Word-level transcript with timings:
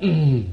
개청하고 0.00 0.50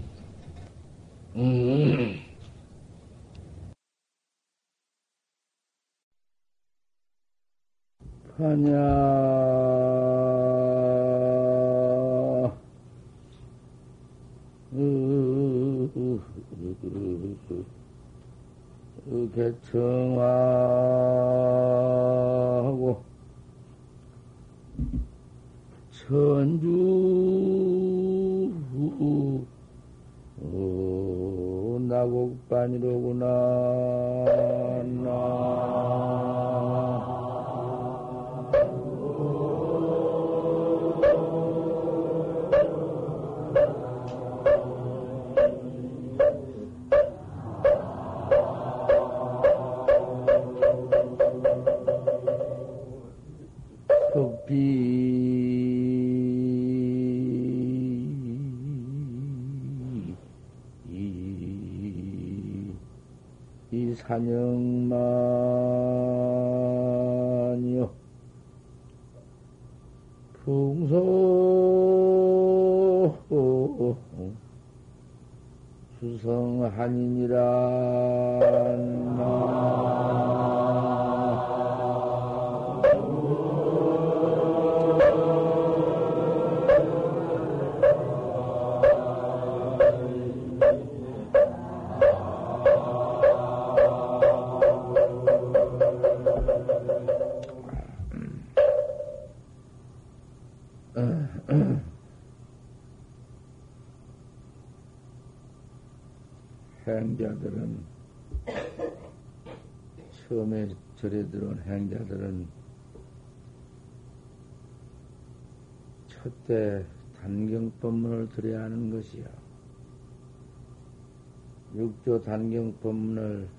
육조 122.08 122.24
단경 122.24 122.74
법문을 122.80 123.50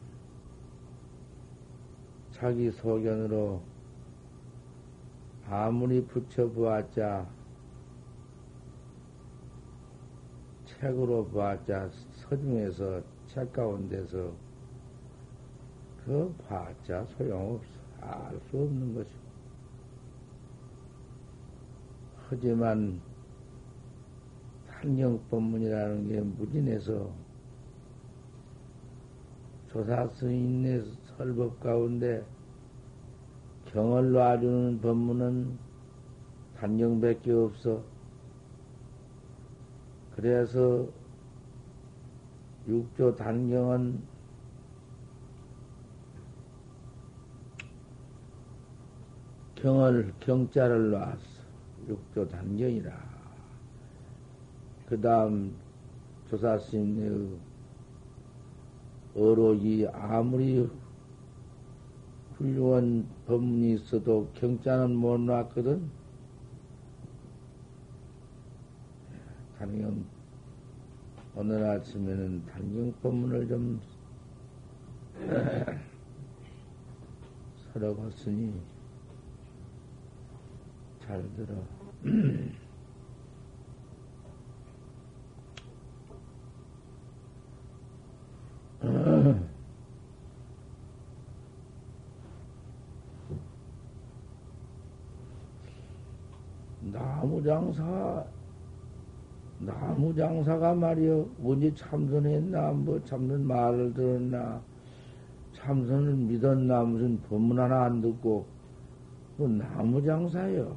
자기 2.30 2.70
소견으로 2.70 3.62
아무리 5.46 6.02
붙여보았자 6.06 7.28
책으로 10.64 11.26
보았자 11.26 11.90
서중에서 12.12 13.02
책 13.26 13.52
가운데서 13.52 14.32
그 16.06 16.34
봤자 16.48 17.04
소용없어. 17.04 17.68
알 18.00 18.40
수 18.48 18.56
없는 18.56 18.94
것이고. 18.94 19.28
하지만 22.30 22.98
한경법문이라는 24.68 26.08
게 26.08 26.20
무진해서 26.20 27.27
조사 29.78 30.08
스님의 30.08 30.82
설법 31.16 31.60
가운데 31.60 32.26
경을 33.66 34.10
놔주는 34.10 34.80
법문은 34.80 35.56
단경밖에 36.56 37.30
없어. 37.30 37.84
그래서 40.16 40.88
육조 42.66 43.14
단경은 43.14 44.02
경을, 49.54 50.12
경자를 50.18 50.90
놨어. 50.90 51.18
육조 51.86 52.26
단경이라. 52.26 52.92
그 54.88 55.00
다음 55.00 55.54
조사스님의 56.30 57.47
어록이 59.18 59.86
아무리 59.92 60.68
훌륭한 62.36 63.06
법문이 63.26 63.74
있어도 63.74 64.30
경자는 64.34 64.94
못 64.94 65.18
놨거든. 65.18 65.90
단경 69.58 70.04
오늘 71.34 71.64
아침에는 71.64 72.46
단경 72.46 72.92
법문을 73.02 73.48
좀 73.48 73.80
갔으니 77.74 78.52
잘 81.00 81.22
들어. 81.34 81.54
나무 96.80 97.42
장사 97.42 98.24
나무 99.58 100.14
장사가 100.14 100.74
말이여 100.74 101.26
언제 101.42 101.74
참선했나? 101.74 102.72
뭐 102.72 103.02
참선 103.04 103.46
말을 103.46 103.92
들었나? 103.92 104.62
참선을 105.52 106.14
믿었나? 106.14 106.84
무슨 106.84 107.20
법문 107.22 107.58
하나 107.58 107.84
안 107.84 108.00
듣고. 108.00 108.46
그 109.36 109.42
나무 109.42 110.02
장사요. 110.02 110.76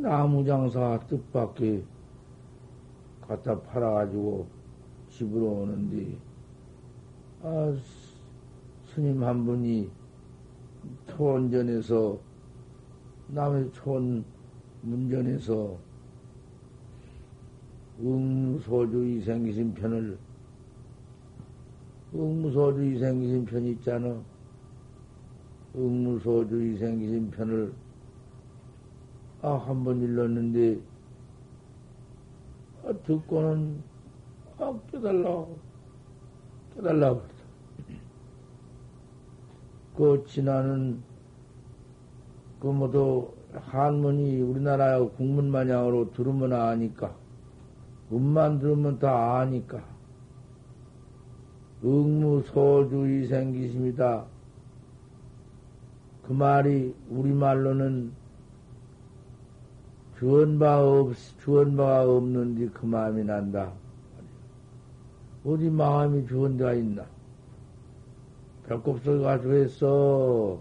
나무 0.00 0.44
장사 0.44 0.98
뜻밖에 1.06 1.84
갖다 3.20 3.60
팔아가지고 3.60 4.55
집으로 5.16 5.46
오는데 5.62 6.18
아 7.42 7.74
스님 8.94 9.22
한 9.22 9.44
분이 9.46 9.88
초원전에서 11.08 12.18
남의 13.28 13.72
초원 13.72 14.24
문전에서 14.82 15.78
응무소주의 17.98 19.22
생기신 19.22 19.72
편을 19.74 20.18
응무소주의 22.14 22.98
생기신 22.98 23.44
편 23.46 23.64
있잖아. 23.64 24.22
응무소주의 25.74 26.76
생기신 26.76 27.30
편을 27.30 27.72
아, 29.42 29.54
한 29.54 29.84
번 29.84 30.00
일렀는데 30.02 30.80
아, 32.84 32.92
듣고는 33.04 33.82
아, 34.58 34.78
깨달라 34.90 35.46
깨달라 36.74 37.14
그러다. 37.14 37.36
그 39.96 40.24
지나는 40.26 41.02
그 42.60 42.66
모두 42.66 43.32
한문이 43.52 44.40
우리나라 44.42 44.98
국문 44.98 45.50
마냥으로 45.50 46.12
들으면 46.12 46.52
아니까 46.52 47.14
음만 48.12 48.58
들으면 48.58 48.98
다 48.98 49.38
아니까. 49.38 49.82
응무소주의 51.84 53.26
생기십니다. 53.26 54.24
그 56.22 56.32
말이 56.32 56.94
우리말로는 57.10 58.12
주원 60.18 60.58
바 60.58 60.80
없, 60.82 61.14
주원 61.40 61.76
바가 61.76 62.10
없는데 62.10 62.68
그 62.68 62.86
마음이 62.86 63.24
난다. 63.24 63.72
어디 65.46 65.70
마음이 65.70 66.26
주원 66.26 66.56
데가 66.56 66.72
있나? 66.72 67.06
배꼽 68.66 68.98
속에 69.04 69.22
가지고 69.22 69.54
했어. 69.54 70.60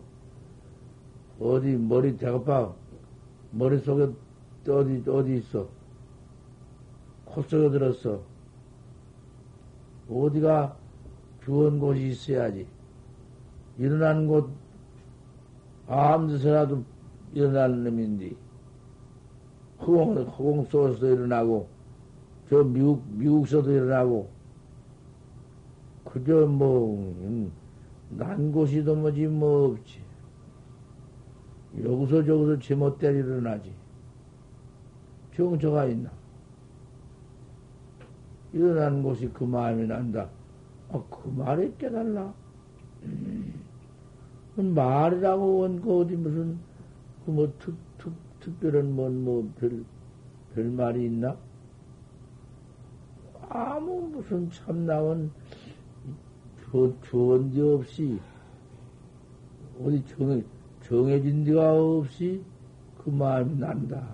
어디 1.39 1.75
머리 1.75 2.15
대가봐. 2.15 2.71
머릿속에 3.49 4.13
어디, 4.69 5.03
어디 5.09 5.37
있어? 5.37 5.67
코 7.25 7.41
속에 7.41 7.71
들었어. 7.71 8.21
어디가 10.07 10.77
주원 11.43 11.79
곳이 11.79 12.09
있어야지. 12.09 12.67
일어난 13.79 14.27
곳, 14.27 14.51
아무 15.87 16.27
데서라도 16.27 16.83
일어나는 17.33 17.85
놈인데, 17.85 18.35
허공, 19.79 20.15
허공 20.15 20.65
속에서도 20.65 21.07
일어나고, 21.07 21.67
저 22.49 22.63
미국, 22.63 23.03
미국서도 23.07 23.71
일어나고, 23.71 24.34
그저 26.15 26.47
뭐, 26.47 26.95
음, 27.19 27.51
난 28.09 28.49
곳이도 28.49 28.95
뭐지, 28.95 29.27
뭐 29.27 29.73
없지. 29.73 29.99
여기서 31.83 32.23
저기서 32.23 32.59
제멋대로 32.59 33.17
일어나지. 33.17 33.73
정처가 35.35 35.87
있나? 35.87 36.09
일어나는 38.53 39.03
곳이 39.03 39.29
그 39.33 39.43
마음이 39.43 39.87
난다. 39.87 40.29
아, 40.89 41.03
그 41.09 41.27
말에 41.27 41.73
깨달라. 41.77 42.33
말이라고 44.55 45.57
원그 45.57 45.99
어디 45.99 46.15
무슨 46.15 46.57
그 47.25 47.31
뭐 47.31 47.51
특, 47.59 47.75
특, 47.97 48.13
특별한 48.39 48.95
뭔뭐별 48.95 49.83
별 50.53 50.65
말이 50.69 51.07
있나? 51.07 51.35
아무 53.49 54.07
무슨 54.13 54.49
참나온 54.49 55.31
조언지 57.01 57.61
없이 57.61 58.19
어디 59.81 60.03
정, 60.05 60.43
정해진 60.81 61.43
데가 61.43 61.73
없이 61.73 62.43
그 62.97 63.09
마음이 63.09 63.55
난다. 63.57 64.07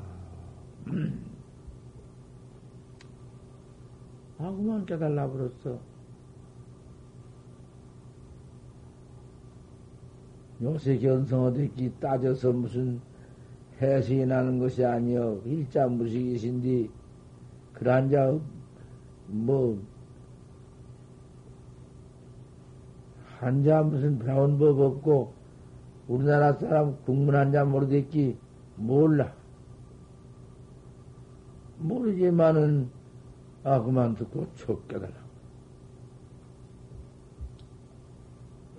아, 4.37 4.51
그만 4.51 4.85
깨달라 4.85 5.29
버렸어. 5.29 5.79
요새 10.61 10.97
견성어듣기 10.97 11.93
따져서 11.99 12.51
무슨 12.51 13.01
해석이 13.81 14.25
나는 14.25 14.59
것이 14.59 14.85
아니여 14.85 15.41
일자 15.45 15.87
무식이신디 15.87 16.89
그러한 17.73 18.09
자 18.09 18.39
뭐 19.31 19.81
한자 23.41 23.81
무슨 23.81 24.19
배운 24.19 24.59
법 24.59 24.79
없고 24.79 25.33
우리나라 26.07 26.53
사람 26.53 26.95
국문 27.05 27.35
한자 27.35 27.65
모르겠기 27.65 28.37
몰라. 28.75 29.33
모르지만은 31.79 32.91
아 33.63 33.81
그만 33.81 34.13
듣고 34.13 34.45
촉 34.53 34.87
깨달라 34.87 35.15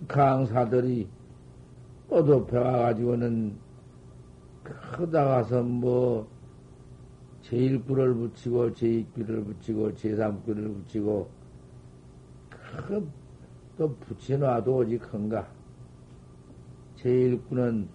강사들이 0.06 1.08
또도 2.08 2.46
배워가지고는 2.46 3.58
크다 4.62 5.24
가서 5.24 5.62
뭐 5.64 6.28
제1구를 7.42 8.14
붙이고 8.14 8.70
제2구를 8.70 9.44
붙이고 9.44 9.90
제3구를 9.94 10.72
붙이고 10.74 11.28
또 13.82 13.90
붙여놔도 13.96 14.76
오직 14.76 14.98
큰가 15.10 15.48
제1구는 16.98 17.88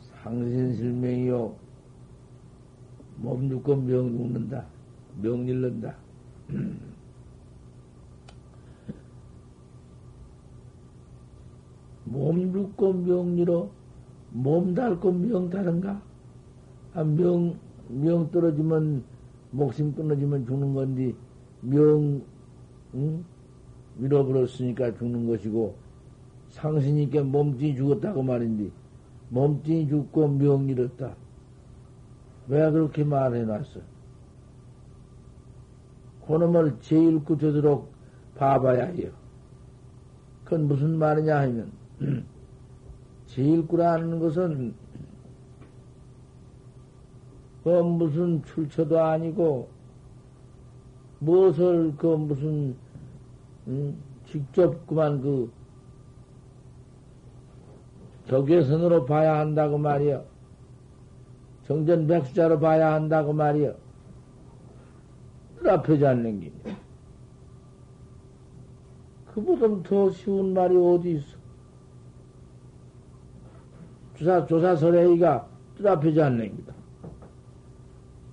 상신실명이요 0.00 1.54
몸 3.18 3.48
죽고 3.48 3.76
명 3.76 4.10
죽는다 4.10 4.66
명 5.22 5.46
잃는다 5.46 5.94
몸 12.06 12.52
죽고 12.52 12.92
명리로 12.92 13.70
몸 14.32 14.74
닳고 14.74 15.12
명 15.12 15.48
다른가? 15.50 16.02
아, 16.94 17.04
명, 17.04 17.56
명 17.88 18.28
떨어지면, 18.32 19.04
목숨 19.52 19.94
끊어지면 19.94 20.44
죽는 20.46 20.74
건데, 20.74 21.14
명, 21.60 22.20
응? 22.94 23.24
밀어버렸으니까 23.96 24.94
죽는 24.94 25.26
것이고, 25.26 25.74
상신이니까 26.50 27.22
몸뚱이 27.22 27.76
죽었다고 27.76 28.22
말인데, 28.22 28.70
몸뚱이 29.28 29.88
죽고 29.88 30.28
명 30.28 30.68
잃었다. 30.68 31.14
왜 32.48 32.70
그렇게 32.70 33.04
말해놨어? 33.04 33.80
그놈을 36.26 36.76
제일 36.80 37.24
구 37.24 37.36
되도록 37.36 37.92
봐봐야 38.36 38.86
해요. 38.86 39.10
그건 40.44 40.68
무슨 40.68 40.96
말이냐 40.98 41.40
하면, 41.40 41.72
제일구라는 43.26 44.18
것은 44.18 44.74
그 47.62 47.68
무슨 47.68 48.42
출처도 48.42 48.98
아니고 48.98 49.68
무엇을 51.18 51.94
그 51.96 52.06
무슨 52.06 52.74
음, 53.68 54.02
직접 54.26 54.86
그만 54.86 55.20
그 55.20 55.50
적외선으로 58.28 59.06
봐야 59.06 59.38
한다고 59.38 59.78
말이여. 59.78 60.24
정전 61.66 62.06
백수자로 62.06 62.60
봐야 62.60 62.92
한다고 62.94 63.32
말이여. 63.32 63.74
앞에지 65.66 66.06
않는 66.06 66.40
게. 66.40 66.52
그보다 69.34 69.82
더 69.88 70.10
쉬운 70.10 70.54
말이 70.54 70.76
어디 70.76 71.12
있어? 71.12 71.38
조사, 74.16 74.46
조사설회의가 74.46 75.48
뜻앞이지 75.76 76.20
않습니다. 76.22 76.74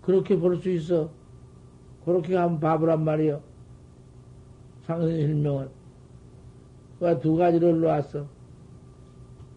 그렇게 0.02 0.38
볼 0.38 0.56
수 0.58 0.70
있어. 0.72 1.10
그렇게 2.06 2.36
한번 2.36 2.60
봐보란 2.60 3.04
말이요. 3.04 3.42
상승실명은. 4.88 5.70
두 7.22 7.36
가지를 7.36 7.80
놓았어. 7.82 8.26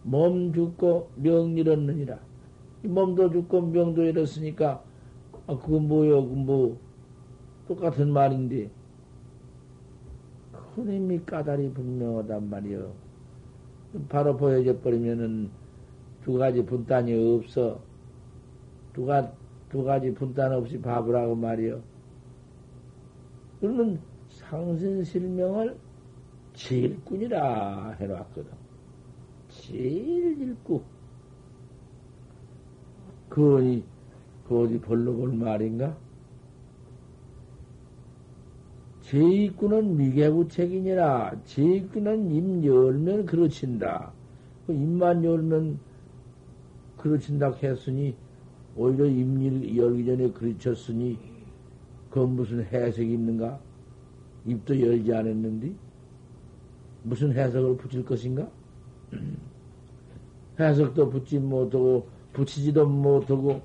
몸 0.03 0.53
죽고 0.53 1.09
명 1.15 1.57
잃었느니라. 1.57 2.19
몸도 2.83 3.31
죽고 3.31 3.61
명도 3.61 4.03
잃었으니까, 4.03 4.83
아, 5.47 5.57
그거 5.57 5.79
뭐요? 5.79 6.27
그 6.27 6.33
뭐, 6.33 6.77
똑같은 7.67 8.11
말인데. 8.11 8.69
큰 10.75 10.91
힘이 10.91 11.23
까다리 11.25 11.71
분명하단 11.71 12.49
말이요. 12.49 12.91
바로 14.09 14.37
보여져 14.37 14.79
버리면은 14.79 15.49
두 16.23 16.37
가지 16.37 16.63
분단이 16.65 17.13
없어. 17.35 17.79
두, 18.93 19.05
가, 19.05 19.31
두 19.69 19.83
가지 19.83 20.13
분단 20.13 20.53
없이 20.53 20.79
바보라고 20.81 21.35
말이요. 21.35 21.81
그러면 23.59 23.99
상신실명을 24.51 25.77
제일꾼이라 26.53 27.91
해놨거든. 27.91 28.51
제일 29.47 30.41
일꾼. 30.41 30.81
그 33.29 33.55
어디, 33.55 33.83
그 34.45 34.59
어디 34.59 34.81
벌로 34.81 35.15
볼 35.15 35.31
말인가? 35.31 35.95
제일꾼은 39.03 39.95
미개부책이니라. 39.95 41.43
제일꾼은 41.45 42.31
입 42.31 42.65
열면 42.65 43.25
그르친다. 43.25 44.11
그 44.67 44.73
입만 44.73 45.23
열면 45.23 45.79
그르친다 46.97 47.53
했으니, 47.53 48.15
오히려 48.75 49.05
입일 49.05 49.77
열기 49.77 50.05
전에 50.05 50.29
그르쳤으니, 50.31 51.17
그건 52.09 52.35
무슨 52.35 52.65
해석이 52.65 53.13
있는가? 53.13 53.70
입도 54.45 54.79
열지 54.79 55.13
않았는데? 55.13 55.73
무슨 57.03 57.31
해석을 57.33 57.77
붙일 57.77 58.05
것인가? 58.05 58.49
해석도 60.59 61.09
붙지 61.09 61.39
못하고, 61.39 62.07
붙이지도 62.33 62.87
못하고, 62.87 63.61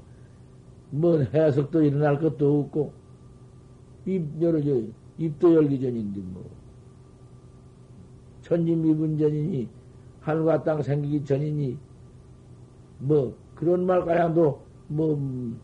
뭔 0.91 1.27
해석도 1.33 1.83
일어날 1.83 2.19
것도 2.19 2.61
없고, 2.61 2.93
입 4.07 4.41
열어져, 4.41 4.83
입도 5.19 5.55
열기 5.55 5.81
전인데, 5.81 6.21
뭐. 6.21 6.49
천지미분 8.43 9.19
전이니, 9.19 9.69
하늘과 10.21 10.63
땅 10.63 10.83
생기기 10.83 11.25
전이니, 11.25 11.79
뭐, 13.01 13.37
그런 13.55 13.85
말까지도, 13.87 14.63
뭐, 14.89 15.57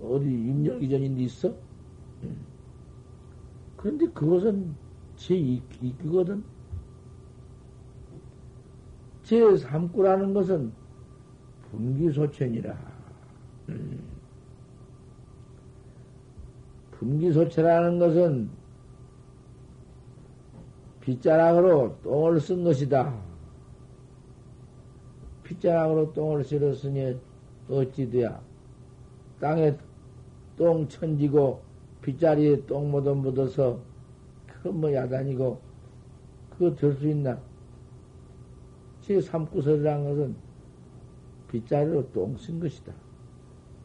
어디 0.00 0.26
임력이전인데 0.26 1.22
있어? 1.22 1.54
그런데 3.78 4.06
그것은 4.08 4.74
제 5.16 5.36
이기거든. 5.36 6.44
제 9.22 9.56
삼구라는 9.56 10.34
것은 10.34 10.72
분기소천이라. 11.70 12.76
분기소천라는 16.90 17.98
것은 18.00 18.50
빗자락으로 21.00 21.96
똥을 22.02 22.40
쓴 22.40 22.64
것이다. 22.64 23.16
빗자락으로 25.44 26.12
똥을 26.12 26.42
실었으니 26.42 27.16
어찌 27.70 28.10
돼야 28.10 28.40
땅에 29.38 29.76
똥 30.56 30.88
천지고 30.88 31.67
빗자리에 32.08 32.64
똥 32.64 32.90
묻어 32.90 33.14
묻어서 33.14 33.80
그뭐 34.62 34.94
야단이고 34.94 35.60
그거 36.48 36.74
될수 36.74 37.06
있나? 37.06 37.38
제 39.02 39.20
삼구설이란 39.20 40.04
것은 40.04 40.34
빗자리로 41.48 42.10
똥 42.12 42.34
쓴 42.38 42.60
것이다. 42.60 42.94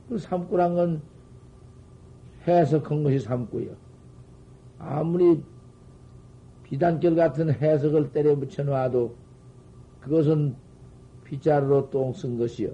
그 0.07 0.17
삼구란 0.17 0.73
건 0.73 1.01
해석한 2.47 3.03
것이 3.03 3.19
삼구요. 3.19 3.75
아무리 4.79 5.43
비단결 6.63 7.15
같은 7.15 7.51
해석을 7.51 8.13
때려 8.13 8.37
붙여 8.37 8.63
놔도 8.63 9.15
그것은 9.99 10.55
빗자루로 11.25 11.89
똥 11.89 12.13
쓴 12.13 12.37
것이요. 12.37 12.71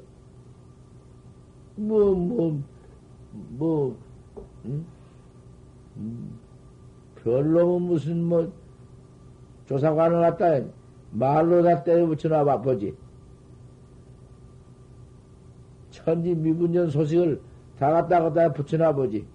뭐, 1.75 2.13
뭐, 2.13 2.61
뭐, 3.31 3.97
음? 4.65 4.98
음, 5.99 6.39
별로 7.15 7.79
무슨 7.79 8.23
뭐, 8.23 8.51
조사관을 9.67 10.21
갖다 10.21 10.65
말로 11.11 11.61
다 11.61 11.83
때려 11.83 12.07
붙여 12.07 12.29
놔봐 12.29 12.61
보지. 12.61 12.95
천지 15.91 16.33
미분전 16.33 16.89
소식을 16.89 17.41
다 17.77 17.91
갖다 17.91 18.21
갖다 18.23 18.51
붙여 18.53 18.77
놔 18.77 18.93
보지. 18.93 19.25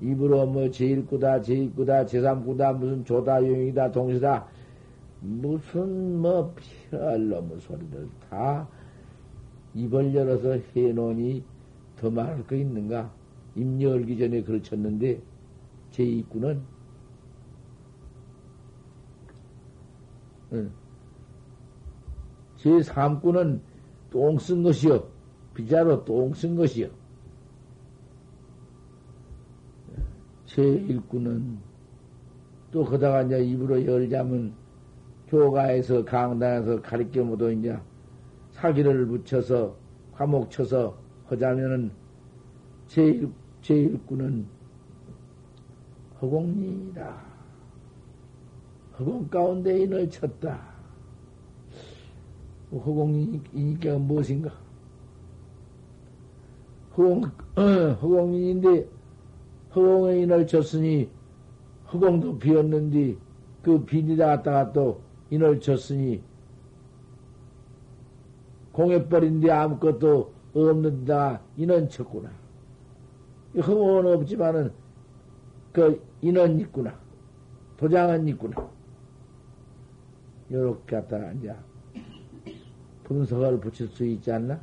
입으로 0.00 0.46
뭐 0.46 0.64
제1구다, 0.64 1.40
제2구다, 1.42 2.04
제3구다, 2.06 2.76
무슨 2.76 3.04
조다, 3.04 3.46
용이다, 3.46 3.90
동시다, 3.90 4.46
무슨 5.20 6.20
뭐 6.20 6.54
별놈의 6.90 7.60
소리를 7.60 8.08
다 8.28 8.68
입을 9.74 10.14
열어서 10.14 10.58
해놓으니 10.74 11.42
더 11.96 12.10
말할 12.10 12.46
거 12.46 12.54
있는가? 12.54 13.10
입 13.56 13.80
열기 13.80 14.18
전에 14.18 14.42
그르쳤는데 14.42 15.20
제2구는 15.94 16.60
제3구는 22.58 23.60
똥 24.10 24.38
쓴 24.38 24.62
것이요. 24.62 25.08
비자로 25.54 26.04
똥 26.04 26.32
쓴 26.32 26.56
것이요. 26.56 26.88
제1구는 30.46 31.58
또 32.70 32.84
그다가 32.84 33.22
이제 33.22 33.44
입으로 33.44 33.84
열자면 33.84 34.54
교가에서 35.28 36.04
강단에서 36.04 36.80
가르쳐 36.82 37.22
모도 37.22 37.50
이제 37.50 37.76
사기를 38.50 39.06
붙여서 39.06 39.76
화목 40.12 40.50
쳐서 40.50 40.96
하자면은 41.26 41.90
제1, 42.88 43.32
제1구는 43.62 44.53
허공이다. 46.20 47.34
허공 48.98 49.28
가운데 49.28 49.82
인을 49.82 50.08
쳤다. 50.10 50.74
허공이니까 52.72 53.98
무엇인가? 53.98 54.52
허공, 56.96 57.24
어, 57.56 57.62
허공인인데 58.00 58.88
허공에 59.74 60.20
인을 60.22 60.46
쳤으니 60.46 61.08
허공도 61.92 62.38
비었는데 62.38 63.16
그 63.62 63.84
비니다 63.84 64.26
갔다가 64.26 64.72
또 64.72 65.00
인을 65.30 65.60
쳤으니 65.60 66.22
공해버린데 68.72 69.50
아무것도 69.50 70.32
없는다 70.54 71.40
인은 71.56 71.88
쳤구나. 71.88 72.30
허공은 73.56 74.14
없지만은 74.14 74.83
그 75.74 76.00
인은 76.22 76.60
있구나. 76.60 76.96
도장은 77.76 78.28
있구나. 78.28 78.70
요렇게 80.48 80.96
갖다가 80.96 81.32
이제 81.32 81.52
분석을 83.02 83.58
붙일 83.58 83.88
수 83.88 84.06
있지 84.06 84.30
않나? 84.30 84.60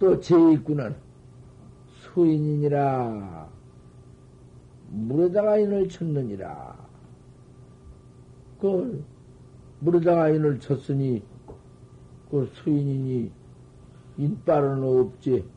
또 0.00 0.18
제2구는 0.18 0.96
수인이니라 1.86 3.48
물에다가 4.88 5.58
인을 5.58 5.88
쳤느니라. 5.88 6.76
그 8.60 9.04
물에다가 9.78 10.30
인을 10.30 10.58
쳤으니 10.58 11.22
그 12.28 12.50
수인이니 12.54 13.30
인빨은 14.18 14.82
없지. 14.82 15.48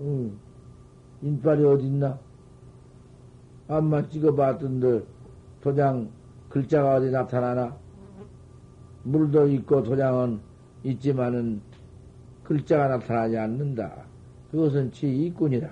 응. 0.00 0.38
인빨이 1.22 1.64
어딨나? 1.64 2.18
암만 3.68 4.10
찍어봤던데 4.10 5.04
도장 5.60 6.10
글자가 6.48 6.96
어디 6.96 7.10
나타나나? 7.10 7.76
물도 9.04 9.48
있고 9.48 9.82
도장은 9.82 10.40
있지만은 10.84 11.60
글자가 12.44 12.88
나타나지 12.88 13.36
않는다. 13.36 14.04
그것은 14.50 14.90
지이꾼이라. 14.90 15.68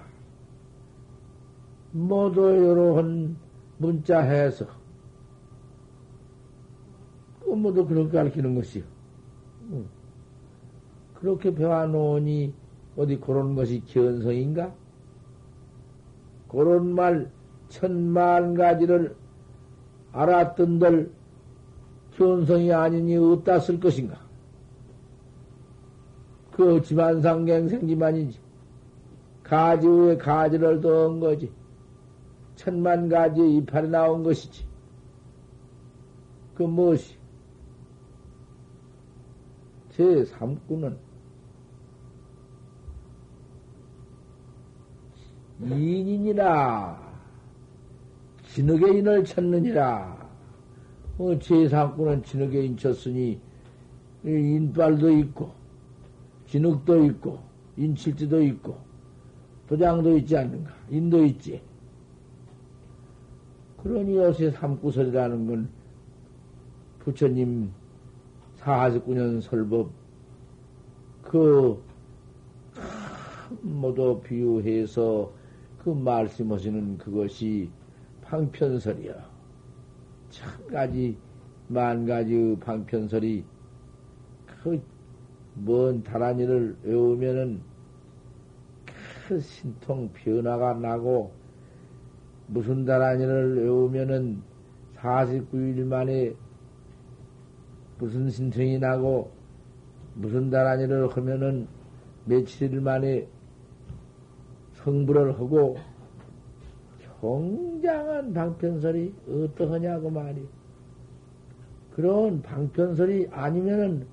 모두 1.93 2.43
여러한 2.43 3.37
문자 3.79 4.21
해서 4.21 4.67
그 7.41 7.51
모두 7.51 7.87
그렇게 7.87 8.17
가르치는 8.17 8.55
것이요. 8.55 8.85
그렇게 11.15 11.53
배워놓으니 11.53 12.55
어디 12.99 13.17
그런 13.21 13.55
것이 13.55 13.81
견성인가? 13.87 14.75
그런 16.49 16.95
말 16.95 17.31
천만 17.69 18.55
가지를 18.55 19.15
알았던들 20.11 21.13
견성이 22.17 22.73
아니니 22.73 23.17
어디다 23.17 23.61
쓸 23.61 23.79
것인가? 23.79 24.19
그 26.51 26.83
지만상갱생지만이지. 26.83 28.41
가지 29.45 29.87
위에 29.87 30.17
가지를 30.17 30.81
더한 30.81 31.21
거지. 31.21 31.53
천만 32.57 33.09
가지의 33.09 33.59
이파리 33.59 33.89
나온 33.89 34.25
것이지. 34.25 34.67
그 36.57 36.65
무엇이? 36.65 37.17
제 39.91 40.25
삼구는 40.25 41.08
인인이라 45.61 47.09
진흙의 48.49 48.99
인을 48.99 49.25
찾느니라. 49.25 50.29
어, 51.19 51.39
제 51.39 51.69
삼구는 51.69 52.23
진흙의 52.23 52.67
인 52.67 52.77
쳤으니 52.77 53.41
인빨도 54.25 55.11
있고 55.19 55.53
진흙도 56.47 57.05
있고 57.07 57.41
인칠지도 57.77 58.43
있고 58.43 58.77
도장도 59.69 60.17
있지 60.19 60.37
않는가? 60.37 60.73
인도 60.91 61.25
있지. 61.25 61.61
그러니 63.83 64.17
요새 64.17 64.51
삼구설이라는 64.51 65.47
건 65.47 65.69
부처님 67.01 67.71
49년 68.61 69.41
설법 69.41 69.91
그 71.23 71.81
모두 73.63 74.21
비유해서 74.25 75.38
그 75.89 75.93
말씀하시는 75.95 76.99
그것이 76.99 77.71
방편설이야. 78.23 79.15
천 80.29 80.67
가지, 80.67 81.17
만 81.69 82.05
가지 82.05 82.57
방편설이 82.61 83.45
그 84.47 84.99
먼 85.65 86.03
다란이를 86.03 86.77
외우면은 86.83 87.61
그 89.27 89.41
신통 89.41 90.11
변화가 90.13 90.75
나고 90.75 91.33
무슨 92.47 92.85
다란이를 92.85 93.63
외우면은 93.63 94.43
49일 94.97 95.85
만에 95.85 96.35
무슨 97.99 98.31
신통이 98.31 98.79
나고 98.79 99.31
무슨 100.15 100.51
다란이를 100.51 101.09
하면은 101.09 101.67
며칠 102.25 102.81
만에 102.81 103.27
성불을 104.89 105.39
하고 105.39 105.77
굉장한 107.21 108.33
방편설이 108.33 109.13
어떠하냐고 109.29 110.09
말이. 110.09 110.47
그런 111.95 112.41
방편설이 112.41 113.29
아니면은 113.31 114.07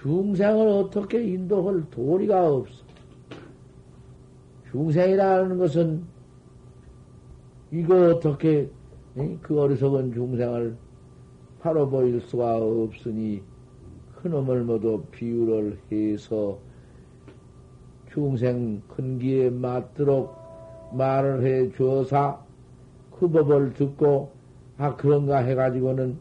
중생을 0.00 0.68
어떻게 0.68 1.22
인도할 1.22 1.84
도리가 1.90 2.54
없어. 2.54 2.84
중생이라는 4.70 5.58
것은 5.58 6.04
이거 7.72 8.14
어떻게 8.14 8.70
그 9.42 9.60
어리석은 9.60 10.12
중생을 10.12 10.76
바로 11.60 11.90
보일 11.90 12.20
수가 12.20 12.56
없으니 12.58 13.42
그놈을 14.14 14.62
모두 14.62 15.02
비유를 15.10 15.78
해서 15.90 16.58
중생 18.18 18.82
큰기에 18.88 19.50
맞도록 19.50 20.34
말을 20.92 21.46
해 21.46 21.70
주어서 21.70 22.44
그 23.16 23.28
법을 23.28 23.74
듣고 23.74 24.32
아 24.76 24.96
그런가 24.96 25.38
해가지고는 25.38 26.18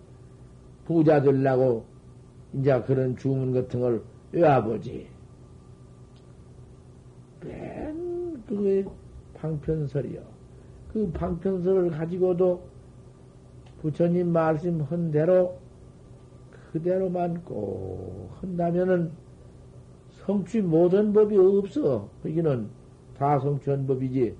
부자 0.86 1.22
되려고 1.24 1.86
이제 2.54 2.80
그런 2.84 3.18
주문 3.18 3.52
같은 3.52 3.80
걸 3.80 4.04
외워보지. 4.32 5.08
맨 7.44 8.44
그게 8.46 8.86
방편설이요. 9.34 10.22
그 10.94 11.12
방편설을 11.12 11.90
가지고도 11.90 12.62
부처님 13.82 14.32
말씀한 14.32 15.12
대로 15.12 15.58
그대로만 16.72 17.44
꼭 17.44 18.30
한다면은 18.40 19.12
성취 20.28 20.62
못한 20.62 21.14
법이 21.14 21.38
없어. 21.38 22.10
여기는 22.26 22.68
다 23.18 23.40
성취한 23.40 23.88
법이지. 23.88 24.36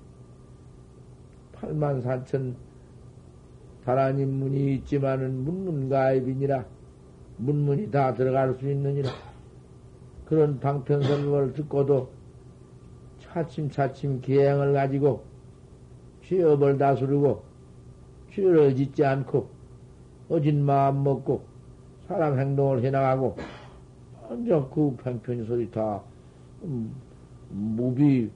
8만 1.54 2.02
4천 2.04 2.54
다라님 3.86 4.28
문이 4.28 4.74
있지만은 4.74 5.44
문문가입이니라. 5.44 6.66
문문이 7.38 7.90
다 7.90 8.12
들어갈 8.12 8.54
수 8.54 8.70
있느니라. 8.70 9.08
그런 10.26 10.60
방편설법을 10.60 11.54
듣고도 11.54 12.10
차츰차츰 13.20 14.20
기행을 14.20 14.74
가지고 14.74 15.24
취업을 16.22 16.76
다스리고 16.76 17.44
죄를 18.30 18.76
짓지 18.76 19.06
않고 19.06 19.48
어진 20.28 20.62
마음 20.62 21.02
먹고 21.02 21.46
사람 22.06 22.38
행동을 22.38 22.84
해나가고 22.84 23.36
완전 24.28 24.68
그 24.70 24.94
팽편이 25.02 25.46
소리 25.46 25.70
다 25.70 26.02
음, 26.62 26.94
무비 27.50 28.30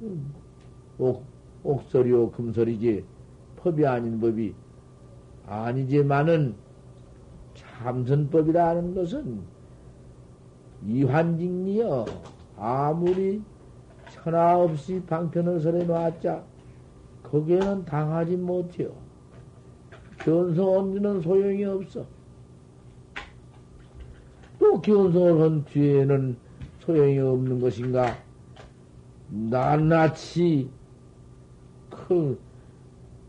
음, 0.00 0.32
옥, 0.98 1.24
옥설이요 1.62 2.30
금설이지 2.30 3.04
법이 3.56 3.86
아닌 3.86 4.18
법이 4.18 4.54
아니지만은 5.46 6.54
참선법이라는 7.54 8.94
것은 8.94 9.40
이환직리여 10.86 12.06
아무리 12.56 13.42
천하 14.10 14.58
없이 14.58 15.02
방편을 15.06 15.60
설해 15.60 15.84
놨자 15.84 16.42
거기에는 17.24 17.84
당하지 17.84 18.36
못해요. 18.36 18.92
견성 20.18 20.78
언니는 20.78 21.20
소용이 21.20 21.64
없어. 21.64 22.04
또 24.70 24.80
견성을 24.80 25.40
한 25.40 25.64
뒤에는 25.64 26.36
소용이 26.78 27.18
없는 27.18 27.58
것인가? 27.58 28.16
낱낱이 29.28 30.70
그 31.90 32.40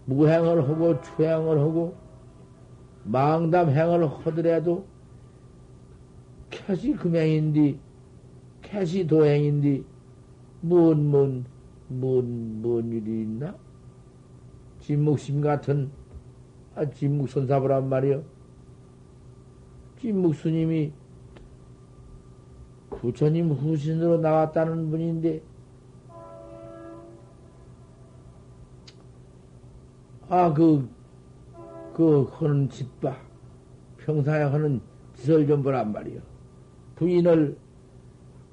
무행을 0.06 0.70
하고 0.70 1.02
추행을 1.02 1.58
하고 1.60 1.96
망담행을 3.06 4.08
하더라도 4.08 4.86
캐시 6.52 6.94
금행인디 6.94 7.80
캐시 8.62 9.08
도행인디 9.08 9.84
뭔뭔뭔뭔 10.62 11.48
일이 12.92 13.24
있나? 13.24 13.56
진묵심 14.80 15.42
같은 15.42 15.89
아, 16.76 16.88
진묵선사부란 16.88 17.89
말이요. 17.89 18.24
진묵스님이 20.00 21.01
부처님 23.02 23.50
후신으로 23.50 24.20
나왔다는 24.20 24.92
분인데, 24.92 25.42
아, 30.30 30.54
그, 30.54 30.88
그, 31.96 32.30
하는 32.32 32.70
짓봐. 32.70 33.18
평상에 33.98 34.44
하는 34.44 34.82
짓을 35.16 35.48
좀 35.48 35.64
보란 35.64 35.92
말이요. 35.92 36.22
부인을, 36.96 37.58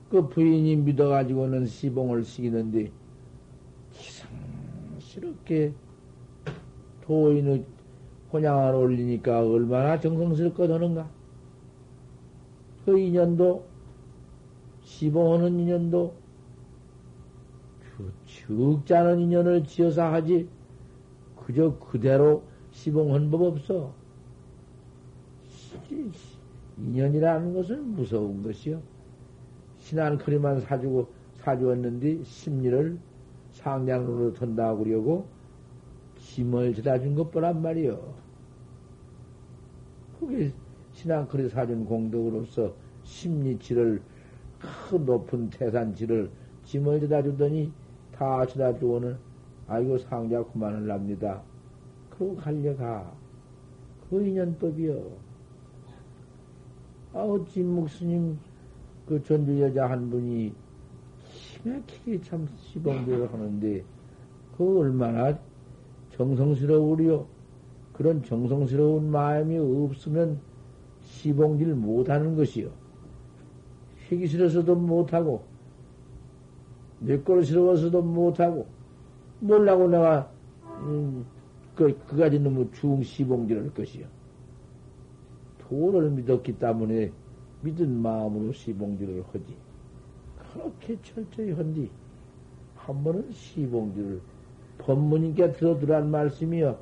그 0.09 0.27
부인이 0.31 0.77
믿어가지고는 0.77 1.67
시봉을 1.67 2.25
시키는데, 2.25 2.91
기상스럽게 3.93 5.75
도인의 7.03 7.67
혼양을 8.33 8.75
올리니까 8.75 9.47
얼마나 9.47 10.01
정성스럽고 10.01 10.73
하는가. 10.73 11.07
그 12.87 12.99
인연도, 12.99 13.67
시봉하는 14.89 15.61
인연도, 15.61 16.15
적잖은 18.27 19.21
인연을 19.21 19.65
지어서 19.65 20.11
하지, 20.11 20.49
그저 21.37 21.79
그대로 21.79 22.43
시봉한 22.71 23.31
법 23.31 23.43
없어. 23.43 23.93
인연이라는 26.79 27.53
것은 27.53 27.93
무서운 27.97 28.43
것이요. 28.43 28.81
신한크리만 29.77 30.63
사주고, 30.63 31.09
사주었는데, 31.35 32.25
심리를 32.25 32.99
상냥으로 33.53 34.33
던다고 34.33 34.85
그러고, 34.85 35.27
짐을 36.17 36.75
지다 36.75 36.99
준 36.99 37.15
것뿐란 37.15 37.61
말이요. 37.61 38.15
그게 40.19 40.51
신앙거리 40.93 41.51
사준 41.51 41.85
공덕으로서 41.85 42.75
심리치를 43.03 44.01
큰 44.59 45.05
높은 45.05 45.51
태산치를 45.51 46.31
짐을 46.65 47.01
지다 47.01 47.23
주더니 47.23 47.73
다 48.13 48.45
지다 48.47 48.79
주고는 48.79 49.17
아이고 49.69 49.99
상자 49.99 50.43
그만을 50.45 50.87
납니다. 50.87 51.43
그러고 52.11 52.37
갈려가. 52.37 53.13
그 54.09 54.23
인연법이요. 54.23 55.29
아우 57.15 57.45
진묵 57.47 57.89
스님 57.89 58.39
그 59.07 59.23
전주 59.23 59.61
여자 59.61 59.89
한 59.89 60.11
분이 60.11 60.53
기막히게 61.63 62.23
참 62.23 62.47
시봉대를 62.57 63.33
하는데 63.33 63.85
그 64.57 64.79
얼마나 64.81 65.39
정성스러우리요. 66.17 67.27
그런 67.93 68.23
정성스러운 68.23 69.11
마음이 69.11 69.59
없으면 69.59 70.41
시봉질 71.03 71.75
못하는 71.75 72.37
것이요. 72.37 72.71
쉬기 74.09 74.27
싫어서도 74.27 74.75
못하고, 74.75 75.43
내걸스러워서도 77.01 78.03
못하고, 78.03 78.67
몰라고 79.41 79.89
내가, 79.89 80.31
음, 80.81 81.27
그, 81.75 81.97
그가지 82.07 82.43
중시봉질을 82.73 83.63
할 83.65 83.75
것이요. 83.75 84.07
도를 85.59 86.11
믿었기 86.11 86.59
때문에 86.59 87.13
믿은 87.63 88.01
마음으로 88.01 88.53
시봉질을 88.53 89.25
하지. 89.33 89.57
그렇게 90.53 90.97
철저히 91.03 91.53
한디, 91.53 91.91
한 92.75 93.05
번은 93.05 93.31
시봉질을 93.31 94.21
법문인께 94.79 95.53
들어두란 95.53 96.11
말씀이요. 96.11 96.79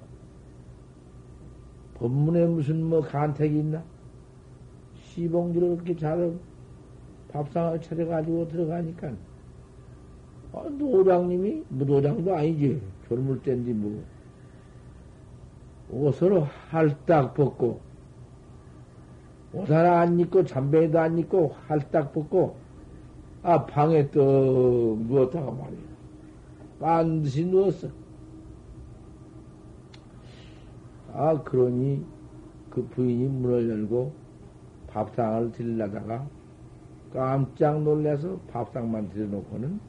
법문에 1.95 2.47
무슨 2.47 2.85
뭐 2.85 3.01
간택이 3.01 3.59
있나? 3.59 3.83
시봉지를 4.95 5.77
그렇게 5.77 5.97
잘 5.97 6.39
밥상을 7.29 7.81
차려가지고 7.81 8.49
들어가니까, 8.49 9.13
아, 10.53 10.63
노장님이, 10.71 11.65
뭐 11.69 11.87
노장도 11.87 12.35
아니지. 12.35 12.81
젊을 13.09 13.43
때인지 13.43 13.73
뭐. 13.73 14.03
옷을 15.91 16.43
할딱 16.43 17.35
벗고, 17.35 17.81
옷 19.53 19.71
하나 19.71 20.01
안 20.01 20.19
입고, 20.19 20.45
잠배도 20.45 20.99
안 20.99 21.19
입고, 21.19 21.55
할딱 21.67 22.13
벗고, 22.13 22.57
아, 23.43 23.65
방에 23.65 24.11
떡 24.11 24.23
누웠다가 25.07 25.53
말이야. 25.53 25.87
반드시 26.81 27.47
누웠어. 27.47 27.89
아, 31.13 31.43
그러니 31.43 32.05
그 32.69 32.87
부인이 32.89 33.29
문을 33.29 33.71
열고 33.71 34.13
밥상을 34.89 35.53
들려다가 35.53 36.29
깜짝 37.17 37.83
놀라서 37.83 38.37
밥상만 38.53 39.09
들여놓고는 39.09 39.81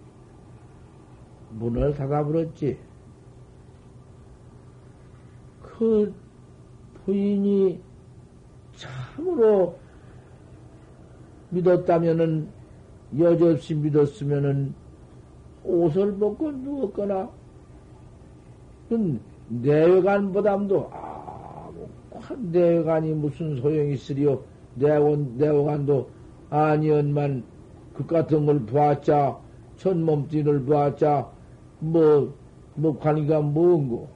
문을 1.59 1.93
닫아버렸지. 1.93 2.79
그 5.61 6.13
부인이 7.03 7.81
참으로 8.75 9.77
믿었다면은 11.49 12.47
여지없이 13.19 13.75
믿었으면은 13.75 14.73
옷을 15.65 16.17
벗고 16.17 16.49
누웠거나 16.51 17.29
내외관 19.49 20.31
보담도 20.31 20.89
아, 20.93 21.69
내외관이 22.37 23.13
무슨 23.13 23.57
소용이 23.57 23.95
있으리요 23.95 24.41
내원 24.75 25.37
내외관도 25.37 26.16
아니언만 26.49 27.43
그 27.93 28.05
같은 28.05 28.45
걸 28.45 28.65
보았자 28.65 29.37
천몸띠를 29.77 30.63
보았자 30.63 31.29
뭐뭐 31.79 32.33
뭐 32.75 32.99
관계가 32.99 33.41
뭔고 33.41 34.09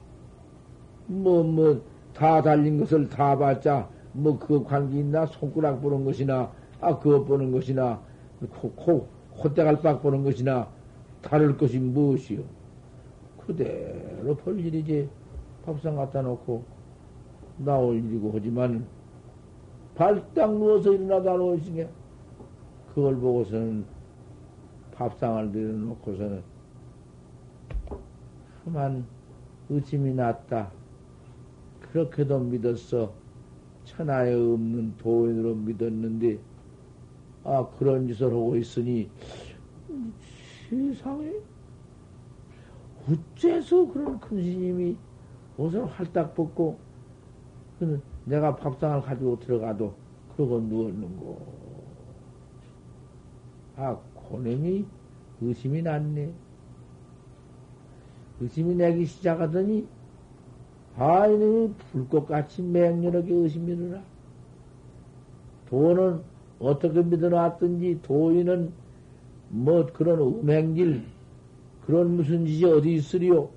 뭐 1.06 1.42
뭐 1.44 1.92
다 2.14 2.42
달린 2.42 2.78
것을 2.78 3.08
다 3.08 3.36
봤자 3.36 3.88
뭐 4.12 4.38
그 4.38 4.62
관계 4.64 5.00
있나 5.00 5.26
손가락 5.26 5.80
보는 5.80 6.04
것이나 6.04 6.52
아 6.80 6.98
그거 6.98 7.24
보는 7.24 7.52
것이나 7.52 8.00
코, 8.50 8.70
코, 8.72 9.08
대갈박 9.54 10.02
보는 10.02 10.24
것이나 10.24 10.68
다를 11.22 11.56
것이 11.56 11.78
무엇이요? 11.78 12.42
그대로 13.46 14.34
볼 14.36 14.58
일이지. 14.58 15.08
밥상 15.64 15.94
갖다 15.94 16.22
놓고 16.22 16.64
나올 17.58 17.96
일이고 17.96 18.32
하지만 18.34 18.84
발딱 19.94 20.52
누워서 20.58 20.92
일어나다 20.92 21.36
놓으시게 21.36 21.88
그걸 22.94 23.16
보고서는 23.16 23.84
밥상을 24.94 25.50
내려놓고서는 25.50 26.42
그만 28.64 29.06
의심이 29.70 30.12
났다. 30.14 30.70
그렇게도 31.80 32.38
믿었어. 32.40 33.12
천하에 33.84 34.34
없는 34.34 34.96
도인으로 34.98 35.54
믿었는데 35.54 36.38
아, 37.44 37.66
그런 37.78 38.06
짓을 38.06 38.26
하고 38.26 38.56
있으니, 38.56 39.10
세상에, 40.68 41.32
어째서 43.08 43.92
그런 43.92 44.20
큰 44.20 44.40
스님이 44.42 44.96
옷을 45.56 45.84
활딱 45.86 46.34
벗고, 46.34 46.78
내가 48.24 48.54
밥상을 48.54 49.02
가지고 49.02 49.40
들어가도 49.40 49.92
그러고 50.36 50.60
누웠는고. 50.60 51.61
아, 53.76 53.96
고놈이 54.14 54.84
의심이 55.40 55.82
났네. 55.82 56.32
의심이 58.40 58.74
내기 58.74 59.04
시작하더니, 59.06 59.86
아, 60.96 61.26
이놈이 61.26 61.74
불꽃같이 61.90 62.62
맹렬하게 62.62 63.32
의심이 63.32 63.72
일어나. 63.72 64.02
돈은 65.68 66.20
어떻게 66.58 67.02
믿어놨든지 67.02 68.00
도인은 68.02 68.72
뭐 69.48 69.86
그런 69.86 70.20
음행질, 70.20 71.04
그런 71.86 72.16
무슨 72.16 72.46
짓이 72.46 72.64
어디 72.64 72.94
있으리요? 72.94 73.48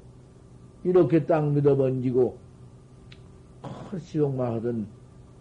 이렇게 0.83 1.25
딱 1.25 1.51
믿어 1.51 1.75
번지고, 1.75 2.37
큰 3.89 3.99
시용만 3.99 4.53
하던, 4.53 4.87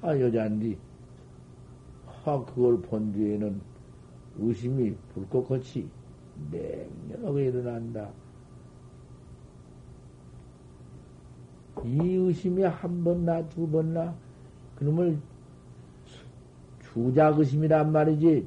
아, 0.03 0.19
여자인데, 0.19 0.77
아, 2.25 2.45
그걸 2.45 2.81
본 2.81 3.13
뒤에는 3.13 3.74
의심이 4.39 4.95
불꽃같이 5.15 5.89
맹렬하게 6.51 7.47
일어난다. 7.47 8.11
이 11.85 12.15
의심이 12.15 12.63
한 12.63 13.05
번 13.05 13.25
나, 13.27 13.47
두 13.49 13.67
번 13.67 13.93
나, 13.93 14.15
그놈을 14.77 15.19
주자의심이란 16.81 17.93
말이지 17.93 18.47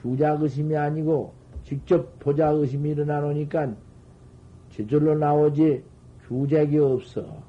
주자의심이 0.00 0.76
아니고 0.76 1.32
직접 1.64 2.18
보자의심이 2.20 2.90
일어나 2.90 3.20
놓으니까 3.20 3.74
저절로 4.70 5.18
나오지 5.18 5.82
주작이 6.28 6.78
없어. 6.78 7.42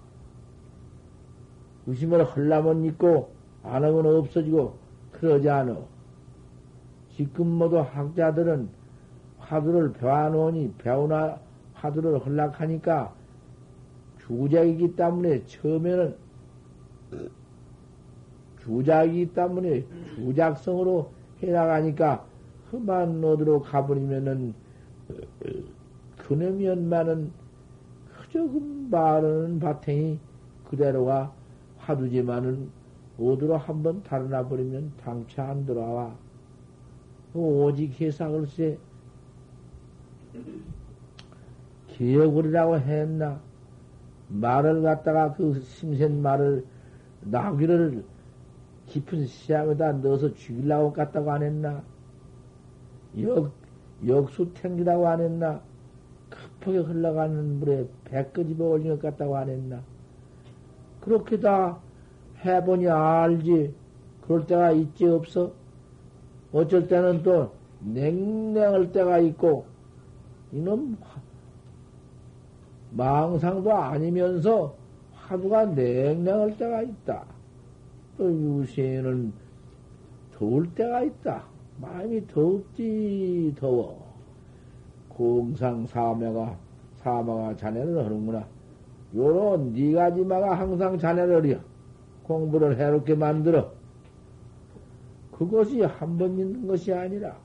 의심을 1.86 2.24
헐라면 2.24 2.86
있고 2.86 3.32
안 3.64 3.84
하면 3.84 4.06
없어지고 4.08 4.76
그러지 5.12 5.50
않아. 5.50 5.78
지금 7.22 7.48
모두 7.48 7.78
학자들은 7.78 8.68
화두를 9.38 9.94
배워놓으니 9.94 10.74
배우나 10.80 11.40
화두를 11.76 12.18
헐락하니까 12.26 13.14
주작이기 14.26 14.96
때문에 14.96 15.46
처음에는 15.46 16.16
주작이기 18.64 19.34
때문에 19.34 19.86
주작성으로 20.16 21.12
해나가니까 21.44 22.26
흠한 22.72 23.22
노드로 23.22 23.62
가버리면은 23.62 24.56
그놈이 26.18 26.66
연마는 26.66 27.32
그저 28.16 28.40
그 28.48 28.88
말하는 28.90 29.60
바탕이 29.60 30.18
그대로가 30.70 31.32
화두지만은 31.78 32.70
어디로 33.20 33.58
한번 33.58 34.02
달아나 34.02 34.48
버리면 34.48 34.94
당차 35.04 35.50
안 35.50 35.66
들어와. 35.68 36.16
오직 37.34 38.00
해상을세 38.00 38.78
기억을이라고 41.88 42.80
했나? 42.80 43.40
말을 44.28 44.82
갖다가 44.82 45.34
그 45.34 45.62
심센 45.62 46.22
말을 46.22 46.66
나귀를 47.22 48.04
깊은 48.88 49.26
시야에다 49.26 49.94
넣어서 49.94 50.34
죽이려고 50.34 50.92
갔다고 50.94 51.32
안 51.32 51.44
했나? 51.44 51.84
역, 53.20 53.52
역수 54.06 54.52
탱기라고 54.54 55.08
안 55.08 55.22
했나? 55.22 55.62
급하게 56.30 56.80
흘러가는 56.80 57.60
물에 57.60 57.88
배 58.06 58.24
끄집어 58.26 58.66
올린 58.66 58.90
것 58.90 59.02
같다고 59.02 59.38
안 59.38 59.50
했나? 59.50 59.82
그렇게 61.02 61.40
다 61.40 61.80
해보니 62.44 62.88
알지. 62.88 63.74
그럴 64.22 64.46
때가 64.46 64.72
있지 64.72 65.06
없어? 65.06 65.61
어쩔 66.54 66.88
때는 66.88 67.24
또 67.24 67.52
냉랭할 67.80 68.92
때가 68.92 69.20
있고, 69.20 69.66
이놈 70.52 70.98
망상도 72.92 73.72
아니면서 73.74 74.76
하루가 75.14 75.66
냉랭할 75.66 76.58
때가 76.58 76.82
있다. 76.82 77.24
또 78.18 78.32
유세는 78.32 79.32
더울 80.34 80.74
때가 80.76 81.04
있다. 81.04 81.44
마음이 81.80 82.28
더웁지 82.28 83.56
더워. 83.58 84.12
공상 85.10 85.86
사마가 85.86 86.58
사마가 86.98 87.56
자네를 87.56 88.06
하는구나. 88.06 88.46
요런 89.16 89.74
네 89.74 89.94
가지마가 89.94 90.54
항상 90.56 90.98
자네를 90.98 91.46
해 91.46 91.60
공부를 92.24 92.78
해롭게 92.78 93.16
만들어. 93.16 93.72
그것이 95.46 95.82
한 95.82 96.18
번 96.20 96.38
있는 96.38 96.68
것이 96.68 96.94
아니라 96.94 97.36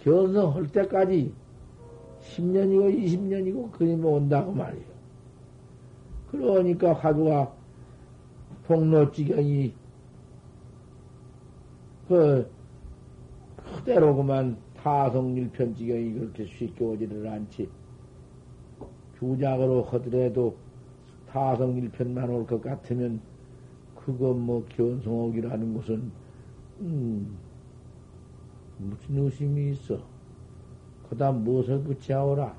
견성할 0.00 0.66
때까지 0.68 1.32
10년이고 2.20 2.92
20년이고 3.04 3.70
그림이 3.70 4.04
온다고 4.04 4.50
말이요. 4.50 4.82
그러니까 6.32 6.92
화두가 6.92 7.52
폭로지경이 8.66 9.72
그 12.08 12.50
그대로 13.56 14.16
그만 14.16 14.56
타성일편지경이 14.82 16.12
그렇게 16.14 16.44
쉽게 16.46 16.84
오지를 16.84 17.24
않지. 17.28 17.68
주작으로 19.16 19.82
하더라도 19.82 20.56
타성일편만 21.28 22.30
올 22.30 22.46
것 22.46 22.60
같으면 22.60 23.20
그거 23.94 24.32
뭐 24.32 24.64
견성옥이라는 24.70 25.74
것은 25.74 26.10
음, 26.80 27.36
무슨 28.78 29.24
의심이 29.24 29.72
있어. 29.72 29.98
그다음 31.08 31.44
무엇을 31.44 31.82
붙여오라. 31.82 32.54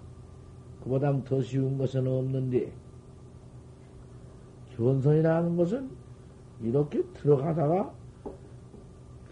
그보다 0.84 1.23
더 1.23 1.41
쉬운 1.41 1.77
것은 1.77 2.07
없는데 2.07 2.71
견성이라는 4.75 5.55
것은 5.57 5.89
이렇게 6.62 7.03
들어가다가 7.13 7.91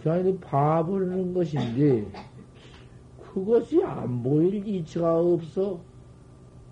그냥 0.02 0.39
봐버리는 0.39 1.34
것인데 1.34 2.08
그것이 3.34 3.84
안 3.84 4.23
보일 4.23 4.67
이치가 4.67 5.19
없어. 5.19 5.80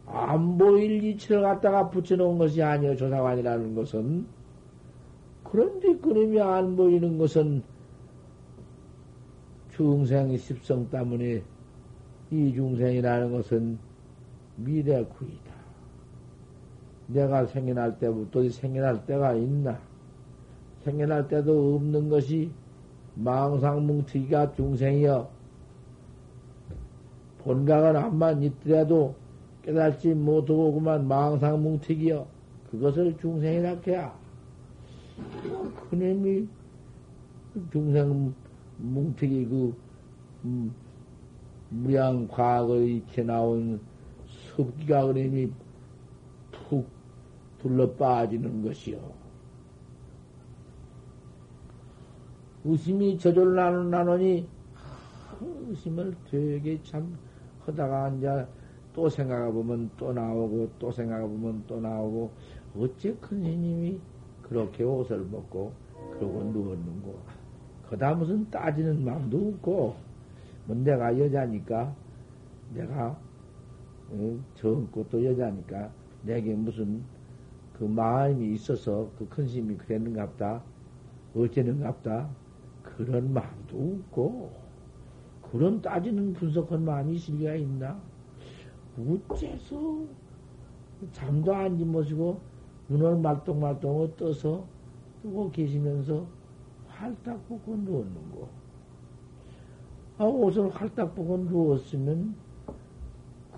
안 0.06 0.58
보일 0.58 1.04
이치를 1.04 1.42
갖다가 1.42 1.90
붙여놓은 1.90 2.38
것이 2.38 2.64
아니요 2.64 2.96
조사관이라는 2.96 3.76
것은 3.76 4.26
그런데 5.44 5.96
그놈이 5.98 6.40
안 6.40 6.76
보이는 6.78 7.18
것은 7.18 7.62
중생 9.78 10.36
십성 10.36 10.90
때문에 10.90 11.44
이 12.32 12.52
중생이라는 12.52 13.32
것은 13.32 13.78
미래구이다. 14.56 15.54
내가 17.06 17.46
생겨날 17.46 18.00
때부터 18.00 18.50
생겨날 18.50 19.06
때가 19.06 19.36
있나? 19.36 19.80
생겨날 20.84 21.28
때도 21.28 21.76
없는 21.76 22.10
것이 22.10 22.50
망상뭉티기가 23.14 24.54
중생이여. 24.54 25.30
본각은 27.44 27.96
암만 27.96 28.42
있더라도 28.44 29.14
깨달지 29.62 30.16
못하고 30.16 30.74
그만 30.74 31.08
망상뭉티기여. 31.08 32.26
그것을 32.72 33.16
중생이라 33.20 33.78
해야. 33.86 34.18
그놈이 35.92 36.48
중생 37.72 38.34
뭉티기 38.78 39.46
그 39.46 39.76
음, 40.46 40.74
무량 41.70 42.28
과거에 42.28 42.86
이렇게 42.86 43.24
나온 43.24 43.80
습기가 44.28 45.08
그림이 45.08 45.52
푹 46.52 46.88
둘러 47.62 47.92
빠지는 47.92 48.64
것이요. 48.64 49.00
의심이 52.64 53.18
저절로 53.18 53.54
나는 53.54 53.90
나누니 53.90 54.48
의심을 55.42 56.16
되게 56.30 56.82
참 56.84 57.18
하다가 57.66 58.06
앉아 58.06 58.48
또 58.94 59.08
생각해보면 59.08 59.92
또 59.98 60.12
나오고 60.12 60.70
또 60.80 60.92
생각해보면 60.92 61.64
또 61.68 61.80
나오고 61.80 62.32
어째 62.78 63.16
큰 63.22 63.44
스님이 63.44 64.00
그렇게 64.42 64.84
옷을 64.84 65.28
벗고 65.30 65.72
그러고 66.12 66.44
누웠는고 66.44 67.20
그다 67.90 68.14
무슨 68.14 68.50
따지는 68.50 69.04
마음도 69.04 69.50
없고 69.50 69.96
뭐 70.66 70.76
내가 70.76 71.18
여자니까 71.18 71.96
내가 72.74 73.20
어, 74.10 74.40
젊고 74.56 75.08
또 75.10 75.24
여자니까 75.24 75.90
내게 76.24 76.54
무슨 76.54 77.04
그 77.78 77.84
마음이 77.84 78.54
있어서 78.54 79.10
그 79.18 79.28
큰심이 79.30 79.76
그랬는갑다 79.78 80.62
어째는갑다 81.36 82.30
그런 82.84 83.34
마음도 83.34 84.00
없고 84.00 84.52
그런 85.52 85.82
따지는 85.82 86.34
분석한 86.34 86.84
마음이 86.84 87.16
있을 87.16 87.36
리가 87.38 87.56
있나? 87.56 88.00
어째서 88.98 90.06
잠도 91.12 91.54
안 91.54 91.78
주무시고 91.78 92.40
눈을 92.90 93.18
말똥말똥 93.18 94.16
떠서 94.18 94.66
뜨고 95.22 95.52
계시면서 95.52 96.26
활딱 97.00 97.48
벗고 97.48 97.76
누웠는 97.76 98.32
거. 98.32 98.50
아, 100.18 100.24
옷을 100.26 100.70
활딱 100.70 101.16
벗고 101.16 101.38
누웠으면, 101.38 102.36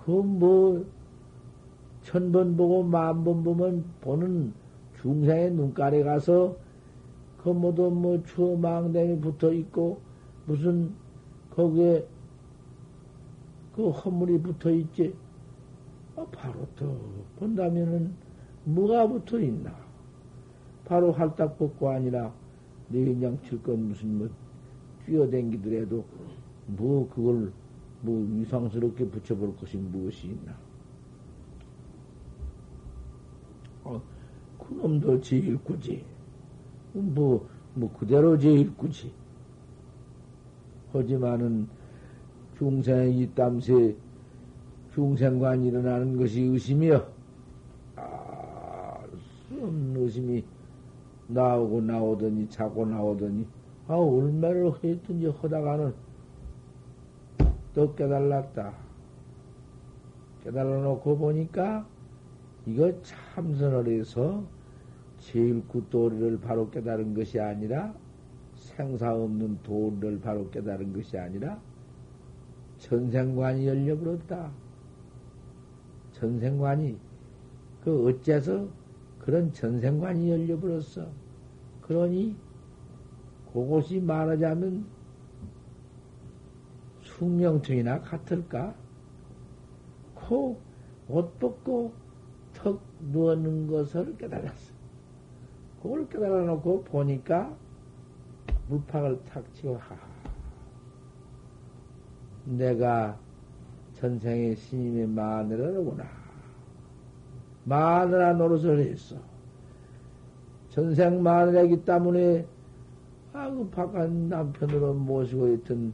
그 0.04 0.10
뭐, 0.10 0.84
천 2.02 2.32
번 2.32 2.56
보고 2.56 2.82
만 2.82 3.24
번 3.24 3.42
보면 3.44 3.84
보는 4.00 4.52
중생의 5.00 5.52
눈가에 5.52 6.02
가서, 6.02 6.56
그 7.38 7.48
모두 7.50 7.90
뭐 7.90 8.22
추어망댕이 8.24 9.20
붙어 9.20 9.52
있고, 9.52 10.00
무슨, 10.46 10.94
거기에 11.50 12.06
그 13.74 13.88
허물이 13.90 14.40
붙어 14.42 14.70
있지. 14.70 15.14
아, 16.16 16.26
바로 16.32 16.66
더 16.76 16.86
본다면은, 17.38 18.14
뭐가 18.64 19.06
붙어 19.08 19.40
있나? 19.40 19.74
바로 20.84 21.12
활딱 21.12 21.56
벗고 21.58 21.88
아니라, 21.90 22.32
내장 22.90 23.38
칠 23.42 23.62
건 23.62 23.88
무슨 23.88 24.18
뭐 24.18 24.28
뛰어댕기더라도 25.06 26.04
뭐 26.66 27.08
그걸 27.08 27.52
뭐 28.02 28.26
이상스럽게 28.40 29.06
붙여볼 29.08 29.56
것이 29.56 29.76
무엇이 29.76 30.28
있나? 30.28 30.56
어, 33.84 34.00
그놈도 34.58 35.20
제일꾸지. 35.20 36.04
뭐, 36.92 37.48
뭐 37.74 37.92
그대로 37.96 38.38
제일꾸지. 38.38 39.12
하지만은 40.92 41.68
중생이 42.58 43.32
땀새 43.34 43.94
중생관 44.94 45.64
일어나는 45.64 46.16
것이 46.16 46.42
의심이여. 46.42 47.12
아, 47.96 48.98
수 49.48 49.54
없는 49.54 49.96
의심이 50.02 50.44
나오고 51.32 51.80
나오더니 51.82 52.48
자고 52.48 52.84
나오더니 52.84 53.46
아 53.88 53.94
얼마를 53.94 54.72
했든지 54.82 55.26
하다가는 55.26 55.94
또 57.74 57.94
깨달았다. 57.94 58.72
깨달아 60.42 60.82
놓고 60.82 61.18
보니까 61.18 61.86
이거 62.66 62.92
참선을 63.02 63.88
해서 63.88 64.42
제일 65.18 65.66
굿도리를 65.68 66.40
바로 66.40 66.70
깨달은 66.70 67.14
것이 67.14 67.38
아니라 67.38 67.94
생사 68.54 69.14
없는 69.14 69.58
도리를 69.62 70.20
바로 70.20 70.48
깨달은 70.50 70.92
것이 70.92 71.18
아니라 71.18 71.60
전생관이 72.78 73.66
열려버렸다. 73.66 74.50
전생관이 76.12 76.96
그 77.84 78.08
어째서 78.08 78.68
그런 79.20 79.52
전생관이 79.52 80.30
열려버렸어. 80.30 81.06
그러니 81.82 82.36
그것이 83.52 84.00
말하자면 84.00 84.86
숙명통이나 87.02 88.00
같을까? 88.00 88.74
코 90.14 90.70
옷 91.10 91.38
벗고 91.40 91.92
턱 92.54 92.80
누워는 93.00 93.66
것을 93.66 94.16
깨달았어. 94.16 94.72
그걸 95.82 96.08
깨달아 96.08 96.44
놓고 96.44 96.84
보니까 96.84 97.56
물팍을 98.68 99.24
탁 99.24 99.52
치고 99.52 99.76
하. 99.76 99.96
내가 102.44 103.18
전생의 103.94 104.54
스님의 104.54 105.08
마누라로구나. 105.08 106.19
마누라 107.70 108.32
노릇을 108.32 108.80
했어. 108.80 109.14
전생 110.70 111.22
마누라이기 111.22 111.84
때문에 111.84 112.44
아그 113.32 113.68
바깥 113.70 114.10
남편으로 114.10 114.94
모시고 114.94 115.54
있던 115.54 115.92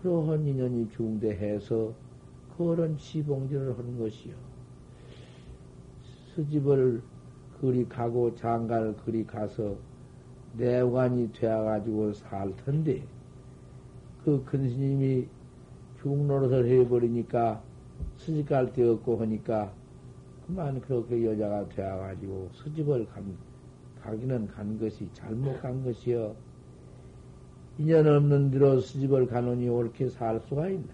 그러한 0.00 0.44
인연이 0.44 0.88
중대해서 0.90 1.92
그런 2.58 2.98
지봉질을 2.98 3.78
하는 3.78 3.98
것이요. 4.00 4.34
수집을 6.34 7.00
그리 7.60 7.88
가고 7.88 8.34
장가를 8.34 8.96
그리 9.04 9.24
가서 9.24 9.76
내관이 10.56 11.32
되어가지고 11.32 12.14
살 12.14 12.52
텐데 12.64 13.00
그큰 14.24 14.68
스님이 14.68 15.28
중노릇을 16.00 16.66
해버리니까 16.66 17.62
수집 18.16 18.48
갈데 18.48 18.82
없고 18.88 19.18
하니까 19.18 19.72
그만 20.46 20.80
그렇게 20.80 21.24
여자가 21.24 21.68
되어가지고 21.68 22.50
수집을 22.52 23.06
간, 23.06 23.36
가기는 24.02 24.48
간 24.48 24.78
것이 24.78 25.08
잘못 25.12 25.60
간 25.60 25.84
것이여. 25.84 26.34
인연 27.78 28.06
없는 28.06 28.50
대로 28.50 28.80
수집을 28.80 29.26
가느니 29.26 29.68
옳게 29.68 30.08
살 30.08 30.40
수가 30.40 30.68
있나? 30.68 30.92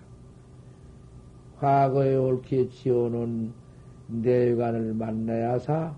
과거에 1.59 2.15
옳게 2.15 2.69
지어놓은 2.69 3.53
내관을 4.09 4.95
만나야 4.95 5.59
사 5.59 5.97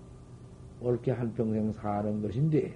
옳게 0.81 1.11
한평생 1.11 1.71
사는 1.73 2.21
것인데, 2.21 2.75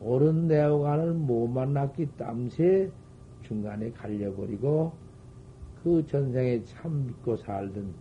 옳은 0.00 0.48
내관을 0.48 1.14
못 1.14 1.46
만났기 1.46 2.16
땀새 2.16 2.90
중간에 3.42 3.92
갈려버리고, 3.92 4.92
그 5.82 6.04
전생에 6.06 6.64
참 6.64 7.06
믿고 7.06 7.36
살던 7.36 7.94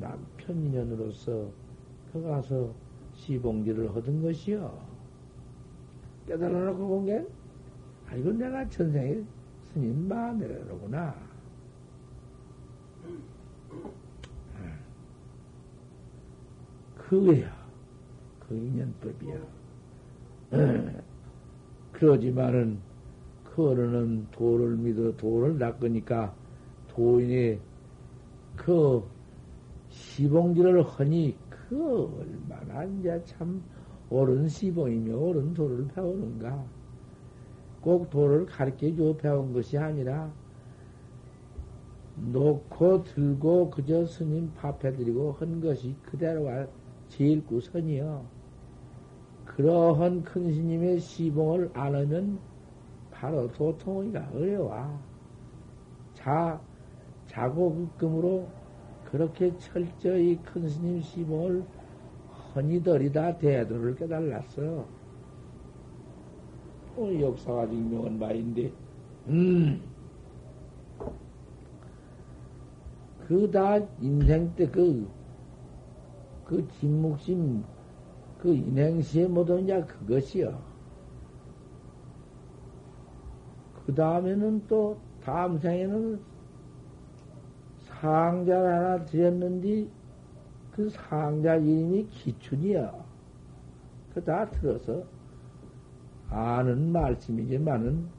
남편 0.00 0.56
인연으로서 0.64 1.50
그 2.12 2.22
가서 2.22 2.72
시봉지를 3.14 3.94
하던 3.94 4.22
것이요. 4.22 4.78
깨달아 6.26 6.64
놓고 6.72 6.88
본 6.88 7.06
게, 7.06 7.26
아, 8.08 8.14
이건 8.14 8.38
내가 8.38 8.68
전생에 8.68 9.22
스님 9.64 10.08
마음이라구나. 10.08 11.14
아. 14.58 14.78
그거야. 16.96 17.54
그 18.40 18.54
인연법이야. 18.54 19.38
그러지만은, 21.92 22.78
그 23.44 23.70
어른은 23.70 24.26
도를 24.32 24.76
믿어 24.76 25.16
도를 25.16 25.58
낚으니까 25.58 26.34
도인이 26.88 27.58
그 28.56 29.02
시봉지를 29.96 30.82
하니 30.82 31.34
그 31.48 32.04
얼마나 32.18 32.84
이제 32.84 33.20
참 33.24 33.62
옳은 34.10 34.46
시봉이며 34.48 35.16
옳은 35.16 35.54
도를 35.54 35.88
배우는가. 35.88 36.64
꼭 37.80 38.10
도를 38.10 38.44
가르쳐 38.46 38.94
줘 38.94 39.16
배운 39.16 39.52
것이 39.52 39.78
아니라 39.78 40.30
놓고 42.16 43.04
들고 43.04 43.70
그저 43.70 44.04
스님 44.06 44.52
밥해드리고 44.54 45.32
한 45.32 45.60
것이 45.60 45.94
그대로가 46.02 46.66
제일 47.08 47.44
구 47.46 47.60
선이요. 47.60 48.24
그러한 49.46 50.24
큰 50.24 50.52
스님의 50.52 51.00
시봉을 51.00 51.70
안 51.72 51.94
하면 51.94 52.38
바로 53.10 53.50
도통이가 53.52 54.30
어려워. 54.34 55.00
자, 56.14 56.60
자고 57.26 57.74
급금으로 57.74 58.46
그렇게 59.10 59.56
철저히 59.58 60.36
큰 60.42 60.68
스님 60.68 61.00
시봉을 61.00 61.64
허니들이다 62.54 63.38
대도를 63.38 63.94
깨달았어. 63.94 64.86
어, 66.96 67.20
역사가 67.20 67.68
증명한 67.68 68.18
바인데, 68.18 68.72
음. 69.28 69.80
그 73.28 73.50
다 73.50 73.76
인생 74.00 74.54
때 74.54 74.68
그, 74.70 75.08
그 76.44 76.66
진묵심, 76.78 77.62
그 78.38 78.54
인행시에 78.54 79.26
모든 79.26 79.64
이제 79.64 79.80
그것이요. 79.82 80.58
그 83.84 83.94
다음에는 83.94 84.66
또, 84.68 84.96
다음 85.22 85.58
생에는 85.58 86.20
상자를 88.00 88.72
하나 88.74 89.04
드렸는데, 89.04 89.88
그 90.72 90.88
상자 90.90 91.56
이름이 91.56 92.08
기춘이야. 92.10 92.92
그 94.14 94.24
다 94.24 94.48
들어서 94.50 95.04
아는 96.28 96.92
말씀이지만은 96.92 98.12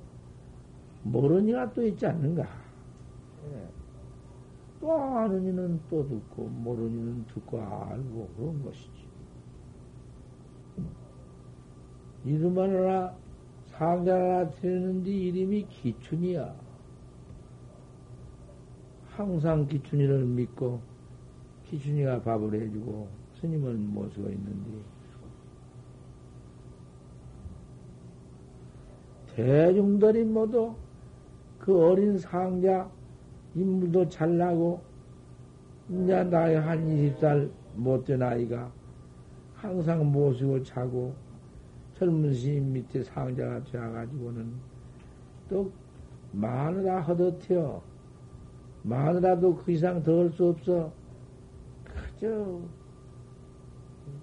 모르는 1.04 1.50
이가 1.50 1.74
또 1.74 1.86
있지 1.86 2.06
않는가. 2.06 2.44
예. 3.44 3.74
또 4.80 4.94
아는 4.94 5.44
이는 5.46 5.82
또 5.90 6.08
듣고 6.08 6.48
모르는 6.48 6.92
이는 6.92 7.26
듣고 7.28 7.62
알고 7.62 8.30
그런 8.36 8.64
것이지. 8.64 8.92
이름 12.26 12.58
하나 12.58 13.18
상자 13.66 14.16
하나 14.16 14.50
드렸는데 14.52 15.10
이름이 15.12 15.68
기춘이야. 15.68 16.67
항상 19.18 19.66
기춘이를 19.68 20.24
믿고 20.26 20.80
기춘이가 21.66 22.22
밥을 22.22 22.54
해주고 22.54 23.08
스님은 23.34 23.92
모시고 23.92 24.30
있는데 24.30 24.70
대중들이 29.34 30.24
모두 30.24 30.76
그 31.58 31.84
어린 31.84 32.16
상자 32.20 32.88
인물도 33.56 34.08
잘나고 34.08 34.82
이제 35.90 36.24
나이 36.24 36.54
한 36.54 36.88
20살 36.88 37.50
못된 37.74 38.22
아이가 38.22 38.72
항상 39.56 40.12
모시고 40.12 40.62
자고 40.62 41.16
젊은 41.96 42.32
스님 42.36 42.72
밑에 42.72 43.02
상자가 43.02 43.64
되어가지고는 43.64 44.54
또 45.50 45.72
마누라 46.34 47.02
허덕혀 47.02 47.82
마누라도 48.88 49.56
그 49.56 49.72
이상 49.72 50.02
더 50.04 50.20
할 50.22 50.32
수 50.32 50.48
없어 50.48 50.92
그저 51.86 52.62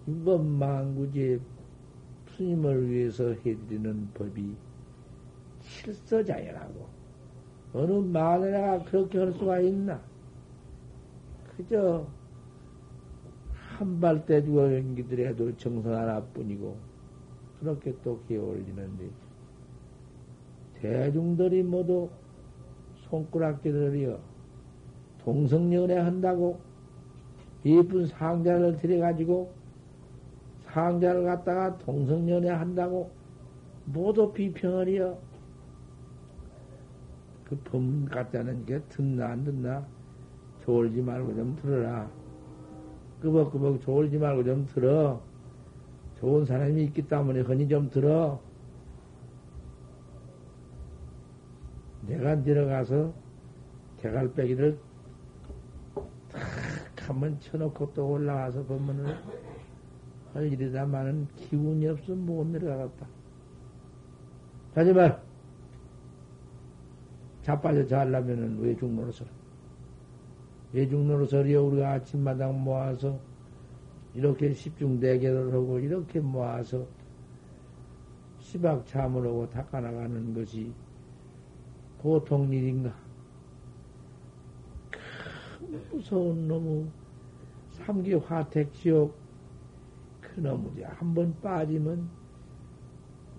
인법망구제 0.07 1.41
스님을 2.37 2.89
위해서 2.91 3.29
해드리는 3.45 4.09
법이 4.15 4.57
실서자연하고 5.61 6.87
어느 7.75 7.93
마누라가 7.93 8.85
그렇게 8.85 9.19
할 9.19 9.33
수가 9.33 9.61
있나? 9.61 10.01
그저 11.57 12.07
한 13.79 14.01
발 14.01 14.25
떼주고 14.25 14.77
연기들해도 14.77 15.57
정성 15.57 15.95
하나뿐이고 15.95 16.77
그렇게 17.61 17.93
또 18.05 18.21
기어올리는데 18.29 19.11
대중들이 20.81 21.63
모두 21.63 22.09
손가락질을이여 23.09 24.21
동성연애 25.25 25.97
한다고 25.97 26.61
예쁜 27.65 28.07
상자를 28.07 28.77
들여가지고 28.77 29.53
상자를 30.67 31.25
갖다가 31.25 31.79
동성연애 31.79 32.51
한다고 32.51 33.11
모두 33.87 34.33
비평을 34.33 34.89
이어 34.89 35.19
그 37.45 37.57
법문 37.65 38.07
갖다는 38.07 38.65
게 38.67 38.81
듣나 38.89 39.29
안 39.29 39.45
듣나 39.45 39.87
졸지 40.65 41.03
말고 41.03 41.35
좀 41.35 41.57
들어라. 41.57 42.11
끄벅끄벅 43.21 43.81
졸지 43.83 44.19
말고 44.19 44.45
좀 44.45 44.67
들어. 44.67 45.21
좋은 46.21 46.45
사람이 46.47 46.83
있기 46.85 47.07
때문에 47.07 47.41
흔히 47.41 47.69
좀 47.69 47.91
들어. 47.91 48.41
내가 52.07 52.43
들어가서 52.43 53.13
대갈빼기를 53.99 54.73
탁 54.75 54.94
한번 57.07 57.39
쳐놓고 57.41 57.93
또 57.95 58.09
올라가서 58.11 58.65
법문을 58.65 59.17
할 60.33 60.53
일이다마는 60.53 61.29
기운이 61.37 61.87
없으면 61.87 62.27
못 62.27 62.47
내려가겠다. 62.47 63.07
하지 64.75 64.93
말. 64.93 65.23
자빠져 67.43 67.87
자려면은 67.87 68.59
외중 68.59 68.97
노릇을. 68.97 69.27
외중 70.73 71.07
노릇을이요, 71.07 71.67
우리가 71.67 71.93
아침마당 71.93 72.65
모아서 72.65 73.21
이렇게 74.15 74.53
십중 74.53 74.99
대계를 74.99 75.53
하고 75.53 75.79
이렇게 75.79 76.21
모아서 76.21 76.87
시박 78.39 78.87
하고 79.25 79.49
닦아나가는 79.51 80.35
것이 80.35 80.73
보통 81.99 82.53
일인가? 82.53 83.04
큰 85.75 85.83
무서운 85.91 86.47
놈의 86.47 86.87
삼기 87.71 88.15
화택 88.15 88.73
지옥 88.75 89.17
그 90.21 90.41
놈이 90.41 90.83
한번 90.83 91.35
빠지면 91.41 92.09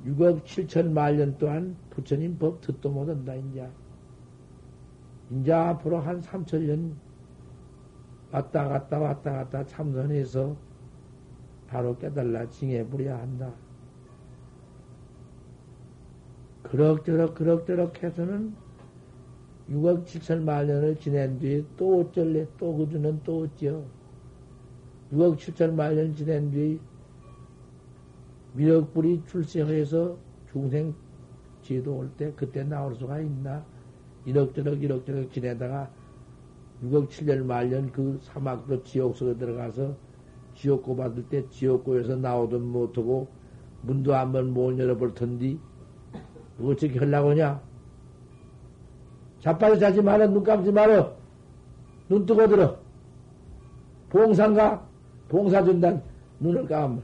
6억 0.05 0.43
7천 0.43 0.91
만년 0.91 1.37
동안 1.37 1.75
부처님 1.89 2.37
법 2.37 2.61
듣도 2.61 2.91
못한다, 2.91 3.33
인자. 3.33 3.69
이제 5.31 5.51
앞으로 5.51 5.99
한 5.99 6.21
3천 6.21 6.61
년 6.61 6.95
왔다 8.31 8.67
갔다 8.67 8.99
왔다 8.99 9.31
갔다 9.31 9.65
참선해서 9.65 10.55
바로 11.67 11.97
깨달라 11.97 12.47
징해 12.49 12.85
부려야 12.87 13.17
한다. 13.17 13.51
그럭저럭 16.63 17.33
그럭저럭 17.35 18.03
해서는 18.03 18.55
6억 19.69 20.05
7천 20.05 20.43
만년을 20.43 20.95
지낸 20.97 21.39
뒤에 21.39 21.63
또 21.75 22.01
어쩔래? 22.01 22.45
또 22.57 22.75
그주는 22.75 23.19
또 23.23 23.41
어찌요? 23.41 23.83
6억 25.11 25.37
7천 25.37 25.73
만년 25.73 26.13
지낸 26.15 26.51
뒤에 26.51 26.79
미력불이 28.53 29.23
출세해서 29.27 30.17
중생 30.51 30.93
지도 31.61 31.97
올 31.97 32.09
때 32.15 32.31
그때 32.35 32.63
나올 32.63 32.95
수가 32.95 33.19
있나? 33.19 33.65
이럭저럭 34.25 34.81
이럭저럭 34.83 35.31
지내다가 35.31 35.89
6억 36.83 37.09
7년 37.09 37.45
말년 37.45 37.91
그 37.91 38.19
사막도 38.21 38.83
지옥 38.83 39.15
속에 39.15 39.37
들어가서 39.37 39.95
지옥고 40.55 40.95
받을 40.95 41.23
때 41.27 41.47
지옥고에서 41.49 42.15
나오든 42.17 42.61
못하고 42.61 43.27
문도 43.81 44.13
한번 44.13 44.51
못 44.53 44.77
열어볼 44.77 45.13
텐디 45.15 45.59
어떻게 46.61 46.97
하려고 46.99 47.31
하냐? 47.31 47.61
자빠져 49.45 49.77
자지 49.77 50.01
마라 50.01 50.25
눈 50.25 50.43
감지 50.43 50.71
마라 50.71 51.11
눈 52.09 52.25
뜨고 52.25 52.47
들어 52.47 52.75
봉사인가? 54.09 54.83
봉사 55.29 55.63
준단 55.63 56.01
눈을 56.39 56.65
감으면 56.65 57.03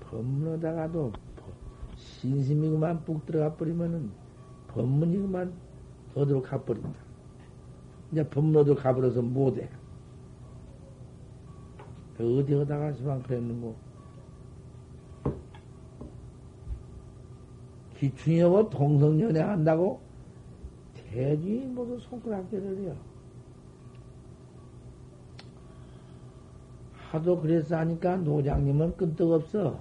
법문하다가도 0.00 1.12
신심이 1.96 2.70
그만 2.70 3.04
푹 3.04 3.26
들어가 3.26 3.54
버리면은 3.54 4.10
법문이 4.68 5.18
그만 5.18 5.52
어디로 6.14 6.40
가버린다. 6.40 6.88
이제 8.12 8.26
법문 8.28 8.62
어디로 8.62 8.76
가버려서 8.76 9.20
못해. 9.20 9.68
어디 12.18 12.54
어다가 12.54 12.92
시방 12.92 13.22
그랬는고. 13.24 13.83
기충이하고 18.10 18.68
동성연애 18.70 19.40
한다고 19.40 20.00
대지 20.94 21.66
모두 21.74 21.98
손가락질을 22.00 22.78
해요. 22.78 22.96
하도 27.10 27.40
그래서 27.40 27.76
하니까 27.78 28.16
노장님은 28.16 28.96
끈떡없어. 28.96 29.78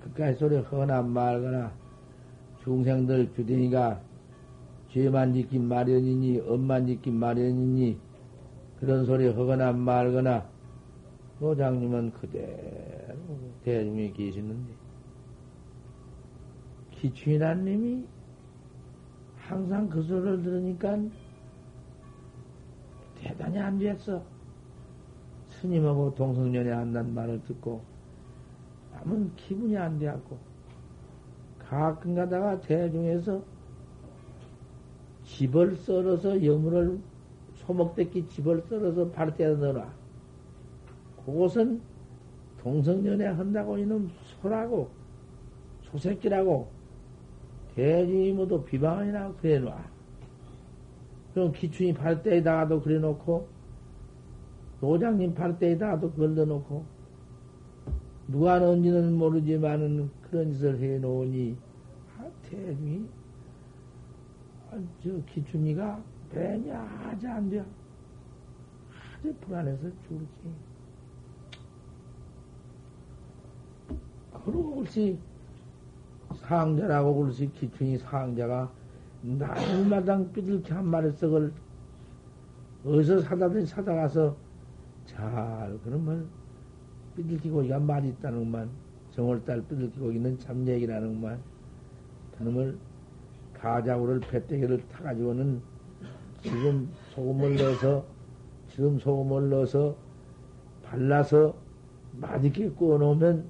그까지 0.00 0.38
소리 0.38 0.56
허나 0.56 1.02
말거나 1.02 1.72
중생들 2.62 3.32
주둥이가 3.34 4.00
죄만 4.92 5.34
짓긴 5.34 5.64
마련이니 5.68 6.40
엄만 6.46 6.86
짓긴 6.86 7.16
마련이니 7.16 7.98
그런 8.78 9.04
소리 9.04 9.26
하거나 9.28 9.72
말거나 9.72 10.46
노장님은 11.40 12.12
그대로 12.12 13.18
대중에 13.64 14.12
계시는데 14.12 14.79
기추인한님이 17.00 18.04
항상 19.38 19.88
그 19.88 20.02
소리를 20.02 20.42
들으니까 20.42 20.98
대단히 23.18 23.58
안 23.58 23.78
됐어. 23.78 24.22
스님하고 25.48 26.14
동성연애 26.14 26.70
한다는 26.70 27.14
말을 27.14 27.42
듣고 27.44 27.82
남은 28.92 29.34
기분이 29.36 29.76
안 29.76 29.98
돼갖고 29.98 30.38
가끔 31.58 32.14
가다가 32.14 32.60
대중에서 32.60 33.42
집을 35.24 35.76
썰어서 35.76 36.44
여물을 36.44 36.98
소목대기 37.54 38.28
집을 38.28 38.62
썰어서 38.68 39.10
발대에 39.10 39.54
넣어놔. 39.54 39.90
그것은 41.24 41.80
동성연애 42.60 43.26
한다고 43.26 43.78
이놈 43.78 44.10
소라고 44.42 44.90
소새끼라고 45.82 46.79
대중이 47.74 48.32
모두 48.32 48.64
비방이나 48.64 49.32
그래놔. 49.34 49.84
그럼 51.34 51.52
기춘이 51.52 51.94
발대에다가도 51.94 52.82
그래놓고 52.82 53.48
노장님 54.80 55.34
발대에다가도 55.34 56.12
걸러놓고 56.12 56.84
누가 58.28 58.58
넣은지는 58.58 59.14
모르지만은 59.14 60.10
그런 60.22 60.52
짓을 60.52 60.78
해놓으니 60.80 61.56
아, 62.18 62.28
대중이 62.42 63.06
아, 64.70 64.80
저 65.02 65.10
기춘이가 65.26 66.02
배냐 66.30 66.78
하지 66.78 67.26
안 67.26 67.50
돼. 67.50 67.64
아주 69.18 69.34
불안해서 69.40 69.82
죽을지. 70.06 70.70
그러고 74.44 74.76
글쎄 74.76 75.18
상자라고 76.34 77.24
글쎄 77.24 77.46
기춘이 77.46 77.98
상자가 77.98 78.70
날마당 79.22 80.32
삐들게 80.32 80.72
한 80.72 80.86
마리 80.86 81.10
썩을 81.12 81.52
어디서 82.84 83.20
사다든 83.20 83.66
사다 83.66 83.94
가서 83.94 84.36
잘 85.04 85.78
그러면 85.84 86.28
삐들기고 87.16 87.64
이가 87.64 87.78
말이 87.78 88.08
있다는만 88.08 88.70
정월달 89.10 89.62
삐들기고 89.62 90.12
있는 90.12 90.38
참 90.38 90.66
얘기라는만 90.66 91.38
그놈을 92.38 92.78
가자구를 93.54 94.20
배때기를 94.20 94.88
타가지고는 94.88 95.60
지금 96.42 96.88
소금을 97.10 97.56
넣어서 97.56 98.04
지금 98.68 98.98
소금을 98.98 99.50
넣어서 99.50 99.94
발라서 100.84 101.54
맛있게 102.12 102.70
구워 102.70 102.98
놓으면 102.98 103.44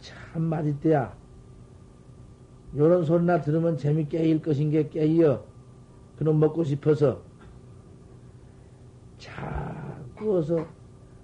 참 0.00 0.42
맛있대야. 0.42 1.16
요런 2.76 3.04
소리나 3.04 3.40
들으면 3.40 3.76
재밌게 3.76 4.18
일 4.24 4.42
것인 4.42 4.70
게 4.70 4.88
깨이어. 4.88 5.42
그놈 6.16 6.38
먹고 6.40 6.64
싶어서. 6.64 7.22
잘 9.18 10.04
구워서, 10.16 10.66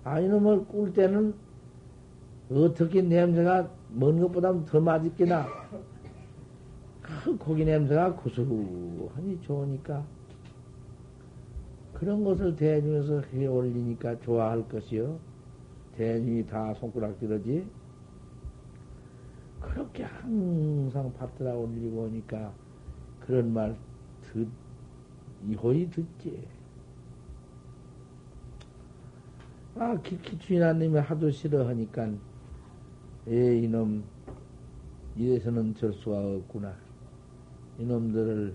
아, 0.03 0.21
이놈을 0.21 0.67
꿀 0.67 0.93
때는 0.93 1.35
어떻게 2.51 3.03
냄새가 3.03 3.71
먼 3.91 4.21
것보다 4.21 4.65
더 4.65 4.81
맛있게 4.81 5.25
나. 5.25 5.47
그 7.03 7.37
고기 7.37 7.65
냄새가 7.65 8.15
구수하니 8.17 9.41
좋으니까. 9.43 10.05
그런 11.93 12.25
것을 12.25 12.57
대중에서 12.57 13.21
해 13.33 13.47
올리니까 13.47 14.21
좋아할 14.21 14.67
것이요. 14.69 15.19
대중이 15.97 16.47
다 16.47 16.75
손가락 16.75 17.19
들어지. 17.21 17.65
그렇게 19.67 20.05
항상 20.05 21.13
밥들아 21.15 21.55
올리고 21.55 22.05
오니까 22.05 22.53
그런 23.21 23.53
말 23.53 23.77
듣, 24.23 24.49
이호이 25.49 25.91
듣지. 25.91 26.47
아, 29.77 29.97
키키추인아님이 30.03 30.99
하도 31.01 31.31
싫어하니까, 31.31 32.09
에, 33.29 33.59
이놈, 33.59 34.05
이래서는 35.17 35.75
절 35.75 35.93
수가 35.93 36.19
없구나. 36.19 36.75
이놈들을 37.79 38.55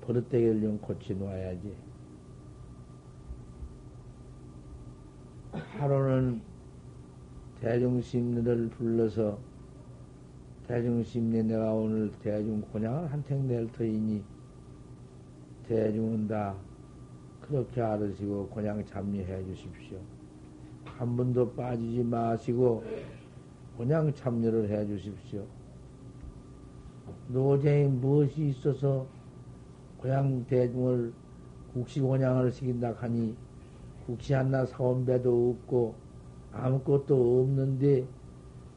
버릇되게 0.00 0.60
좀 0.60 0.78
고치 0.78 1.14
놓아야지. 1.14 1.74
하루는 5.52 6.40
대중심리를 7.60 8.70
불러서 8.70 9.38
대중심리 10.66 11.42
내가 11.42 11.72
오늘 11.74 12.10
대중 12.22 12.62
곤양을 12.72 13.12
한택 13.12 13.38
낼 13.44 13.70
터이니 13.70 14.22
대중은 15.68 16.26
다 16.26 16.54
그렇게 17.42 17.82
알으시고 17.82 18.48
곤양 18.48 18.84
참여해 18.86 19.44
주십시오. 19.44 19.98
한 20.84 21.16
번도 21.16 21.52
빠지지 21.52 22.02
마시고 22.02 22.82
곤양 23.76 24.14
참여를 24.14 24.70
해 24.70 24.86
주십시오. 24.86 25.44
노쟁이 27.28 27.88
무엇이 27.88 28.48
있어서 28.48 29.06
고향 29.98 30.44
대중을 30.46 31.12
국시 31.74 32.00
곤양을 32.00 32.50
시킨다 32.50 32.92
하니 32.92 33.36
국시 34.06 34.32
하나 34.32 34.64
사온 34.64 35.04
배도 35.04 35.50
없고 35.50 35.94
아무것도 36.52 37.42
없는데 37.42 38.06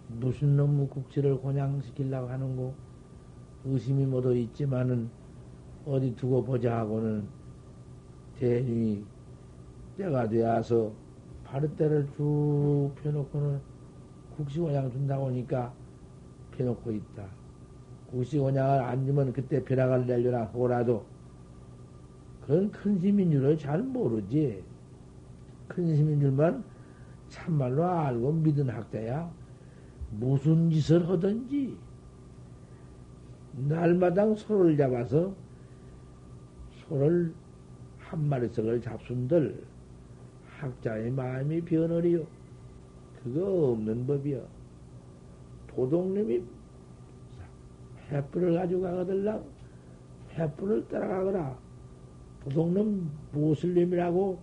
무슨 0.07 0.55
놈의 0.55 0.87
국시를 0.89 1.37
곤양시키려고 1.37 2.29
하는고 2.29 2.73
의심이 3.65 4.05
모두 4.05 4.35
있지만은 4.35 5.09
어디 5.85 6.15
두고 6.15 6.43
보자 6.43 6.79
하고는 6.79 7.27
대중이 8.35 9.03
때가 9.97 10.29
되어서 10.29 10.91
바르대를 11.43 12.07
쭉 12.15 12.91
펴놓고는 13.01 13.59
국시곤양 14.35 14.91
준다고 14.91 15.27
하니까 15.27 15.73
펴놓고 16.51 16.91
있다. 16.91 17.25
국시곤양을 18.11 18.81
안 18.81 19.05
주면 19.05 19.33
그때 19.33 19.63
벼락을 19.63 20.05
내려나 20.05 20.41
하고라도 20.41 21.05
그건 22.41 22.71
큰 22.71 22.97
힘인 22.99 23.31
줄을 23.31 23.57
잘 23.57 23.81
모르지. 23.81 24.63
큰 25.67 25.93
힘인 25.95 26.19
줄만 26.19 26.63
참말로 27.27 27.85
알고 27.85 28.31
믿은 28.31 28.69
학자야. 28.69 29.29
무슨 30.11 30.69
짓을 30.69 31.07
하든지 31.07 31.75
날마당 33.67 34.35
소를 34.35 34.77
잡아서 34.77 35.33
소를 36.87 37.33
한 37.99 38.29
마리씩을 38.29 38.81
잡순들 38.81 39.63
학자의 40.59 41.11
마음이 41.11 41.61
변하리요. 41.61 42.25
그거 43.23 43.71
없는 43.71 44.07
법이요. 44.07 44.41
도둑님이 45.67 46.41
횃불을 48.09 48.55
가지고 48.55 48.81
가거들랑 48.81 49.43
횃불을 50.35 50.87
따라가거라. 50.87 51.57
도둑놈 52.43 53.11
무엇을 53.33 53.73
놈이라고 53.73 54.39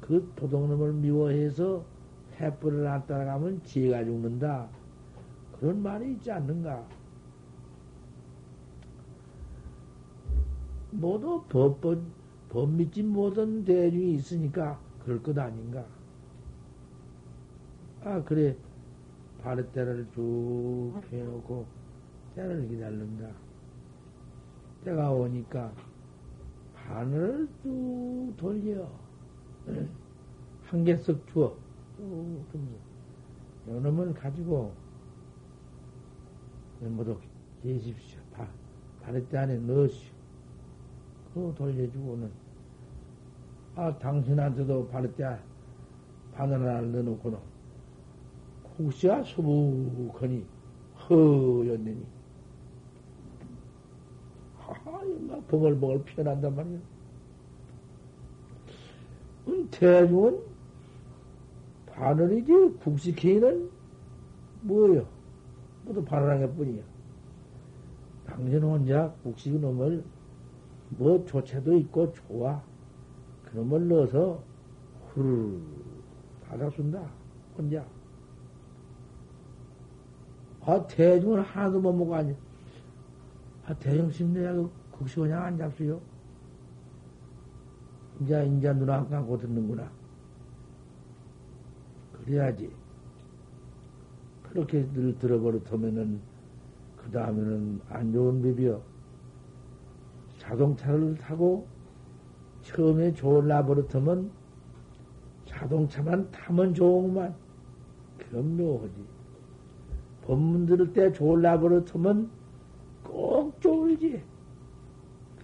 그 0.00 0.32
도둑놈을 0.36 0.92
미워해서 0.92 1.84
횃불을 2.38 2.86
안 2.86 3.06
따라가면 3.06 3.62
지혜가 3.64 4.04
죽는다. 4.04 4.68
그런 5.58 5.82
말이 5.82 6.12
있지 6.12 6.30
않는가? 6.30 6.86
모두 10.90 11.42
법, 11.48 11.80
법, 11.80 11.98
법 12.48 12.70
믿지 12.70 13.02
못한 13.02 13.64
대중이 13.64 14.14
있으니까 14.14 14.78
그럴 15.04 15.22
것 15.22 15.36
아닌가? 15.38 15.84
아, 18.04 18.22
그래. 18.22 18.56
바르때를 19.42 20.06
쭉 20.14 20.92
펴놓고 21.10 21.66
때를 22.34 22.68
기다린다. 22.68 23.28
때가 24.84 25.10
오니까 25.12 25.72
바늘을 26.74 27.48
쭉 27.62 28.34
돌려. 28.36 28.88
한 30.66 30.84
개씩 30.84 31.26
주어. 31.28 31.65
쭉. 31.96 32.46
요놈을 33.68 34.14
가지고 34.14 34.72
모두 36.80 37.18
계십시오. 37.62 38.20
바, 38.32 38.46
바르때 39.02 39.38
안에 39.38 39.58
넣으시오. 39.58 40.14
그거 41.32 41.54
돌려주고는 41.54 42.30
아 43.74 43.98
당신한테도 43.98 44.88
바르때 44.88 45.38
바늘 46.32 46.60
하나 46.60 46.80
넣어놓고는 46.80 47.38
혹시야 48.78 49.22
수북하니 49.22 50.44
허연느니. 51.08 52.06
하하, 54.58 55.02
막 55.28 55.46
벙얼벙얼 55.48 56.04
피어난단 56.04 56.54
말이야. 56.54 56.78
음, 59.48 59.68
대중은 59.70 60.55
바늘이지, 61.96 62.76
국식회는 62.82 63.70
뭐예요? 64.62 65.06
모두 65.84 66.04
바늘한 66.04 66.40
것 66.40 66.56
뿐이야. 66.56 66.82
당신 68.26 68.62
혼자 68.62 69.10
국식 69.22 69.58
놈을 69.58 70.04
뭐 70.90 71.24
조체도 71.24 71.74
있고 71.78 72.12
좋아. 72.12 72.62
그놈을 73.46 73.88
넣어서 73.88 74.42
후르르 75.08 75.58
받아준다. 76.44 77.02
혼자. 77.56 77.84
아, 80.60 80.86
대중은 80.86 81.40
하나도 81.40 81.80
못 81.80 81.92
먹어 81.92 82.16
아니. 82.16 82.34
아, 83.64 83.74
대중 83.74 84.10
심내야 84.10 84.52
그 84.52 84.70
국시 84.90 85.16
그냥 85.16 85.44
안 85.44 85.56
잡수요. 85.56 86.00
이제, 88.20 88.46
이제 88.46 88.72
눈안 88.72 89.08
감고 89.08 89.38
듣는구나. 89.38 89.90
그래야지. 92.26 92.70
그렇게 94.42 94.84
늘 94.92 95.16
들어버릇하면은, 95.18 96.20
그 96.96 97.10
다음에는 97.12 97.80
안 97.88 98.12
좋은 98.12 98.42
비비어. 98.42 98.80
자동차를 100.38 101.16
타고 101.16 101.66
처음에 102.62 103.12
좋은 103.14 103.46
라버릇하면 103.46 104.30
자동차만 105.46 106.30
타면 106.32 106.74
좋은구만. 106.74 107.34
그럼 108.18 108.56
묘하지. 108.56 109.04
법문 110.22 110.66
들을 110.66 110.92
때 110.92 111.12
좋은 111.12 111.40
라버릇하면 111.42 112.28
꼭 113.04 113.60
좋을지. 113.60 114.22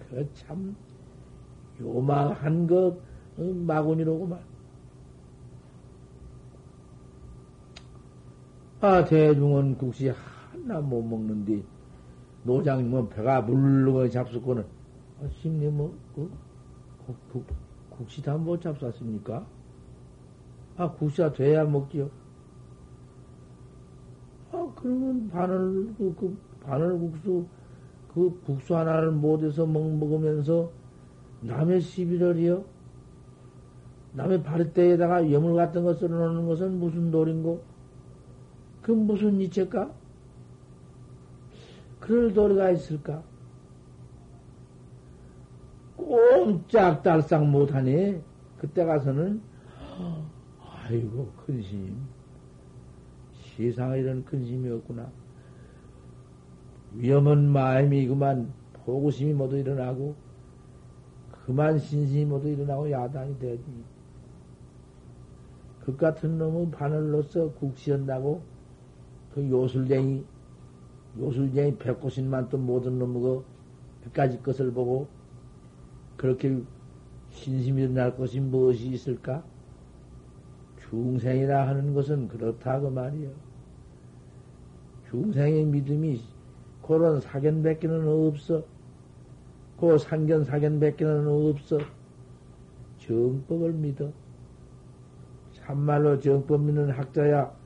그 0.09 0.29
참 0.33 0.75
요망한 1.81 2.67
것 2.67 2.97
어, 3.37 3.41
마구니로구만. 3.41 4.52
아 8.83 9.05
대중은 9.05 9.77
국시 9.77 10.09
하나 10.09 10.81
못 10.81 11.01
먹는데 11.01 11.63
노장님은 12.43 13.07
배가 13.11 13.39
물르고 13.39 14.09
잡수고는 14.09 14.65
아, 15.21 15.27
심리 15.39 15.69
뭐 15.69 15.97
그, 16.13 16.29
국, 17.05 17.15
국, 17.31 17.45
국시 17.89 18.21
다 18.21 18.37
못 18.37 18.59
잡수었습니까? 18.59 19.45
아 20.75 20.91
국시가 20.91 21.31
돼야 21.31 21.63
먹지요. 21.63 22.09
아 24.51 24.69
그러면 24.75 25.29
바늘 25.29 25.93
그, 25.97 26.13
그 26.19 26.37
바늘 26.61 26.99
국수 26.99 27.45
그 28.13 28.37
국수 28.45 28.75
하나를 28.75 29.11
못해서 29.11 29.65
먹, 29.65 29.95
먹으면서 29.95 30.69
남의 31.39 31.79
11월이요? 31.79 32.65
남의 34.11 34.43
바리대에다가 34.43 35.29
예물 35.29 35.55
같은 35.55 35.85
거 35.85 35.93
썰어놓는 35.93 36.47
것은 36.47 36.81
무슨 36.81 37.11
도리인고? 37.11 37.72
그 38.83 38.91
무슨 38.91 39.39
이체까? 39.41 39.91
그럴 41.99 42.33
도리가 42.33 42.71
있을까? 42.71 43.23
꼼짝달싹 45.95 47.45
못하네. 47.47 48.21
그때 48.57 48.83
가서는, 48.83 49.41
아이고, 50.59 51.31
근심. 51.45 51.97
세상에 53.55 53.99
이런 53.99 54.25
근심이 54.25 54.69
없구나. 54.69 55.09
위험한 56.95 57.49
마음이 57.49 58.07
그만 58.07 58.51
보고심이 58.85 59.33
모두 59.33 59.57
일어나고 59.57 60.15
그만 61.31 61.79
신심이 61.79 62.25
모두 62.25 62.49
일어나고 62.49 62.91
야단이 62.91 63.39
되지. 63.39 63.63
그 65.81 65.95
같은 65.95 66.37
놈은 66.37 66.71
바늘로서 66.71 67.51
국시한다고 67.53 68.41
그 69.33 69.49
요술쟁이 69.49 70.23
요술쟁이 71.17 71.77
백고신만 71.77 72.49
또 72.49 72.57
모든 72.57 72.99
놈의 72.99 73.41
그까지 74.03 74.41
것을 74.41 74.71
보고 74.71 75.07
그렇게 76.17 76.61
신심이 77.29 77.83
일어날 77.83 78.15
것이 78.15 78.39
무엇이 78.39 78.87
있을까? 78.87 79.43
중생이라 80.77 81.67
하는 81.67 81.93
것은 81.93 82.27
그렇다고 82.27 82.89
말이요. 82.89 83.29
중생의 85.09 85.65
믿음이 85.65 86.21
그런 86.83 87.19
사견 87.19 87.63
밖에는 87.63 88.07
없어. 88.07 88.63
그 89.79 89.97
상견 89.97 90.43
사견 90.43 90.79
밖에는 90.79 91.27
없어. 91.27 91.79
정법을 92.99 93.73
믿어. 93.73 94.11
참말로 95.53 96.19
정법 96.19 96.61
믿는 96.61 96.91
학자야. 96.91 97.62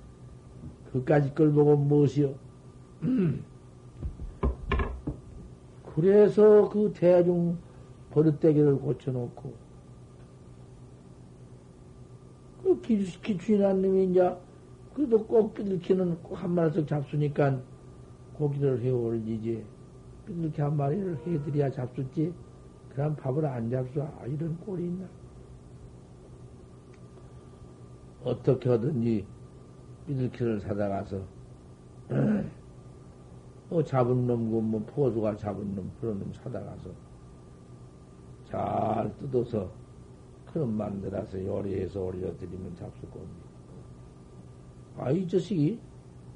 그까지 1.00 1.34
걸 1.36 1.52
보고 1.52 1.76
무엇이요? 1.76 2.34
그래서 5.96 6.70
그 6.70 6.94
대중 6.96 7.58
버릇대기를 8.12 8.78
고쳐놓고, 8.80 9.54
그 12.64 12.82
기주인한 12.82 13.82
놈이 13.82 14.06
이제, 14.12 14.36
그래도 14.94 15.26
꼭 15.26 15.54
삐들키는 15.54 16.22
꼭 16.24 16.36
한 16.36 16.52
마리씩 16.52 16.88
잡수니까, 16.88 17.60
고기를 18.36 18.82
해 18.82 18.90
올리지. 18.92 19.64
이렇게 20.28 20.62
한 20.62 20.76
마리를 20.78 21.18
해드려야 21.26 21.72
잡수지. 21.72 22.34
그럼 22.90 23.16
밥을 23.16 23.46
안 23.46 23.70
잡수. 23.70 24.02
아, 24.02 24.26
이런 24.26 24.58
꼴이 24.60 24.84
있나. 24.84 25.08
어떻게 28.24 28.70
하든지 28.70 29.26
삐들키를 30.08 30.62
사다가서, 30.62 31.22
뭐 33.70 33.84
잡은 33.84 34.26
놈, 34.26 34.50
그뭐 34.50 34.86
포수가 34.86 35.36
잡은 35.36 35.76
놈, 35.76 35.92
그런 36.00 36.20
놈 36.20 36.32
사다가서 36.34 36.90
잘 38.46 39.14
뜯어서 39.20 39.70
그런 40.46 40.76
만들어서 40.76 41.44
요리해서 41.44 42.02
올려드리면 42.02 42.76
잡수 42.76 43.02
겁니다. 43.08 43.48
아, 44.98 45.12
이 45.12 45.28
자식이 45.28 45.80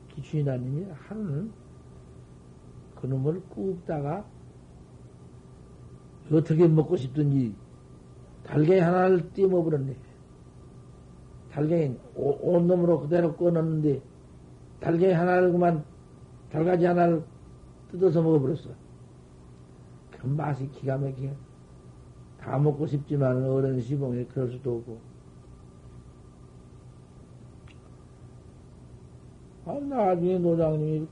기추인아님이 0.09 0.86
하루는 0.91 1.51
그놈을 2.95 3.41
꾹다가 3.49 4.26
어떻게 6.32 6.67
먹고 6.67 6.97
싶든지 6.97 7.55
달걀 8.43 8.82
하나를 8.82 9.32
띄어버렸네. 9.32 9.95
달걀이 11.52 11.95
온 12.16 12.68
놈으로 12.68 13.02
그대로 13.02 13.36
꺼놨는데 13.36 14.02
달걀 14.80 15.14
하나를 15.14 15.52
그만 15.52 15.84
달가지 16.52 16.86
하나를 16.86 17.24
뜯어서 17.91 18.22
먹어버렸어. 18.22 18.70
그 20.12 20.28
맛이 20.28 20.70
기가 20.72 20.97
막히게. 20.97 21.34
다 22.39 22.58
먹고 22.58 22.88
싶지만 22.88 23.43
어른 23.45 23.80
시봉에 23.80 24.26
그럴 24.26 24.49
수도 24.49 24.78
없고. 24.78 24.99
아, 29.66 29.74
나중에 29.74 30.39
노장님이 30.39 31.08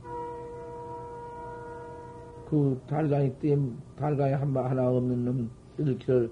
그 2.49 2.81
달강이 2.87 3.35
땜, 3.35 3.77
달강이 3.95 4.33
한마 4.33 4.69
하나 4.69 4.89
없는 4.89 5.23
놈, 5.23 5.51
이렇게 5.77 6.29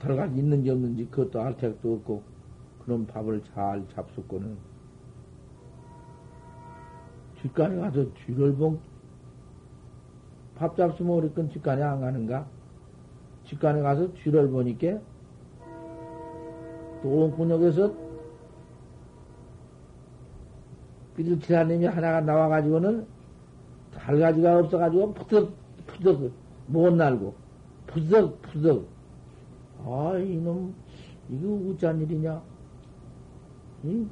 달강이 0.00 0.36
있는지 0.36 0.70
없는지 0.70 1.06
그것도 1.06 1.40
알 1.40 1.56
택도 1.56 1.94
없고, 1.94 2.33
그런 2.84 3.06
밥을 3.06 3.42
잘 3.54 3.86
잡숫고는, 3.94 4.56
뒷간에 7.40 7.76
가서 7.76 8.06
쥐를 8.14 8.54
봉, 8.54 8.78
밥 10.56 10.76
잡수면 10.76 11.16
우리 11.16 11.32
건 11.32 11.48
뒷간에 11.48 11.82
안 11.82 12.00
가는가? 12.00 12.46
뒷간에 13.44 13.80
가서 13.80 14.12
쥐를 14.14 14.50
보니까, 14.50 14.98
또옹구역에서 17.02 17.92
삐들키라님이 21.16 21.86
하나가 21.86 22.20
나와가지고는 22.20 23.06
달가지가 23.94 24.58
없어가지고 24.58 25.14
푸덕, 25.14 25.52
푸덕, 25.86 26.32
못 26.66 26.90
날고, 26.94 27.34
푸덕, 27.86 28.42
푸덕. 28.42 28.86
아, 29.84 30.16
이놈, 30.18 30.74
이거 31.28 31.48
우짠 31.48 32.00
일이냐? 32.00 32.53
이, 33.84 34.06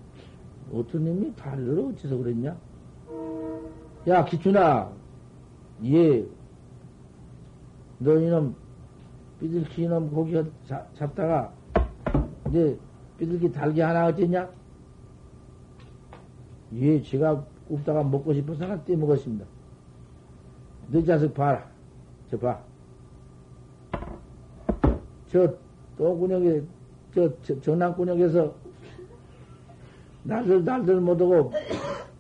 어떤 0.72 1.04
놈이 1.04 1.34
달러를 1.34 1.92
어째서 1.92 2.16
그랬냐? 2.18 2.56
야, 4.06 4.24
기춘아, 4.24 4.92
예, 5.84 6.26
너 7.98 8.18
이놈, 8.18 8.54
삐들키 9.40 9.84
이놈 9.84 10.10
고기 10.10 10.34
잡, 10.66 10.94
잡다가, 10.94 11.52
이제 12.48 12.78
삐들기 13.16 13.50
달기 13.50 13.80
하나 13.80 14.06
어쨌냐? 14.08 14.50
예, 16.74 17.02
제가 17.02 17.44
굽다가 17.68 18.02
먹고 18.02 18.34
싶어서 18.34 18.64
하나 18.64 18.82
떼먹었습니다. 18.84 19.46
너 20.88 21.02
자식 21.02 21.32
봐라. 21.32 21.66
저 22.30 22.38
봐. 22.38 22.60
저 25.28 25.54
똥구녕에, 25.96 26.62
저, 27.14 27.40
저 27.42 27.58
전남구녕에서 27.60 28.61
날들, 30.24 30.64
날들 30.64 31.00
못하고 31.00 31.52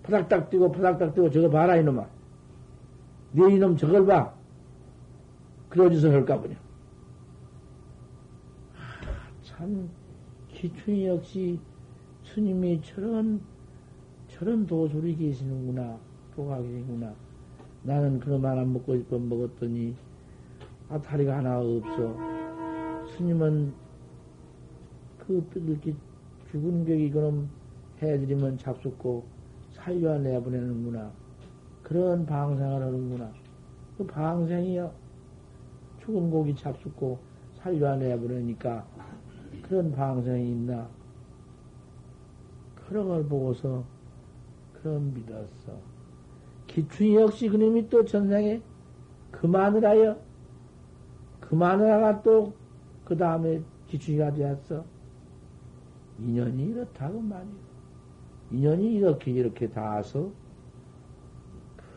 파닥닥 0.02 0.50
뛰고 0.50 0.72
파닥닥 0.72 1.14
뛰고 1.14 1.30
저거 1.30 1.48
봐라 1.48 1.76
이놈아. 1.76 2.06
네 3.32 3.54
이놈 3.54 3.76
저걸 3.76 4.06
봐. 4.06 4.34
그러지서 5.68 6.10
할까 6.10 6.38
보냐. 6.38 6.54
아, 8.76 9.30
참, 9.42 9.88
기춘이 10.48 11.06
역시 11.06 11.58
스님이 12.24 12.82
저런, 12.82 13.40
저런 14.28 14.66
도술이 14.66 15.16
계시는구나. 15.16 15.98
도가 16.36 16.60
계시구나. 16.60 17.14
나는 17.84 18.20
그놈 18.20 18.44
하나 18.44 18.64
먹고 18.64 18.96
싶어 18.98 19.18
먹었더니, 19.18 19.94
아, 20.90 21.00
다리가 21.00 21.38
하나 21.38 21.58
없어. 21.58 22.16
스님은 23.16 23.72
그, 25.20 25.48
이렇게 25.54 25.94
죽은 26.50 26.84
격이 26.84 27.10
그놈 27.12 27.48
해드리면 28.02 28.58
잡숫고 28.58 29.24
살려내보내는구나. 29.72 31.10
그런 31.82 32.24
방생을 32.26 32.82
하는구나. 32.82 33.32
그 33.96 34.06
방생이요. 34.06 34.92
죽은 36.00 36.30
고기 36.30 36.54
잡숫고 36.54 37.18
살려내보내니까 37.58 38.86
그런 39.62 39.92
방생이 39.92 40.50
있나. 40.50 40.88
그런 42.86 43.08
걸 43.08 43.24
보고서 43.24 43.84
그런 44.74 45.14
믿었어. 45.14 45.78
기춘이 46.66 47.16
역시 47.16 47.48
그놈이 47.48 47.88
또 47.88 48.04
전생에 48.04 48.60
그 49.30 49.46
마누라여. 49.46 50.16
그 51.40 51.54
마누라가 51.54 52.22
또 52.22 52.62
그 53.04 53.16
다음에 53.16 53.60
기춘이가 53.88 54.32
되었어. 54.32 54.84
인연이 56.18 56.64
이렇다고 56.64 57.20
말이야. 57.20 57.61
인연이 58.52 58.96
이렇게 58.96 59.30
이렇게 59.30 59.68
닿아서 59.70 60.30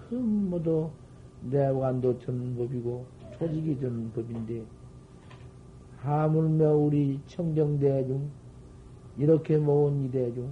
그 0.09 0.15
모두 0.15 0.89
내관도 1.41 2.17
되는 2.17 2.55
법이고 2.55 3.05
조직이 3.37 3.77
되는 3.77 4.09
법인데 4.13 4.63
하물며 5.97 6.73
우리 6.75 7.19
청정대중 7.27 8.29
이렇게 9.17 9.57
모은 9.57 10.05
이 10.05 10.11
대중 10.11 10.49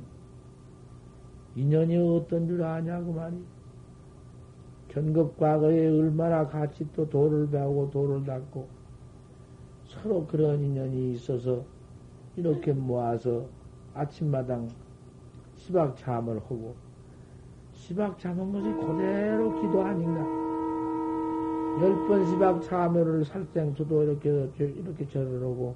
인연이 1.55 1.95
어떤 1.97 2.47
줄 2.47 2.63
아냐고 2.63 3.13
말이. 3.13 3.37
견급 4.89 5.37
과거에 5.37 5.87
얼마나 5.87 6.47
같이 6.47 6.85
또 6.93 7.09
도를 7.09 7.49
배우고 7.49 7.89
도를 7.91 8.23
닦고 8.25 8.67
서로 9.85 10.27
그런 10.27 10.61
인연이 10.63 11.13
있어서 11.13 11.63
이렇게 12.35 12.73
모아서 12.73 13.47
아침마당 13.93 14.69
시박 15.65 15.95
참을 15.95 16.37
하고 16.41 16.75
시박 17.71 18.19
참은 18.19 18.51
것이 18.51 18.65
그대로 18.85 19.61
기도 19.61 19.81
아닌가? 19.81 20.19
열 21.81 22.05
번 22.05 22.25
시박 22.25 22.61
참여를 22.61 23.23
살생수도 23.23 24.03
이렇게 24.03 24.29
이렇게 24.57 25.07
절을 25.07 25.41
하고 25.41 25.73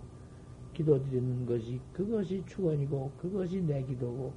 기도 0.74 1.02
드리는 1.02 1.46
것이 1.46 1.80
그것이 1.94 2.44
축원이고 2.46 3.12
그것이 3.22 3.62
내 3.62 3.82
기도고 3.84 4.34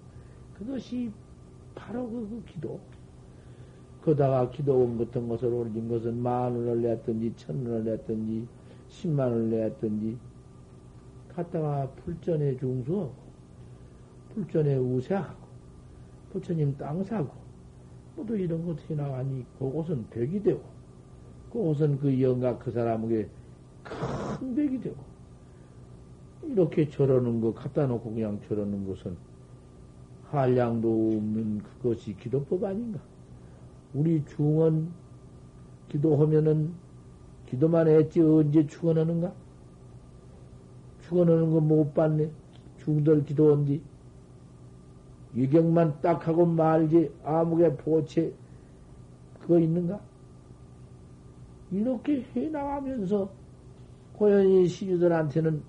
그것이 0.57 1.11
바로 1.75 2.09
그, 2.09 2.29
그 2.29 2.45
기도. 2.47 2.81
그다가 4.03 4.49
기도원 4.51 4.97
같은 4.99 5.29
것을 5.29 5.53
올린 5.53 5.89
것은 5.89 6.23
만 6.23 6.55
원을 6.55 6.81
냈든지 6.81 7.35
천 7.37 7.57
원을 7.67 7.85
냈든지 7.85 8.47
십만 8.89 9.33
원을 9.33 9.51
냈든지 9.51 10.17
갔다가 11.35 11.89
풀전에 11.97 12.57
중수 12.57 13.11
풀전에 14.33 14.77
우세하고 14.77 15.39
부처님 16.33 16.76
땅 16.76 17.03
사고 17.05 17.31
모두 18.16 18.37
이런 18.37 18.64
것이 18.66 18.95
나가니 18.95 19.45
그곳은 19.59 20.07
벽이 20.11 20.43
되고 20.43 20.62
그곳은 21.53 21.99
그 21.99 22.20
영각 22.22 22.59
그 22.59 22.70
사람에게 22.70 23.28
큰 23.83 24.55
벽이 24.55 24.81
되고 24.81 24.97
이렇게 26.45 26.89
저러는 26.89 27.41
거 27.41 27.53
갖다 27.53 27.87
놓고 27.87 28.14
그냥 28.14 28.41
저러는 28.49 28.87
것은 28.87 29.16
한량도 30.31 30.89
없는 30.89 31.59
그것이 31.59 32.16
기도법 32.16 32.64
아닌가? 32.64 33.01
우리 33.93 34.24
중원 34.26 34.93
기도하면은 35.89 36.72
기도만 37.47 37.89
했지 37.89 38.20
언제 38.20 38.64
축원하는가? 38.66 39.33
축원하는 41.03 41.51
거 41.51 41.61
못 41.61 41.93
봤네. 41.93 42.31
중들 42.78 43.24
기도한디 43.24 43.83
유경만 45.35 46.01
딱 46.01 46.26
하고 46.26 46.45
말지 46.45 47.12
아무개 47.24 47.74
보채 47.76 48.33
그거 49.41 49.59
있는가? 49.59 50.01
이렇게 51.70 52.24
해 52.35 52.49
나가면서 52.49 53.31
고연히 54.12 54.66
시주들한테는 54.66 55.62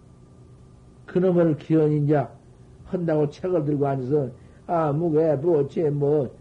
그놈을 1.05 1.57
기원인자 1.57 2.31
한다고 2.85 3.29
책을 3.29 3.65
들고 3.65 3.87
앉아서 3.87 4.31
아무개 4.65 5.39
보채 5.39 5.89
뭐 5.89 6.35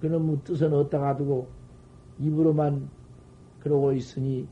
그놈의 0.00 0.38
뜻은 0.44 0.72
어디다가 0.72 1.16
두고 1.16 1.48
입으로만 2.18 2.88
그러고 3.60 3.92
있으니 3.92 4.48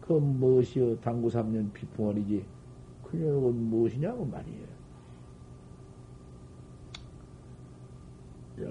그 0.00 0.12
무엇이여 0.12 0.96
당구 1.00 1.28
3년 1.28 1.72
비풍월이지 1.72 2.44
그녀는 3.04 3.70
무엇이냐고 3.70 4.24
말이에요. 4.24 4.77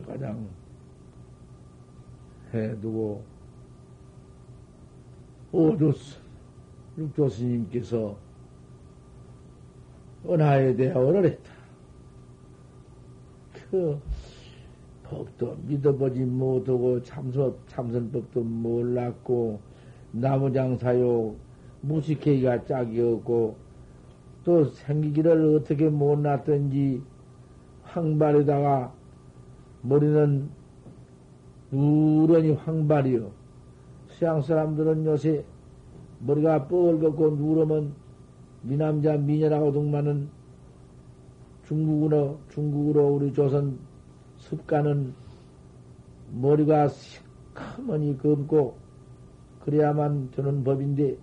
가장 0.05 0.47
해두고 2.53 3.23
오조 5.51 5.93
육조 6.97 7.29
스님께서 7.29 8.17
은하에 10.25 10.75
대하여를 10.75 11.25
했다. 11.25 11.51
그 13.69 13.99
법도 15.03 15.57
믿어보지 15.67 16.21
못하고 16.25 17.01
참선, 17.01 17.55
참선법도 17.67 18.41
몰랐고 18.41 19.59
나무장사요 20.11 21.35
무식회기가 21.81 22.65
짝이 22.65 22.99
없고 23.01 23.55
또 24.43 24.65
생기기를 24.65 25.55
어떻게 25.55 25.89
못 25.89 26.19
났든지 26.19 27.01
황발에다가 27.83 28.93
머리는 29.87 30.49
누런이 31.71 32.51
황발이요. 32.51 33.31
서양 34.09 34.41
사람들은 34.41 35.05
요새 35.05 35.45
머리가 36.19 36.67
뻘겋고 36.67 37.37
누르면 37.37 37.93
미남자 38.63 39.17
미녀라고 39.17 39.71
등만은 39.71 40.29
중국으로, 41.65 42.39
중국으로 42.49 43.07
우리 43.07 43.33
조선 43.33 43.79
습관은 44.37 45.13
머리가 46.33 46.89
시커머니 46.89 48.17
검고 48.17 48.77
그래야만 49.61 50.31
되는 50.31 50.63
법인데 50.63 51.17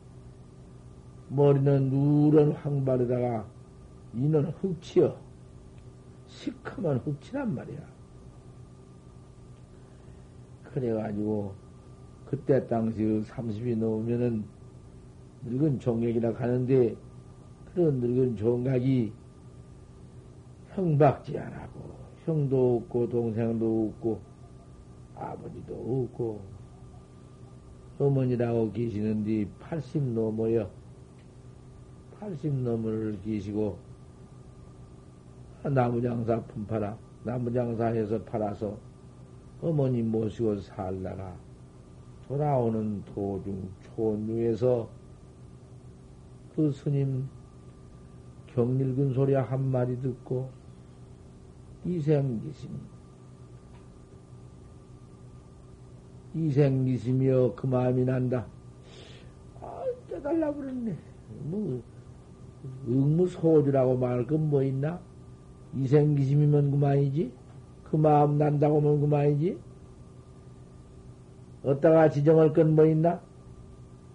머리는 1.29 1.91
누런 1.91 2.53
황발에다가 2.53 3.47
이는 4.15 4.45
흑치여 4.61 5.17
시커먼 6.27 6.99
흑치란 6.99 7.55
말이야. 7.55 7.94
그래가지고, 10.75 11.55
그때 12.27 12.67
당시 12.67 13.01
30이 13.03 13.79
넘으면은 13.79 14.45
늙은 15.45 15.79
종객이라 15.79 16.33
가는데, 16.33 16.97
그런 17.73 18.01
늙은 18.01 18.37
종각이 18.37 19.13
형박지 20.75 21.39
안 21.39 21.53
하고, 21.53 21.95
형도 22.25 22.77
없고, 22.77 23.09
동생도 23.09 23.93
없고, 23.95 24.21
아버지도 25.15 25.75
없고, 25.75 26.41
어머니라고 28.01 28.73
계시는데 28.73 29.49
80 29.61 30.03
넘어요. 30.03 30.69
80 32.19 32.53
넘을 32.53 33.17
계시고, 33.23 33.79
나무장사 35.63 36.43
품팔아, 36.43 36.99
나무장사해서 37.23 38.25
팔아서 38.25 38.77
어머니 39.65 40.03
모시고 40.03 40.59
살다가 40.61 41.35
돌아오는 42.29 43.03
도중 43.07 43.67
초원유에서 43.81 44.87
그 46.55 46.71
스님 46.71 47.27
경읽은 48.49 49.15
소리 49.15 49.33
한 49.33 49.71
마디 49.71 49.99
듣고 50.03 50.51
이생기심 51.87 52.71
이생기심이여 56.35 57.55
그 57.57 57.67
마음이 57.67 58.05
난다. 58.05 58.47
아, 59.63 59.83
깨달라 60.09 60.53
그랬네. 60.53 60.95
뭐 61.45 61.83
응무소주라고 62.87 63.97
말할 63.97 64.27
건 64.27 64.41
뭐 64.51 64.63
있나? 64.63 65.01
이생기심이면 65.77 66.71
그만이지. 66.73 67.33
그 67.85 67.97
마음 67.97 68.39
난다고 68.39 68.81
하면 68.81 69.01
그만이지? 69.01 69.59
어디다가 71.65 72.11
지정할 72.11 72.53
건 72.53 72.75
뭐 72.75 72.85
있나? 72.87 73.21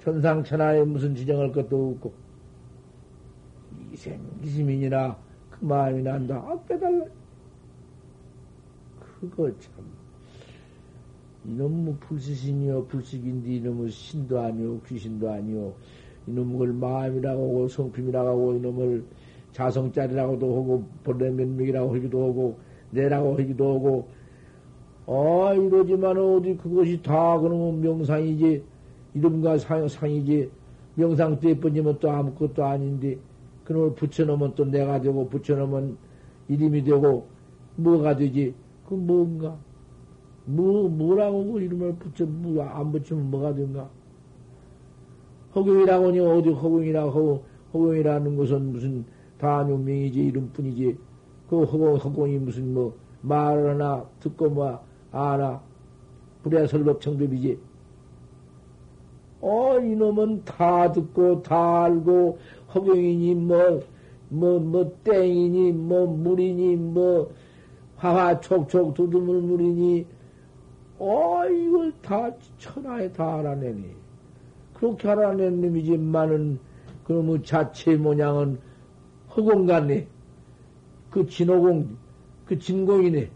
천상천하에 0.03 0.83
무슨 0.83 1.15
지정할 1.15 1.51
것도 1.51 1.91
없고. 1.95 2.13
이 3.91 3.97
생기심이니라 3.97 5.17
그 5.49 5.65
마음이 5.65 6.03
난다. 6.03 6.35
아, 6.37 6.59
깨달라. 6.67 7.05
그거 8.99 9.51
참. 9.59 9.73
이놈의 11.45 11.95
불시신이요, 11.99 12.85
불식인데 12.85 13.55
이놈의 13.55 13.89
신도 13.89 14.39
아니오, 14.39 14.81
귀신도 14.81 15.29
아니오. 15.31 15.73
이놈을 16.27 16.73
마음이라고 16.73 17.49
하고, 17.49 17.67
성품이라고 17.67 18.29
하고, 18.29 18.53
이놈을 18.53 19.03
자성짜리라고도 19.53 20.45
하고, 20.55 20.85
본래면명이라고 21.03 21.95
하기도 21.95 22.29
하고, 22.29 22.59
내라고 22.91 23.33
하기도 23.33 23.75
하고, 23.75 24.07
아, 25.07 25.53
이러지만 25.53 26.17
어디 26.17 26.55
그것이 26.55 27.01
다 27.01 27.39
그러면 27.39 27.81
명상이지, 27.81 28.63
이름과 29.15 29.57
상, 29.57 29.87
상이지, 29.87 30.51
명상 30.95 31.39
때 31.39 31.49
예뻐지면 31.49 31.97
또 31.99 32.11
아무것도 32.11 32.63
아닌데, 32.63 33.17
그놈을 33.63 33.95
붙여놓으면 33.95 34.53
또 34.55 34.65
내가 34.65 35.01
되고, 35.01 35.27
붙여놓으면 35.27 35.97
이름이 36.47 36.83
되고, 36.83 37.27
뭐가 37.75 38.15
되지? 38.15 38.53
그 38.87 38.93
뭔가? 38.93 39.57
뭐, 40.45 40.89
뭐라고 40.89 41.53
그 41.53 41.61
이름을 41.61 41.95
붙여, 41.95 42.25
뭐, 42.25 42.63
안 42.63 42.91
붙이면 42.91 43.31
뭐가 43.31 43.55
된가? 43.55 43.89
허경이라고니 45.55 46.19
어디 46.19 46.49
허경이라고, 46.49 47.11
허, 47.11 47.43
허경이라는 47.73 48.35
것은 48.35 48.71
무슨 48.71 49.05
단유명이지, 49.39 50.19
이름뿐이지. 50.19 51.08
그 51.49 51.63
허공, 51.63 51.95
허공이 51.95 52.37
무슨 52.37 52.73
뭐, 52.73 52.95
말을 53.21 53.71
하나 53.71 54.05
듣고 54.19 54.49
뭐, 54.49 54.79
아나. 55.11 55.61
불야 56.43 56.67
설법청법이지. 56.67 57.59
어, 59.41 59.79
이놈은 59.79 60.43
다 60.45 60.91
듣고, 60.91 61.41
다 61.41 61.85
알고, 61.85 62.37
허경이니, 62.73 63.35
뭐, 63.35 63.81
뭐, 64.29 64.59
뭐, 64.59 64.91
땡이니, 65.03 65.71
뭐, 65.71 66.05
물이니, 66.05 66.75
뭐, 66.75 67.31
화화 67.97 68.39
촉촉 68.39 68.93
두두물 68.93 69.41
물이니, 69.41 70.05
어, 70.99 71.45
이걸 71.45 71.93
다 72.01 72.29
천하에 72.57 73.11
다 73.11 73.39
알아내니. 73.39 73.85
그렇게 74.73 75.09
알아낸 75.09 75.61
놈이지만은, 75.61 76.59
그놈의 77.05 77.43
자체 77.43 77.95
모양은 77.95 78.59
허공 79.35 79.65
같네. 79.65 80.07
그 81.09 81.25
진호공, 81.25 81.97
그 82.45 82.57
진공이네. 82.57 83.29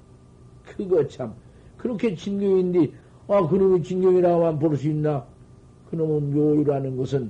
그거 0.63 1.07
참. 1.07 1.33
그렇게 1.77 2.15
진경인데, 2.15 2.91
아, 3.27 3.47
그놈이 3.47 3.83
진경이라고만 3.83 4.59
볼 4.59 4.75
수 4.77 4.87
있나? 4.89 5.25
그놈은 5.89 6.33
묘유라는 6.33 6.97
것은 6.97 7.29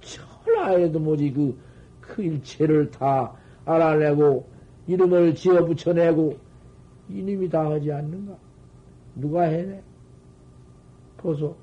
천하에도 0.00 0.98
뭐지 0.98 1.32
그, 1.32 1.58
그 2.00 2.22
일체를 2.22 2.90
다 2.90 3.34
알아내고, 3.64 4.48
이름을 4.86 5.34
지어 5.34 5.64
붙여내고, 5.64 6.36
이놈이 7.08 7.48
다 7.48 7.70
하지 7.70 7.92
않는가? 7.92 8.36
누가 9.16 9.42
해내? 9.42 9.82
보소. 11.16 11.56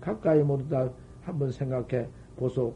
가까이 0.00 0.42
모두 0.42 0.68
다 0.68 0.88
한번 1.22 1.50
생각해 1.50 2.06
보소. 2.36 2.74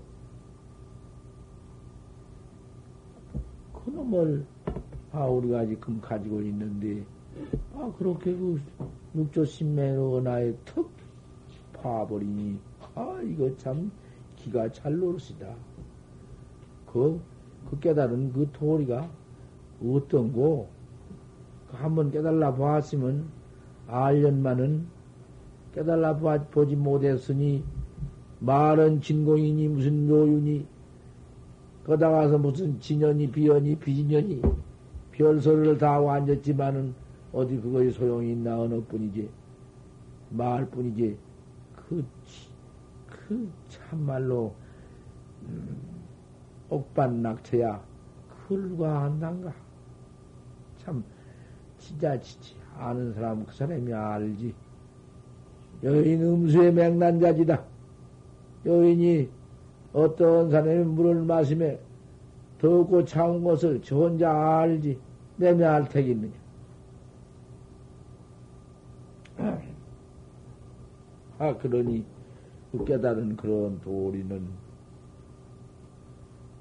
그놈을, 3.91 4.45
아, 5.12 5.26
우리가 5.26 5.66
지금 5.66 6.01
가지고 6.01 6.41
있는데, 6.43 7.05
아, 7.74 7.93
그렇게 7.99 8.32
그 8.32 8.61
육조 9.14 9.45
신매로 9.45 10.20
나의 10.20 10.57
턱 10.64 10.91
파버리니, 11.74 12.59
아, 12.95 13.20
이거 13.24 13.55
참 13.57 13.91
기가 14.36 14.70
잘 14.70 14.97
노릇이다. 14.97 15.55
그, 16.86 17.20
그 17.68 17.80
깨달은 17.80 18.32
그 18.32 18.49
도리가 18.53 19.11
어떤 19.84 20.32
고, 20.32 20.68
한번 21.72 22.11
깨달라 22.11 22.55
보았으면, 22.55 23.28
알련만은 23.88 24.86
깨달라 25.74 26.16
보지 26.16 26.76
못했으니, 26.76 27.64
말은 28.41 29.01
진공이니 29.01 29.68
무슨 29.68 30.07
묘윤이, 30.07 30.66
거다 31.91 32.09
가서 32.09 32.38
무슨 32.38 32.78
진연이, 32.78 33.28
비연이, 33.28 33.74
비진연이, 33.74 34.41
별소리를 35.11 35.76
다 35.76 35.95
하고 35.95 36.12
앉았지만은, 36.12 36.95
어디 37.32 37.61
그거에 37.61 37.91
소용이 37.91 38.30
있나, 38.30 38.61
어느 38.61 38.80
뿐이지. 38.82 39.28
말 40.30 40.64
뿐이지. 40.70 41.18
그, 41.74 42.05
그, 43.09 43.51
참말로, 43.68 44.55
음, 45.43 45.80
옥반 46.68 47.22
낙처야. 47.22 47.82
그걸 48.47 48.88
한단가. 48.88 49.53
참, 50.78 51.03
진짜, 51.76 52.16
아는 52.76 53.12
사람, 53.14 53.45
그 53.45 53.53
사람이 53.53 53.93
알지. 53.93 54.55
여인 55.82 56.22
음수의 56.22 56.72
맹난자지다. 56.72 57.64
여인이 58.64 59.39
어떤 59.93 60.51
사람이 60.51 60.84
물을 60.84 61.22
마시며 61.22 61.76
더고 62.59 63.05
차운 63.05 63.43
것을 63.43 63.80
저 63.82 63.97
혼자 63.97 64.30
알지. 64.30 64.99
내면 65.36 65.74
알 65.74 65.88
택이 65.88 66.11
있느냐. 66.11 66.32
아, 71.38 71.57
그러니, 71.57 72.05
그 72.70 72.84
깨달은 72.84 73.36
그런 73.36 73.80
도리는 73.80 74.47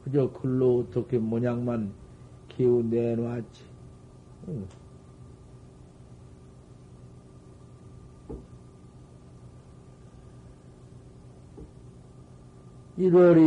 그저 0.06 0.32
글로 0.32 0.80
어떻게 0.80 1.20
모양만 1.20 1.92
기우 2.48 2.82
내놓았지. 2.84 3.64
응. 4.48 4.66
이월이 13.00 13.40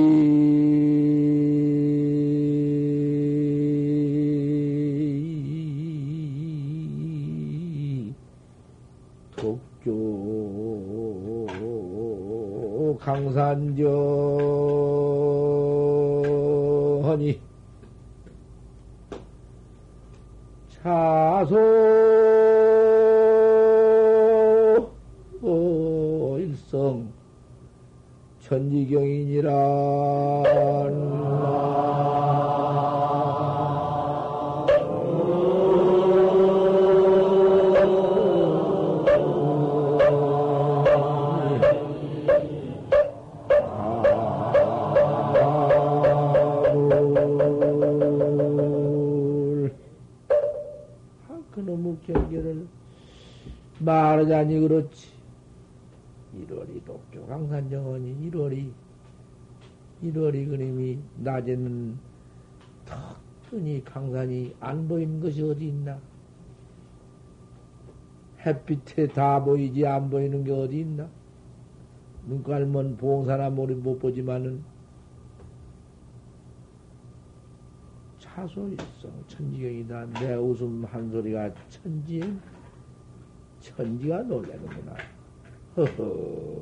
독조 9.31 9.93
강산전이 12.99 13.83
차소 20.71 21.59
일성 26.39 27.12
천지경이니라 28.53 29.51
그놈의 51.53 51.97
경계를 52.07 52.67
말하자니 53.79 54.61
그렇지. 54.61 55.22
1월이 57.23 57.27
독교 57.27 57.27
강산정원이 57.27 58.31
1월이 58.31 58.71
1월이 60.03 60.49
그림이 60.49 60.99
낮에는 61.19 61.99
턱 62.85 63.21
뜨니 63.49 63.85
강산이 63.85 64.57
안 64.61 64.89
보이는 64.89 65.21
것이 65.21 65.43
어디 65.43 65.69
있나? 65.69 66.01
햇빛에 68.45 69.07
다 69.09 69.43
보이지 69.43 69.87
안 69.87 70.11
보이는 70.11 70.43
게 70.43 70.51
어디 70.53 70.81
있나? 70.81 71.09
눈 72.27 72.43
깔면 72.43 72.97
봉사나 72.97 73.51
머리 73.51 73.75
못 73.75 73.99
보지만은 73.99 74.65
차소일성 78.19 79.25
천지경이다. 79.27 80.07
내 80.15 80.35
웃음 80.35 80.85
한 80.85 81.11
소리가 81.11 81.53
천지 81.69 82.21
천지가 83.61 84.23
놀래는구나. 84.23 85.22
허허. 85.77 86.61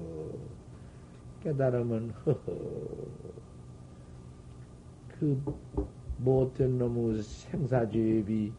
깨달으면 1.42 2.10
허허. 2.24 2.56
그 5.18 5.42
못된 6.18 6.78
놈의 6.78 7.22
생사죄비 7.22 8.52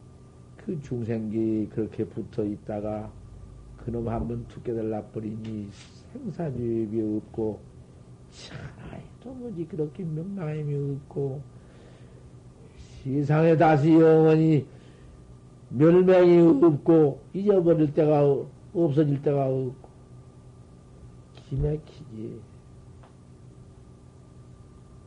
그 0.56 0.80
중생기 0.82 1.68
그렇게 1.72 2.04
붙어 2.04 2.44
있다가 2.44 3.10
그놈 3.78 4.08
한번 4.08 4.44
툭 4.48 4.62
깨달라 4.62 5.02
버리니 5.02 5.68
생사죄비 6.12 7.00
없고 7.00 7.60
차라리 8.30 9.02
도무지 9.20 9.66
그렇게 9.66 10.04
명랑함이 10.04 10.96
없고 10.96 11.40
세상에 13.02 13.56
다시 13.56 13.92
영원히 13.92 14.66
멸명이 15.70 16.64
없고 16.64 17.20
잊어버릴 17.34 17.92
때가 17.94 18.22
없어질 18.74 19.22
때가 19.22 19.46
없고 19.46 19.81
기맥히지 21.52 22.40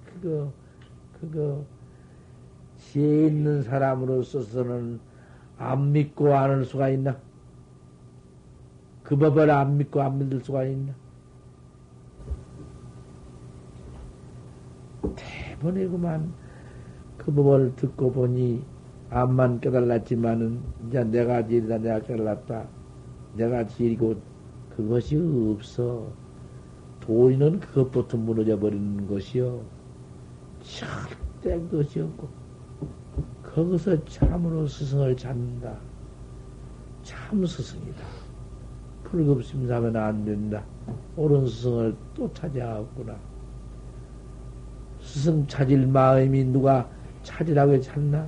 그거 0.05 0.51
그거 1.19 1.65
지혜 2.77 3.27
있는 3.27 3.63
사람으로서는 3.63 4.99
안 5.57 5.91
믿고 5.91 6.35
안 6.35 6.51
할 6.51 6.65
수가 6.65 6.89
있나? 6.89 7.17
그 9.01 9.17
법을 9.17 9.49
안 9.49 9.77
믿고 9.77 10.01
안 10.03 10.19
믿을 10.19 10.41
수가 10.41 10.65
있나? 10.65 10.93
대번에 15.15 15.87
그만 15.87 16.31
그 17.17 17.33
법을 17.33 17.75
듣고 17.75 18.11
보니 18.11 18.63
암만 19.09 19.61
깨달았지만은 19.61 20.61
이제 20.87 21.03
내가 21.05 21.47
지리다 21.47 21.79
내가 21.79 21.99
깨달았다 22.01 22.67
내가 23.35 23.65
지리고 23.65 24.15
그것이 24.75 25.15
없어 25.17 26.11
도리는 27.05 27.59
그것부터 27.59 28.17
무너져 28.17 28.57
버리는 28.59 29.07
것이요 29.07 29.61
절대 30.61 31.59
그것이 31.69 32.01
없고 32.01 32.27
거기서 33.43 34.03
참으로 34.05 34.65
스승을 34.65 35.15
찾는다 35.15 35.77
참 37.03 37.45
스승이다 37.45 38.03
불급심사면 39.03 39.95
안 39.95 40.25
된다 40.25 40.63
옳은 41.15 41.45
스승을 41.47 41.95
또 42.15 42.31
찾아왔구나 42.33 43.15
스승 44.99 45.45
찾을 45.47 45.85
마음이 45.87 46.43
누가 46.45 46.89
찾으라고 47.21 47.79
찾나? 47.79 48.27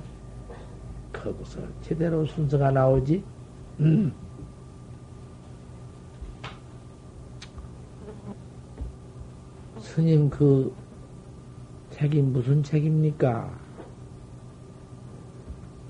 거기서 1.12 1.60
제대로 1.80 2.24
순서가 2.24 2.70
나오지? 2.70 3.22
음. 3.80 4.12
스님 9.98 10.30
그 10.30 10.72
책이 11.90 12.22
무슨 12.22 12.62
책입니까? 12.62 13.50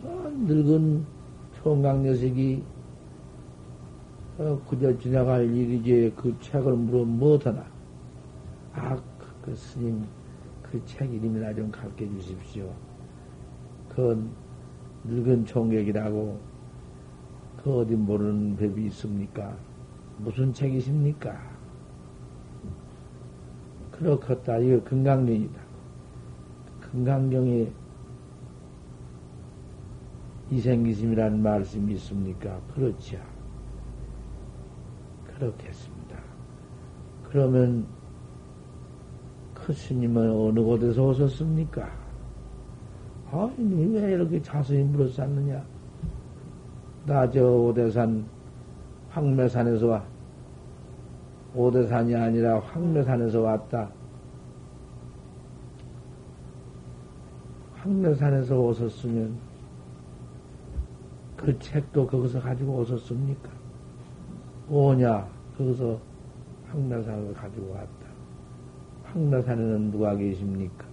어, 0.02 0.32
늙은 0.46 1.04
총각 1.52 2.00
녀석이 2.00 2.62
어, 4.38 4.58
그저 4.66 4.96
지나갈 4.96 5.44
일이지 5.54 6.14
그 6.16 6.34
책을 6.40 6.72
물으면 6.72 7.18
뭐하나? 7.18 7.66
아, 8.72 8.96
그, 8.96 9.26
그 9.42 9.54
스님 9.54 10.02
그 10.62 10.82
책 10.86 11.12
이름이나 11.12 11.52
좀 11.52 11.70
가르쳐 11.70 12.08
주십시오. 12.08 12.72
그 13.90 14.26
늙은 15.04 15.44
총객이라고 15.44 16.40
그 17.62 17.80
어디 17.80 17.94
모르는 17.94 18.56
법이 18.56 18.86
있습니까? 18.86 19.54
무슨 20.16 20.50
책이십니까? 20.50 21.57
그렇겠다. 23.98 24.58
이거 24.58 24.82
금강경이다. 24.84 25.60
금강경에 26.80 27.68
이생기심이라는 30.50 31.42
말씀이 31.42 31.92
있습니까? 31.94 32.58
그렇죠. 32.74 33.18
그렇겠습니다. 35.26 36.16
그러면 37.24 37.86
그 39.52 39.72
스님은 39.72 40.30
어느 40.30 40.60
곳에서 40.60 41.08
오셨습니까? 41.08 41.90
아니, 43.30 43.94
왜 43.94 44.12
이렇게 44.12 44.40
자세히 44.40 44.82
물었었느냐? 44.84 45.62
나 47.04 47.28
저 47.30 47.44
오대산 47.44 48.24
황매산에서 49.10 49.86
와. 49.88 50.04
오대산이 51.58 52.14
아니라 52.14 52.60
황매산에서 52.60 53.40
왔다. 53.40 53.90
황매산에서 57.74 58.56
오셨으면 58.60 59.36
그 61.36 61.58
책도 61.58 62.06
거기서 62.06 62.40
가지고 62.40 62.76
오셨습니까? 62.76 63.50
오냐? 64.70 65.28
거기서 65.56 65.98
황매산에서 66.70 67.34
가지고 67.34 67.72
왔다. 67.72 68.06
황매산에는 69.02 69.90
누가 69.90 70.14
계십니까? 70.14 70.86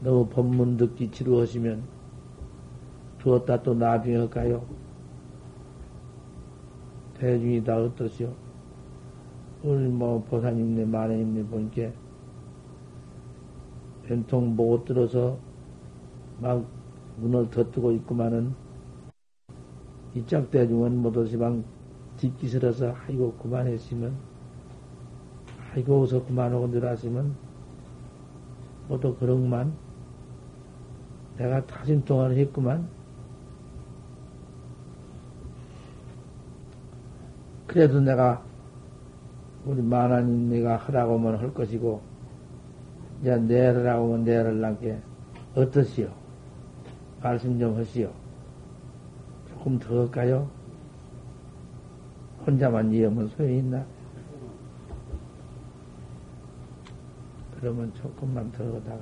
너무 0.00 0.28
법문 0.28 0.76
듣기 0.76 1.10
지루하시면 1.10 1.82
두었다 3.18 3.60
또 3.64 3.74
나중에 3.74 4.16
할까요? 4.16 4.64
대중이 7.14 7.64
다 7.64 7.76
어떠시오? 7.78 8.32
오늘 9.62 9.88
뭐 9.88 10.22
보사님네 10.24 10.84
마네님네 10.84 11.44
보니까 11.44 11.90
변통 14.04 14.56
못 14.56 14.84
들어서 14.84 15.38
막 16.40 16.64
문을 17.16 17.50
덧뜨고 17.50 17.92
있구만은 17.92 18.54
이짝 20.14 20.50
대중은 20.50 20.98
못오시방 21.02 21.64
듣기 22.16 22.48
싫어서 22.48 22.94
아이고 23.06 23.32
그만했으면 23.34 24.16
아이고 25.74 26.02
어서 26.02 26.24
그만하고 26.24 26.70
들어왔으면 26.70 27.48
모두 28.88 29.14
그런만. 29.14 29.72
내가 31.36 31.64
타진 31.66 32.04
동안 32.04 32.32
했구만. 32.32 32.88
그래도 37.66 38.00
내가 38.00 38.42
우리 39.64 39.82
만화님 39.82 40.50
내가 40.50 40.76
하라고 40.76 41.18
하면 41.18 41.38
할 41.38 41.52
것이고 41.52 42.00
이제 43.20 43.36
내라고 43.36 44.12
하면 44.12 44.24
내를 44.24 44.60
남게 44.60 44.98
어떠시오? 45.54 46.08
말씀 47.22 47.58
좀 47.58 47.76
하시오. 47.76 48.10
조금 49.48 49.78
더 49.78 50.02
할까요? 50.02 50.48
혼자만 52.46 52.92
이으면 52.92 53.28
소용이 53.28 53.58
있나? 53.58 53.84
그러면 57.58 57.92
조금만 57.94 58.50
더 58.52 58.64
하다가 58.64 59.00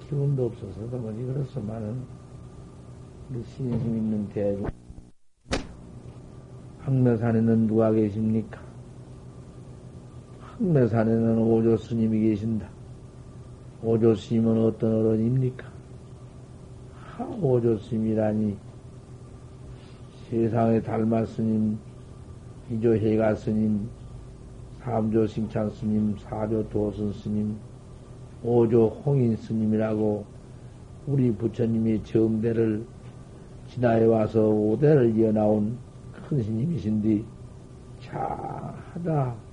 기운도 0.00 0.46
없어서 0.46 0.90
도무지 0.90 1.22
그렇소만은 1.24 2.02
우리 3.30 3.44
신심 3.44 3.96
있는 3.96 4.28
대중 4.30 4.66
황매산에는 6.80 7.66
누가 7.68 7.92
계십니까? 7.92 8.67
황매산에는 10.58 11.38
오조 11.38 11.76
스님이 11.76 12.30
계신다. 12.30 12.68
오조 13.82 14.16
스님은 14.16 14.64
어떤 14.64 14.92
어른입니까? 14.92 15.64
하, 16.94 17.24
오조 17.24 17.78
스님이라니 17.78 18.56
세상에 20.28 20.82
달마 20.82 21.24
스님, 21.24 21.78
이조 22.70 22.96
해가 22.96 23.36
스님, 23.36 23.88
삼조 24.82 25.28
싱창 25.28 25.70
스님, 25.70 26.16
사조 26.18 26.68
도선 26.68 27.12
스님, 27.12 27.56
오조 28.42 28.88
홍인 29.04 29.36
스님이라고 29.36 30.24
우리 31.06 31.32
부처님이 31.32 32.02
정대를 32.02 32.84
지나해 33.68 34.04
와서 34.04 34.48
오대를 34.48 35.16
이어나온 35.16 35.78
큰 36.28 36.42
스님이신데 36.42 37.22
차하다 38.00 39.47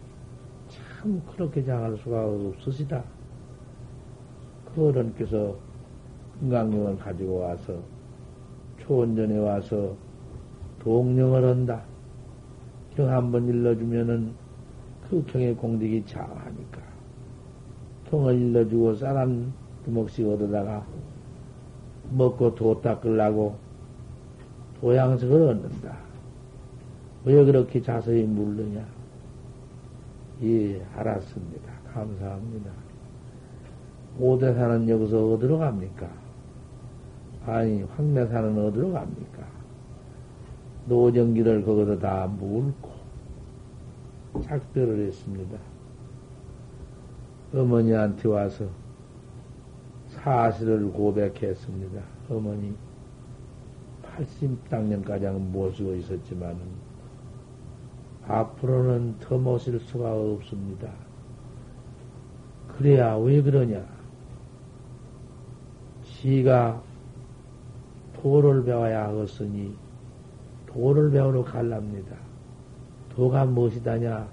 참 1.06 1.22
그렇게 1.36 1.64
장할 1.64 1.96
수가 1.98 2.26
없으시다. 2.26 3.04
그 4.74 4.88
어른께서 4.88 5.56
금강경을 6.40 6.98
가지고 6.98 7.42
와서 7.42 7.78
초원전에 8.80 9.38
와서 9.38 9.96
동령을 10.80 11.48
한다. 11.48 11.84
경 12.96 13.08
한번 13.08 13.48
일러주면은 13.48 14.34
그 15.08 15.24
경의 15.28 15.54
공덕이 15.56 16.04
장하니까 16.08 16.82
통을 18.10 18.40
일러주고 18.40 18.96
쌀한 18.96 19.54
두목씩 19.86 20.28
얻어다가 20.28 20.88
먹고 22.14 22.56
도 22.56 22.82
닦으려고 22.82 23.56
도양석을 24.82 25.50
얻는다. 25.50 25.98
왜 27.26 27.46
그렇게 27.46 27.80
자세히 27.80 28.24
물느냐? 28.24 28.95
예, 30.44 30.86
알았습니다. 30.96 31.72
감사합니다. 31.94 32.72
오대사는 34.20 34.90
여기서 34.90 35.34
어디로 35.34 35.60
갑니까? 35.60 36.10
아니, 37.46 37.84
황매사는 37.84 38.66
어디로 38.66 38.92
갑니까? 38.92 39.46
노정기를 40.88 41.64
거기서 41.64 42.00
다 42.00 42.28
물고 42.28 42.92
작별을 44.44 45.08
했습니다. 45.08 45.58
어머니한테 47.54 48.28
와서 48.28 48.66
사실을 50.10 50.92
고백했습니다. 50.92 52.02
어머니, 52.30 52.76
80 54.04 54.70
당년가량 54.70 55.52
모시고 55.52 55.96
있었지만 55.96 56.58
앞으로는 58.28 59.20
더 59.20 59.38
모실 59.38 59.80
수가 59.80 60.14
없습니다. 60.14 60.90
그래야 62.78 63.16
왜 63.16 63.42
그러냐? 63.42 63.86
지가 66.04 66.82
도를 68.22 68.64
배워야 68.64 69.08
하겠으니 69.08 69.76
도를 70.66 71.12
배우러 71.12 71.44
갈랍니다. 71.44 72.16
도가 73.10 73.46
무엇이다냐? 73.46 74.28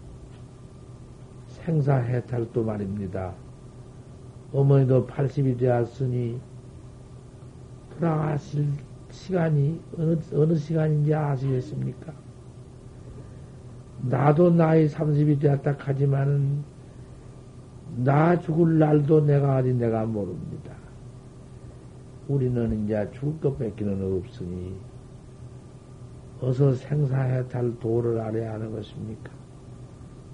생사해탈도 1.46 2.64
말입니다. 2.64 3.34
어머니도 4.52 5.06
80이 5.06 5.58
되었으니 5.58 6.40
돌아가실 7.94 8.68
시간이 9.10 9.80
어느, 9.98 10.16
어느 10.34 10.54
시간인지 10.56 11.14
아시겠습니까? 11.14 12.21
나도 14.02 14.50
나이 14.50 14.86
30이 14.88 15.40
되었다 15.40 15.76
하지만은 15.78 16.64
나 17.96 18.38
죽을 18.40 18.78
날도 18.78 19.26
내가 19.26 19.58
어디 19.58 19.72
내가 19.74 20.04
모릅니다. 20.04 20.72
우리는 22.28 22.84
이제 22.84 23.08
죽을 23.12 23.40
것 23.40 23.58
뺏기는 23.58 24.18
없으니 24.18 24.76
어서 26.40 26.72
생사해탈 26.72 27.78
도를 27.78 28.18
알아야 28.18 28.54
하는 28.54 28.72
것입니까? 28.72 29.30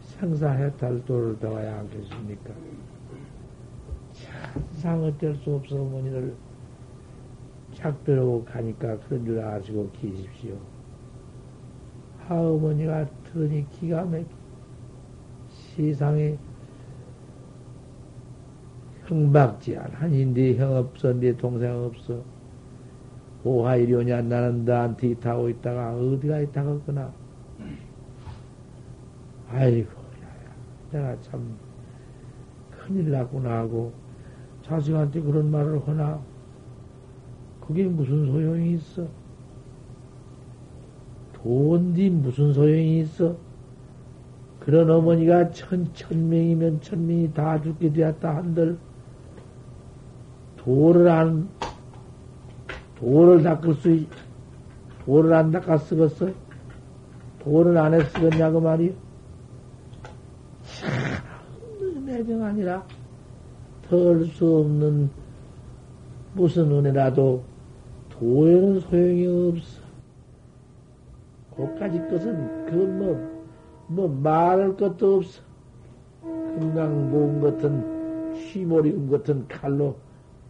생사해탈 0.00 1.04
도를 1.04 1.36
배워야 1.38 1.78
하겠습니까? 1.78 2.50
참 4.80 5.02
어쩔 5.02 5.34
수 5.36 5.54
없어 5.54 5.76
어머니를 5.76 6.34
작별하고 7.74 8.44
가니까 8.44 8.98
그런 9.00 9.24
줄 9.24 9.40
아시고 9.40 9.90
계십시오. 9.92 10.56
하 12.26 12.40
어머니가 12.40 13.06
들으니 13.32 13.68
기가 13.70 14.04
막히 14.04 14.26
세상에 15.74 16.36
형박지한 19.06 19.92
한인데 19.92 20.56
형 20.56 20.76
없어, 20.76 21.12
네 21.12 21.36
동생 21.36 21.72
없어. 21.84 22.22
오하이려냐 23.44 24.22
나는 24.22 24.64
나한테 24.64 25.14
타고 25.14 25.48
있다가 25.48 25.94
어디가 25.94 26.40
있다가거나. 26.40 27.12
아이고, 29.50 29.90
야야, 30.22 30.54
내가 30.92 31.20
참 31.22 31.56
큰일 32.70 33.10
났구나 33.10 33.60
하고 33.60 33.92
자식한테 34.62 35.20
그런 35.20 35.50
말을 35.50 35.86
하나. 35.86 36.20
그게 37.60 37.84
무슨 37.84 38.26
소용이 38.26 38.74
있어? 38.74 39.06
돈디 41.42 42.10
무슨 42.10 42.52
소용이 42.52 43.00
있어? 43.00 43.36
그런 44.60 44.90
어머니가 44.90 45.50
천, 45.50 45.88
천 45.94 46.28
명이면 46.28 46.80
천 46.80 47.06
명이 47.06 47.32
다 47.32 47.60
죽게 47.62 47.92
되었다 47.92 48.36
한들, 48.36 48.76
도를 50.56 51.08
안, 51.08 51.48
도를 52.98 53.42
닦을 53.42 53.74
수, 53.74 54.04
도를 55.04 55.32
안 55.32 55.50
닦아 55.50 55.78
쓰겠어? 55.78 56.30
도를 57.42 57.78
안 57.78 57.94
해 57.94 58.04
쓰겠냐고 58.04 58.60
말이요? 58.60 58.92
참, 60.64 62.04
매정 62.04 62.42
아니라, 62.42 62.84
덜수 63.88 64.58
없는 64.58 65.08
무슨 66.34 66.70
은혜라도 66.70 67.42
도에는 68.10 68.80
소용이 68.80 69.26
없어. 69.26 69.77
그까지 71.66 71.98
것은, 72.08 72.66
그건 72.66 72.98
뭐, 72.98 73.44
뭐, 73.88 74.08
말할 74.08 74.76
것도 74.76 75.16
없어. 75.16 75.42
금강 76.22 77.10
모음 77.10 77.40
같은, 77.40 78.34
쉬머리음 78.36 79.10
같은 79.10 79.46
칼로, 79.48 79.96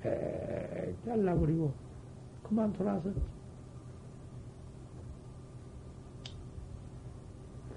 에 0.04 0.92
잘라버리고, 1.04 1.72
그만 2.42 2.72
돌아서. 2.74 3.10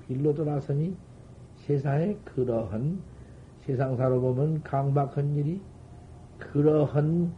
일로 0.09 0.33
돌아서니 0.33 0.97
세상에 1.55 2.17
그러한, 2.25 2.99
세상사로 3.61 4.19
보면 4.19 4.61
강박한 4.63 5.35
일이, 5.37 5.61
그러한 6.37 7.33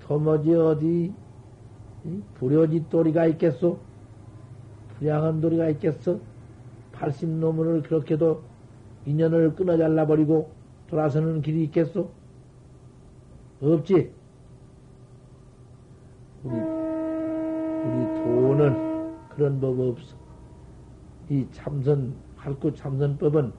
도무지 0.00 0.54
어디 0.54 1.14
불효지 2.34 2.86
또리가 2.88 3.26
있겠소? 3.26 3.87
불량한 4.98 5.40
도리가 5.40 5.68
있겠어? 5.70 6.18
80노문을 6.92 7.84
그렇게도 7.84 8.42
인연을 9.06 9.54
끊어 9.54 9.76
잘라버리고 9.76 10.50
돌아서는 10.88 11.42
길이 11.42 11.64
있겠소? 11.64 12.10
없지? 13.60 14.12
우리, 16.44 16.54
우리 16.54 18.22
도는 18.22 19.28
그런 19.30 19.60
법 19.60 19.78
없어. 19.80 20.16
이 21.30 21.46
참선, 21.52 22.14
할구 22.36 22.74
참선법은 22.74 23.52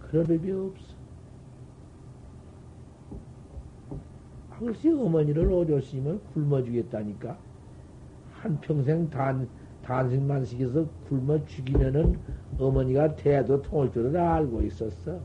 그런 0.00 0.26
법이 0.26 0.50
없어. 0.52 0.98
글쎄 4.58 4.90
어머니를 4.90 5.50
오조심을 5.50 6.20
굶어 6.34 6.62
주겠다니까. 6.62 7.38
한평생 8.32 9.08
단, 9.10 9.48
단식만 9.88 10.44
시켜서 10.44 10.84
굶어 11.08 11.42
죽이면은 11.46 12.18
어머니가 12.58 13.16
대도 13.16 13.62
통할 13.62 13.90
줄을 13.90 14.14
알고 14.18 14.60
있었어. 14.62 15.18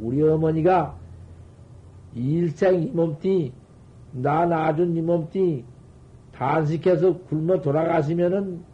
우리 0.00 0.20
어머니가 0.20 0.96
일생 2.12 2.82
이 2.82 2.86
몸띠, 2.86 3.52
나 4.10 4.46
낳아준 4.46 4.96
이 4.96 5.00
몸띠, 5.00 5.64
단식해서 6.32 7.18
굶어 7.28 7.60
돌아가시면은 7.60 8.64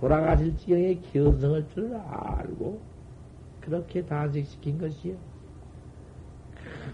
돌아가실 0.00 0.56
지경에 0.56 1.00
견성할 1.12 1.68
줄 1.72 1.94
알고 1.94 2.80
그렇게 3.60 4.04
단식시킨 4.04 4.78
것이요. 4.78 5.14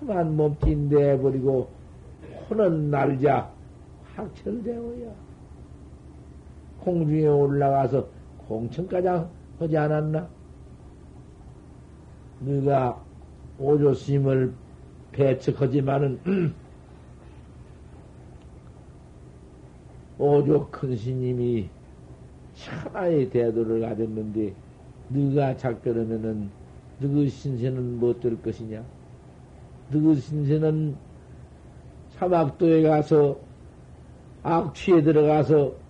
그만 0.00 0.36
몸띠 0.36 0.76
내버리고 0.76 1.70
푸는 2.48 2.90
날자 2.90 3.50
확철되어야 4.16 5.31
공중에 6.84 7.26
올라가서 7.26 8.06
공천까지 8.48 9.08
하지 9.58 9.76
않았나? 9.78 10.28
네가 12.40 13.02
오조스님을 13.58 14.52
배척하지만은 15.12 16.18
오조 20.18 20.68
큰 20.70 20.96
스님이 20.96 21.68
천하의 22.54 23.30
대도를 23.30 23.80
가졌는데 23.80 24.54
네가 25.08 25.56
작별하면은 25.56 26.50
너그 26.98 27.28
신세는 27.28 27.98
못될 27.98 28.40
것이냐? 28.42 28.82
너그 29.90 30.16
신세는 30.16 30.96
사막도에 32.10 32.82
가서 32.82 33.38
악취에 34.42 35.02
들어가서 35.02 35.81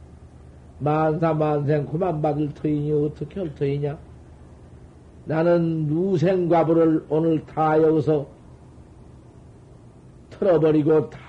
만사 0.82 1.32
만생 1.32 1.86
그만 1.86 2.20
받을 2.20 2.52
터이니 2.52 2.90
어떻게 2.92 3.38
할 3.38 3.54
터이냐? 3.54 3.96
나는 5.24 5.86
누생과부를 5.86 7.06
오늘 7.08 7.46
다 7.46 7.80
여기서 7.80 8.26
털어버리고 10.30 11.08
다 11.08 11.20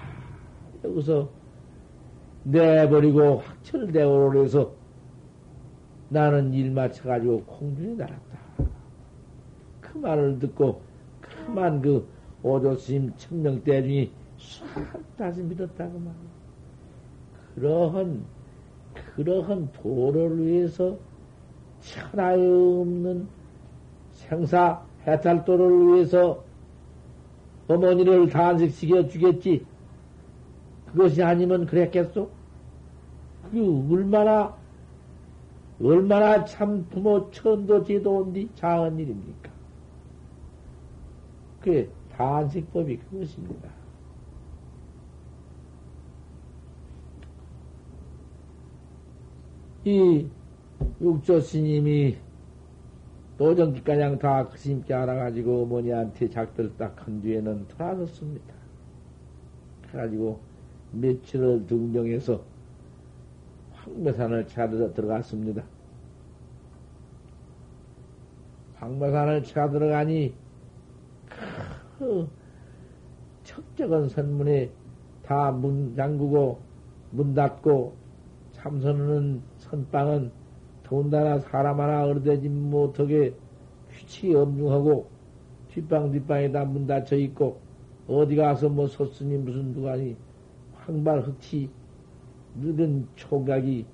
여기서 0.84 1.30
내버리고 2.44 3.38
확철대오로 3.38 4.44
해서 4.44 4.72
나는 6.10 6.52
일 6.54 6.72
마쳐가지고 6.72 7.44
공중에 7.44 7.94
날았다. 7.94 8.40
그 9.82 9.98
말을 10.00 10.40
듣고 10.40 10.82
그만 11.22 11.80
그 11.82 12.08
오조스님 12.42 13.14
청명대 13.18 13.84
중이 13.84 14.12
싹 14.40 15.16
다시 15.16 15.42
믿었다고 15.44 16.00
말이야. 16.00 16.34
그러한, 17.56 18.26
그러한 18.94 19.72
도를 19.74 20.46
위해서 20.46 20.98
천하에 21.82 22.36
없는 22.36 23.28
생사 24.12 24.82
해탈도를 25.06 25.88
위해서 25.88 26.44
어머니를 27.68 28.30
단식시켜 28.30 29.08
주겠지. 29.08 29.66
그것이 30.88 31.24
아니면 31.24 31.66
그랬겠소? 31.66 32.30
그게 33.44 33.60
얼마나, 33.62 34.56
얼마나 35.82 36.46
참 36.46 36.86
부모 36.90 37.30
천도 37.32 37.84
제도온디 37.84 38.50
작은 38.56 39.00
일입니까? 39.00 39.52
그게 41.60 41.90
단식법이 42.16 42.98
그것입니다. 42.98 43.83
이 49.86 50.28
육조 51.02 51.40
스님이 51.42 52.18
도정기가량 53.38 54.20
다 54.20 54.48
스님께 54.56 54.94
알아가지고 54.94 55.64
어머니한테 55.64 56.30
작들 56.30 56.76
딱 56.78 56.96
한 57.06 57.22
뒤에는 57.22 57.68
돌아섰습니다. 57.68 58.54
그래가지고 59.88 60.40
며칠을 60.92 61.66
등정해서 61.68 62.42
황매산을 63.74 64.48
찾아 64.48 64.94
들어갔습니다. 64.94 65.64
황매산을 68.76 69.44
찾아 69.44 69.70
들어가니 69.72 70.34
그 72.00 72.30
척적은 73.44 74.10
선문에 74.10 74.72
다 75.24 75.52
문 75.52 75.96
잠그고 75.96 76.62
문 77.12 77.34
닫고 77.34 77.96
참선하 78.54 79.40
는 79.74 79.86
선방은 79.86 80.32
더군다나 80.84 81.40
사람 81.40 81.82
하나 81.82 82.06
어르되지 82.06 82.48
못하게 82.48 83.34
휘치 83.90 84.34
엄중하고 84.36 85.10
뒷방 85.70 86.12
뒷방에다 86.12 86.66
문 86.66 86.86
닫혀 86.86 87.16
있고 87.18 87.60
어디 88.08 88.36
가서 88.36 88.70
뭐 88.70 88.88
섰으니 88.88 89.38
무슨 89.38 89.74
누가니 89.74 90.16
황발 90.76 91.22
흑치 91.22 91.70
늦은 92.56 93.08
총각이 93.16 93.86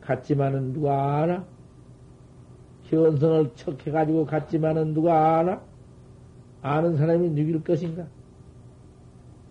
갔지만은 0.00 0.72
누가 0.72 1.18
아나? 1.18 1.44
현성을 2.84 3.50
척해가지고 3.56 4.24
갔지만은 4.24 4.94
누가 4.94 5.38
아나? 5.38 5.60
아는 6.62 6.96
사람이 6.96 7.30
누길 7.30 7.62
것인가? 7.62 8.06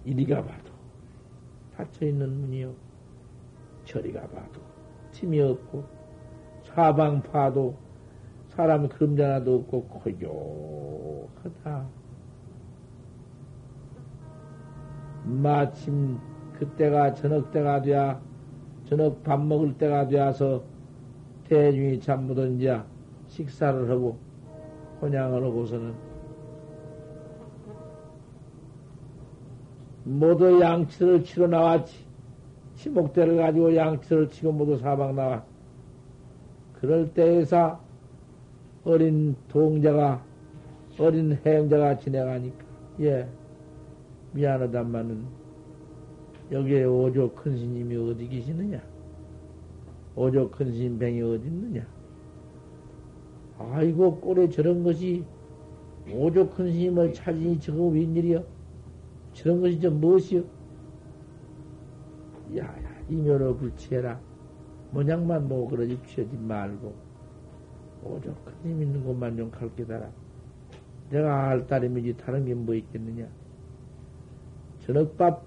이리가 0.06 0.44
봐도 0.44 0.72
닫혀있는 1.76 2.42
문이요. 2.42 2.74
저리가 3.84 4.22
봐도 4.22 4.65
틈이 5.16 5.40
없고 5.40 5.86
사방 6.64 7.22
파도 7.22 7.78
사람 8.50 8.90
그림자 8.90 9.26
하나도 9.26 9.56
없고 9.56 9.84
고요하다. 9.86 11.88
마침 15.26 16.20
그때가 16.54 17.14
저녁 17.14 17.52
때가 17.52 17.82
돼야 17.82 18.22
저녁 18.86 19.24
밥 19.24 19.42
먹을 19.42 19.78
때가 19.78 20.08
되어서 20.08 20.64
대중이 21.46 22.02
잠못은 22.02 22.58
이제 22.58 22.82
식사를 23.28 23.90
하고 23.90 24.18
혼양을 25.02 25.44
하고서는 25.44 25.96
모두 30.04 30.62
양치를 30.62 31.24
치러 31.24 31.48
나왔지. 31.48 32.05
치목대를 32.76 33.38
가지고 33.38 33.76
양치를 33.76 34.30
치고 34.30 34.52
모두 34.52 34.78
사방 34.78 35.16
나와. 35.16 35.44
그럴 36.74 37.14
때에서 37.14 37.80
어린 38.84 39.36
동자가, 39.48 40.24
어린 41.00 41.38
행자가 41.46 41.98
지나가니까, 41.98 42.66
예, 43.02 43.28
미안하다마는 44.34 45.24
여기에 46.52 46.84
오조 46.84 47.32
큰 47.34 47.58
스님이 47.58 47.96
어디 47.96 48.28
계시느냐? 48.28 48.82
오조 50.16 50.52
큰 50.52 50.72
스님 50.72 51.00
뱅이 51.00 51.22
어디 51.22 51.48
있느냐? 51.48 51.86
아이고, 53.58 54.20
꼴에 54.20 54.50
저런 54.50 54.84
것이 54.84 55.24
오조 56.12 56.50
큰 56.52 56.72
스님을 56.72 57.14
찾으니 57.14 57.60
저거 57.60 57.86
웬일이여? 57.86 58.44
저런 59.34 59.62
것이 59.62 59.80
좀 59.80 60.00
무엇이여? 60.00 60.44
야야, 62.54 63.02
이면허 63.10 63.56
불치해라. 63.58 64.20
모양만 64.92 65.48
뭐 65.48 65.68
그러지 65.68 66.00
취하지 66.06 66.38
말고, 66.38 66.94
오조 68.04 68.36
큰 68.46 68.54
스님 68.62 68.82
있는 68.84 69.04
곳만 69.04 69.36
좀 69.36 69.50
갈게다라. 69.52 70.10
내가 71.10 71.50
알 71.50 71.68
따름이지 71.68 72.18
다른 72.18 72.46
게 72.46 72.54
뭐 72.54 72.76
있겠느냐? 72.76 73.28
저녁밥 74.82 75.44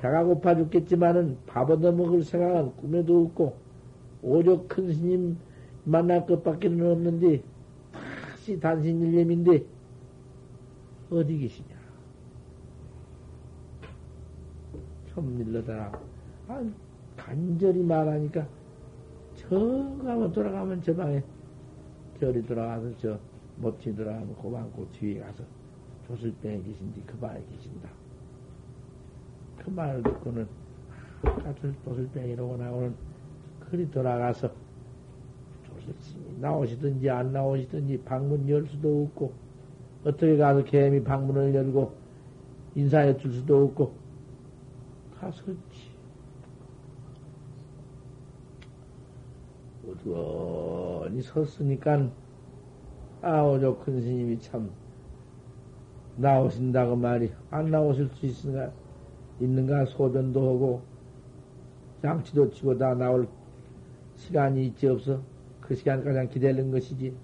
배가 0.00 0.24
고파 0.24 0.54
죽겠지만은 0.54 1.38
밥 1.46 1.68
얻어 1.68 1.90
먹을 1.92 2.22
생각은 2.22 2.76
꿈에도 2.76 3.24
없고, 3.24 3.56
오조 4.22 4.66
큰 4.68 4.92
스님 4.92 5.36
만날 5.84 6.26
것밖에는 6.26 6.92
없는데, 6.92 7.42
다시 7.92 8.58
단신 8.60 9.00
일념인데, 9.00 9.64
어디 11.10 11.38
계시냐? 11.38 11.80
좀 15.12 15.36
밀러다 15.36 15.98
라. 16.50 16.56
아, 16.56 16.64
간절히 17.16 17.82
말하니까, 17.82 18.46
저 19.34 19.48
가면 19.48 20.32
돌아가면 20.32 20.82
저 20.82 20.94
방에, 20.94 21.22
저리 22.18 22.44
돌아가서 22.44 22.96
저, 22.98 23.18
못지 23.56 23.94
돌아가면 23.94 24.34
고방고 24.36 24.88
뒤에 24.92 25.20
가서 25.20 25.44
조슬병에 26.06 26.62
계신디 26.62 27.02
그 27.06 27.16
방에 27.18 27.40
계신다. 27.52 27.88
그 29.58 29.70
말을 29.70 30.02
듣고는 30.02 30.48
같은 31.22 31.76
도슬병이라고 31.84 32.56
나오는 32.56 32.94
그리 33.60 33.90
돌아가서 33.90 34.50
조슬스님이 35.64 36.40
나오시든지 36.40 37.10
안 37.10 37.32
나오시든지 37.32 38.02
방문 38.04 38.48
열 38.48 38.66
수도 38.66 39.04
없고 39.04 39.32
어떻게 40.04 40.36
가서 40.36 40.64
개미 40.64 41.02
방문을 41.04 41.54
열고 41.54 41.92
인사해 42.74 43.16
줄 43.18 43.32
수도 43.32 43.64
없고 43.64 43.94
가서 45.20 45.42
지 50.02 50.08
어두원히 50.08 51.22
섰으니까 51.22 52.10
아오죠 53.22 53.78
큰 53.78 54.00
스님이 54.00 54.38
참 54.40 54.70
나오신다고 56.16 56.96
말이 56.96 57.32
안 57.50 57.70
나오실 57.70 58.08
수 58.14 58.26
있으니까 58.26 58.72
있는가 59.40 59.86
소변도 59.86 60.40
하고 60.40 60.82
양치도 62.02 62.50
치고 62.50 62.78
다 62.78 62.94
나올 62.94 63.28
시간이 64.16 64.66
있지 64.66 64.86
없어. 64.86 65.20
그 65.60 65.74
시간까지 65.74 66.28
기다리는 66.28 66.70
것이지. 66.70 67.14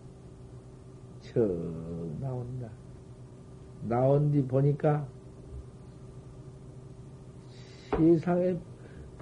저 1.21 1.41
나온다. 2.21 2.71
나온 3.83 4.31
뒤 4.31 4.43
보니까 4.43 5.07
세상에 7.91 8.57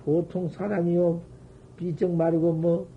보통 0.04 0.48
사람이요. 0.48 1.20
비정 1.76 2.16
마르고 2.16 2.52
뭐 2.52 2.88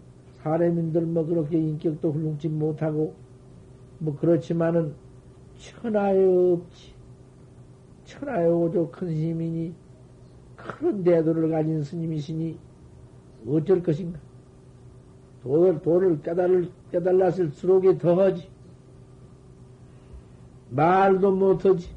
사람인들 0.47 1.01
뭐 1.05 1.25
그렇게 1.25 1.57
인격도 1.57 2.11
훌륭치 2.11 2.47
못하고 2.47 3.13
뭐 3.99 4.15
그렇지만은 4.17 4.93
천하에 5.57 6.23
없지 6.23 6.93
천하에 8.05 8.47
오조 8.47 8.91
큰 8.91 9.09
스님이니 9.09 9.73
큰 10.55 11.03
대도를 11.03 11.49
가진 11.49 11.83
스님이시니 11.83 12.57
어쩔 13.47 13.83
것인가? 13.83 14.19
도를, 15.43 15.81
도를 15.81 16.21
깨달을, 16.21 16.69
깨달았을수록에 16.91 17.97
더하지. 17.97 18.49
말도 20.71 21.35
못하지. 21.35 21.89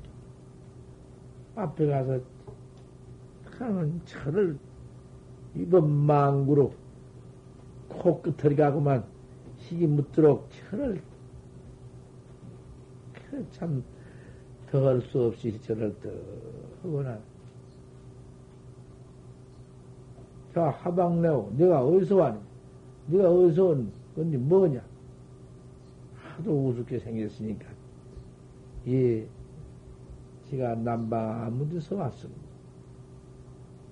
앞에 1.57 1.87
가서 1.87 2.21
하는 3.59 4.01
철을 4.05 4.59
이번 5.55 5.91
망구로 5.91 6.73
코끝을 7.91 8.57
가고만 8.57 9.05
희기 9.59 9.87
묻도록 9.87 10.49
철을 10.51 11.03
참 13.53 13.83
더할 14.71 15.01
수 15.03 15.25
없이 15.25 15.61
저를 15.61 15.95
더 16.01 16.09
하거나 16.83 17.21
자, 20.55 20.69
하방내오. 20.69 21.53
내가 21.57 21.85
어디서 21.85 22.17
왔니? 22.17 22.41
네가 23.07 23.31
어디서 23.31 23.65
온 23.67 23.93
건지 24.17 24.37
뭐냐? 24.37 24.83
하도 26.17 26.69
우습게 26.69 26.99
생겼으니까. 26.99 27.67
예, 28.89 29.27
제가 30.49 30.75
남방 30.75 31.45
아무 31.45 31.69
데서 31.69 31.95
왔습니다. 31.97 32.41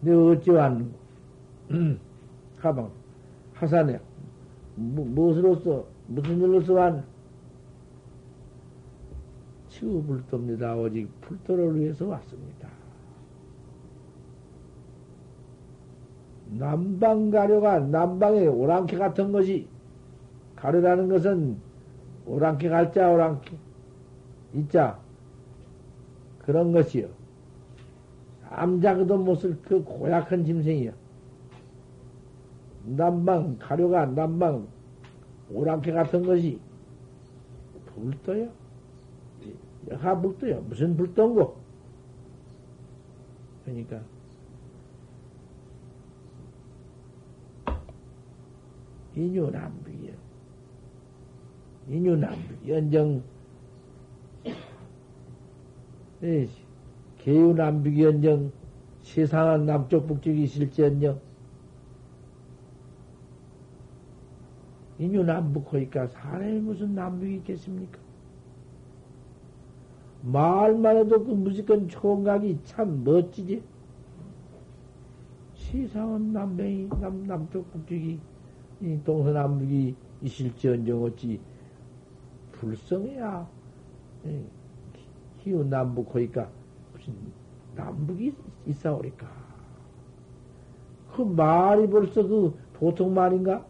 내가 0.01 0.27
어찌 0.27 0.51
왔는고? 0.51 0.99
하방, 2.59 2.91
하산에, 3.59 4.01
무, 4.77 5.05
무엇으로서, 5.05 5.87
무슨 6.07 6.41
일로서 6.41 6.75
왔나? 6.75 7.05
시우불도입니다. 9.69 10.77
오직 10.77 11.09
불도를 11.21 11.79
위해서 11.79 12.07
왔습니다. 12.07 12.69
남방 16.51 17.31
가려가 17.31 17.79
남방에 17.79 18.47
오랑캐 18.47 18.97
같은 18.97 19.33
것이 19.33 19.69
가려라는 20.57 21.09
것은 21.09 21.59
오랑캐 22.27 22.69
갈자 22.71 23.11
오랑캐 23.11 23.57
있자 24.55 24.99
그런 26.39 26.73
것이요. 26.73 27.09
암자그도 28.49 29.19
못을 29.19 29.59
그 29.63 29.85
고약한 29.85 30.45
짐승이요. 30.45 30.93
남방 32.97 33.59
가려가 33.59 34.07
남방 34.07 34.67
오랑캐 35.51 35.93
같은 35.93 36.23
것이 36.25 36.61
불도요. 37.87 38.49
여하 39.91 40.19
불도요. 40.21 40.61
무슨 40.63 40.97
불도인고? 40.97 41.57
그러니까 43.65 44.01
인유남북이요. 49.15 50.13
인유남북, 51.89 52.69
연정, 52.69 53.23
예, 56.23 56.49
개유남북이 57.19 58.05
연정, 58.05 58.53
세상은 59.03 59.67
남쪽 59.67 60.07
북쪽이 60.07 60.47
실지연정, 60.47 61.21
인유남북하니까 64.99 66.09
사람이 66.09 66.61
무슨 66.61 66.95
남북이 66.95 67.37
있겠습니까? 67.37 67.99
말만 70.23 70.97
해도 70.97 71.23
그 71.25 71.31
무조건 71.31 71.89
총각이 71.89 72.59
참 72.65 73.05
멋지지? 73.05 73.63
세상은 75.55 76.33
남北이 76.33 76.89
남, 77.01 77.27
남쪽 77.27 77.71
북쪽이 77.73 78.19
이 78.81 79.01
동서남북이 79.05 79.95
있을지언정 80.23 81.05
어찌 81.05 81.41
불성해야 82.53 83.49
희우 85.39 85.65
남북 85.65 86.15
하니까 86.15 86.51
무슨 86.93 87.15
남북이 87.77 88.35
있사오리까 88.67 89.27
그 91.15 91.23
말이 91.23 91.89
벌써 91.89 92.27
그 92.27 92.57
보통 92.75 93.15
말인가? 93.15 93.65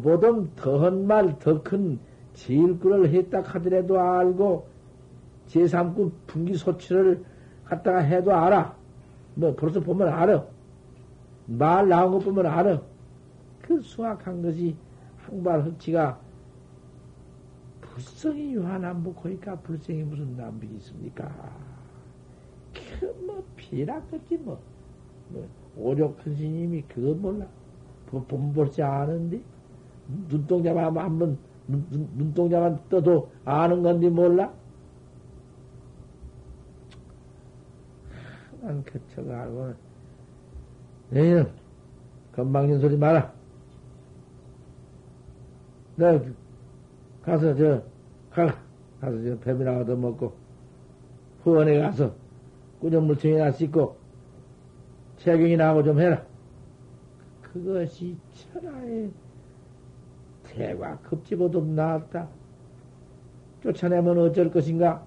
그보다 0.00 0.28
더한 0.56 1.06
말, 1.06 1.38
더 1.38 1.62
큰 1.62 1.98
제일글을 2.32 3.10
했다 3.10 3.42
하더라도 3.42 4.00
알고 4.00 4.66
제3구 5.48 6.12
분기 6.26 6.54
소치를 6.54 7.24
갖다가 7.64 7.98
해도 7.98 8.34
알아. 8.34 8.76
뭐 9.34 9.54
벌써 9.54 9.80
보면 9.80 10.08
알아. 10.08 10.44
말 11.46 11.88
나온 11.88 12.12
것 12.12 12.20
보면 12.20 12.46
알아. 12.46 12.80
그 13.60 13.80
수학한 13.82 14.42
것이 14.42 14.76
항발 15.18 15.62
흑치가 15.64 16.18
불성이 17.80 18.54
유한남북하니까 18.54 19.56
불성이 19.56 20.02
무슨 20.04 20.36
남북이 20.36 20.76
있습니까? 20.76 21.30
그뭐 23.00 23.44
비락겠지 23.56 24.38
뭐. 24.38 24.58
뭐 25.28 25.48
오력 25.76 26.22
큰 26.22 26.34
스님이 26.34 26.82
그거 26.82 27.14
몰라. 27.14 27.46
본볼지 28.06 28.82
아는데 28.82 29.40
눈동자만 30.28 30.96
한번 30.96 31.38
눈, 31.66 31.86
눈동자만 32.16 32.78
떠도 32.88 33.30
아는 33.44 33.82
건데 33.82 34.08
몰라? 34.08 34.52
난 38.60 38.84
개처가 38.84 39.42
알고 39.42 39.74
내일은 41.10 41.48
건방진 42.32 42.80
소리 42.80 42.96
마라. 42.96 43.32
내가 45.96 46.24
가서 47.22 47.54
저 47.54 47.82
가, 48.30 48.56
가서 49.00 49.22
저 49.22 49.38
뱀이나 49.40 49.78
얻어 49.78 49.96
먹고 49.96 50.32
후원에 51.42 51.78
가서 51.80 52.14
꾸정물청이나 52.80 53.52
씻고 53.52 53.96
체경이나 55.18 55.68
하고 55.68 55.82
좀 55.82 56.00
해라. 56.00 56.22
그것이 57.42 58.16
천하의 58.32 59.10
대과 60.50 60.98
급지보도 60.98 61.64
나왔다. 61.64 62.28
쫓아내면 63.62 64.18
어쩔 64.18 64.50
것인가? 64.50 65.04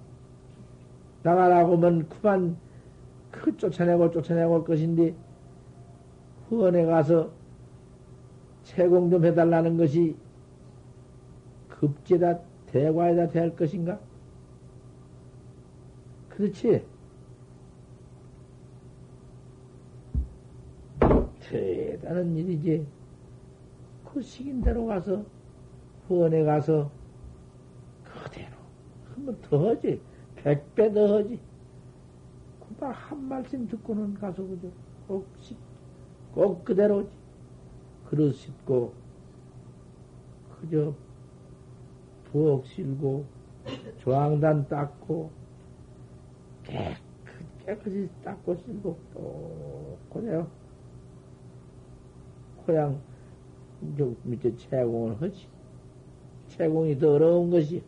나가라고 1.22 1.76
하면 1.76 2.08
그만 2.08 2.56
그 3.30 3.56
쫓아내고 3.56 4.10
쫓아내고 4.10 4.54
올 4.54 4.64
것인데 4.64 5.14
후원에 6.48 6.84
가서 6.84 7.30
채공 8.62 9.10
좀 9.10 9.24
해달라는 9.24 9.76
것이 9.76 10.16
급제다 11.68 12.38
대과에다 12.66 13.28
대할 13.28 13.54
것인가? 13.56 13.98
그렇지. 16.28 16.84
대단한 21.40 22.36
일이지. 22.36 22.86
그 24.04 24.22
시긴대로 24.22 24.86
가서 24.86 25.16
후 25.16 25.33
원에 26.08 26.44
가서 26.44 26.90
그대로 28.04 28.56
한번 29.14 29.40
더 29.42 29.70
하지. 29.70 30.00
백배 30.36 30.92
더 30.92 31.16
하지. 31.16 31.40
그만 32.60 32.92
한 32.92 33.28
말씀 33.28 33.66
듣고는 33.66 34.14
가서 34.14 34.42
그저 34.42 34.68
꼭, 35.06 35.26
씻, 35.38 35.56
꼭 36.32 36.64
그대로지. 36.64 37.10
그릇 38.06 38.32
씻고, 38.32 38.92
그저 40.60 40.94
부엌 42.30 42.66
실고, 42.66 43.24
조항단 43.98 44.68
닦고, 44.68 45.30
깨끗, 46.64 47.00
깨끗이 47.64 48.08
닦고 48.22 48.56
실고, 48.56 48.98
또, 49.14 49.98
그래요. 50.12 50.48
고향, 52.66 53.00
저 53.96 54.12
밑에 54.22 54.54
채공을 54.56 55.20
하지. 55.20 55.53
채공이 56.56 56.98
더 56.98 57.14
어려운 57.14 57.50
것이. 57.50 57.82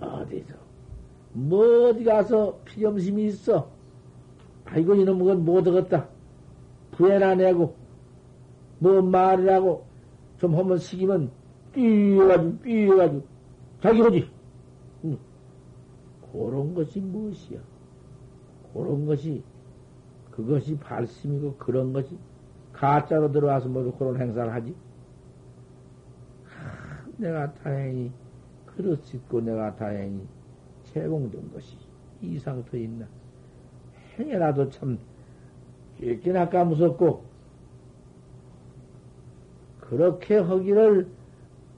어디서, 0.00 0.54
뭐 1.32 1.88
어디 1.88 2.04
가서 2.04 2.60
피점심이 2.64 3.26
있어. 3.26 3.70
아이고, 4.66 4.94
이놈 4.94 5.24
건못 5.24 5.66
얻었다. 5.66 6.08
부해나 6.92 7.34
내고, 7.34 7.74
뭐 8.78 9.00
말이라고 9.00 9.86
좀 10.38 10.54
한번 10.54 10.78
시키면 10.78 11.30
삐어가지고, 11.72 12.58
삐어가지고, 12.58 13.22
자기 13.82 14.02
오지. 14.02 14.30
응. 15.04 15.18
그런 16.32 16.74
것이 16.74 17.00
무엇이야? 17.00 17.58
그런 18.74 19.06
것이, 19.06 19.42
그것이 20.30 20.76
발심이고 20.78 21.54
그런 21.56 21.92
것이 21.92 22.16
가짜로 22.78 23.32
들어와서 23.32 23.68
모두 23.68 23.90
그런 23.92 24.20
행사를 24.20 24.52
하지? 24.52 24.74
하, 26.44 27.10
내가 27.16 27.52
다행히 27.54 28.12
그릇 28.66 29.04
씻고 29.04 29.40
내가 29.40 29.74
다행히 29.74 30.24
제공된 30.84 31.52
것이 31.52 31.76
이상더 32.22 32.76
있나. 32.76 33.06
행여라도 34.18 34.70
참 34.70 34.98
꽤나 35.98 36.48
까무섭고 36.48 37.24
그렇게 39.80 40.36
하기를 40.36 41.08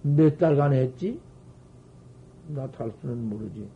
몇 0.03 0.37
달간 0.37 0.75
했지? 0.75 1.19
나 2.49 2.71
탈수는 2.71 3.29
모르지. 3.29 3.67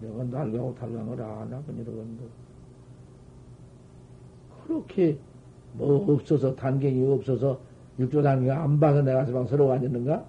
내가 0.00 0.24
날가고 0.24 0.74
안 0.80 1.52
하건 1.52 1.78
이러건데. 1.78 2.24
그렇게 4.64 5.18
뭐 5.74 6.12
없어서, 6.12 6.54
단경이 6.54 7.12
없어서 7.12 7.58
육조 7.98 8.22
단경 8.22 8.60
안 8.60 8.80
봐서 8.80 9.02
내가 9.02 9.24
서방 9.24 9.46
서러워 9.46 9.72
앉았는가? 9.72 10.24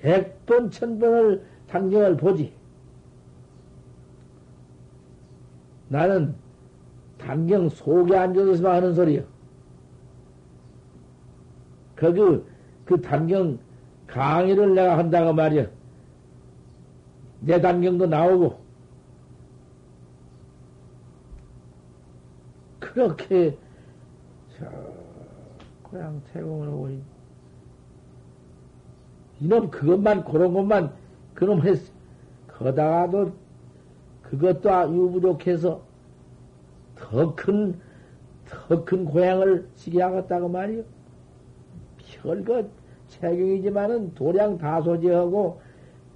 백 0.00 0.46
번, 0.46 0.70
천 0.70 0.98
번을 0.98 1.44
단경을 1.68 2.16
보지. 2.16 2.52
나는 5.88 6.34
단경 7.18 7.68
속에 7.68 8.16
앉아서만 8.16 8.76
하는 8.76 8.94
소리야. 8.94 9.22
그, 11.94 12.46
그 12.84 13.00
단경 13.00 13.58
강의를 14.06 14.74
내가 14.74 14.96
한다고 14.96 15.32
말이야. 15.32 15.66
내 17.40 17.60
단경도 17.60 18.06
나오고, 18.06 18.58
그렇게, 22.92 23.56
고향 25.82 26.22
태공을 26.32 26.68
하고 26.68 26.90
이놈 29.40 29.70
그것만 29.70 30.24
그런 30.24 30.52
것만 30.52 30.92
그놈 31.34 31.60
했어. 31.62 31.92
거다가도 32.48 33.32
그것도 34.22 34.94
유부족해서 34.94 35.80
더 36.96 37.34
큰, 37.34 37.78
더 38.46 38.84
큰 38.84 39.04
고향을 39.04 39.68
시게 39.74 40.02
하겠다고 40.02 40.48
말이요. 40.48 40.82
별것 41.98 42.66
체경이지만은 43.08 44.14
도량 44.14 44.58
다 44.58 44.82
소지하고 44.82 45.60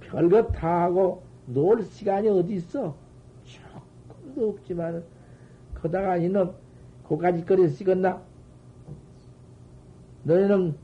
별것 0.01 0.51
다 0.51 0.83
하고 0.83 1.23
놀 1.45 1.81
시간이 1.83 2.27
어디 2.29 2.55
있어? 2.55 2.95
조금도 3.45 4.49
없지만은 4.49 5.03
거다가 5.75 6.17
이놈 6.17 6.53
고까지 7.07 7.45
거리 7.45 7.67
쓰겠나? 7.69 8.21
너희는 10.23 10.75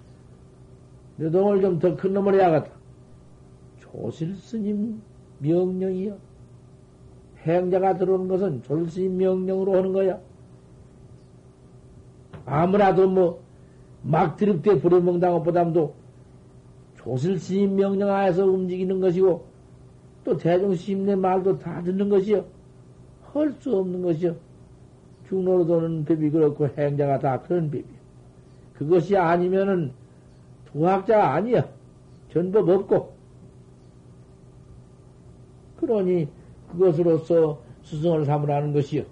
내 1.18 1.30
동을 1.30 1.62
좀 1.62 1.80
더 1.80 1.96
큰 1.96 2.14
놈을 2.14 2.36
해야겠다. 2.36 2.72
조실 3.80 4.36
스님 4.36 5.02
명령이요. 5.40 6.18
행자가 7.44 7.98
들어오는 7.98 8.28
것은 8.28 8.64
조실 8.64 8.90
스님 8.90 9.18
명령으로 9.18 9.76
하는 9.78 9.94
거야. 9.94 10.20
아무라도 12.46 13.08
뭐, 13.10 13.42
막 14.02 14.38
드립대 14.38 14.80
부려먹는 14.80 15.20
것보다도 15.20 15.94
조실 16.98 17.40
스님 17.40 17.76
명령하에서 17.76 18.46
움직이는 18.46 19.00
것이고, 19.00 19.46
또 20.24 20.38
대중 20.38 20.76
스님 20.76 21.08
의 21.10 21.16
말도 21.16 21.60
다 21.60 21.82
듣는 21.82 22.10
것이요. 22.10 22.46
할 23.34 23.54
수 23.60 23.78
없는 23.78 24.02
것이요. 24.02 24.36
중로로 25.30 25.66
도는 25.66 26.06
법이 26.06 26.32
그렇고 26.32 26.68
행자가 26.68 27.20
다 27.20 27.42
그런 27.42 27.70
법이요. 27.70 28.00
그것이 28.74 29.16
아니면은 29.16 29.94
도학자가 30.66 31.34
아니야. 31.34 31.70
전법 32.32 32.68
없고. 32.68 33.14
그러니 35.78 36.28
그것으로서 36.72 37.62
스승을 37.84 38.26
삼으라는 38.26 38.74
것이요. 38.74 39.04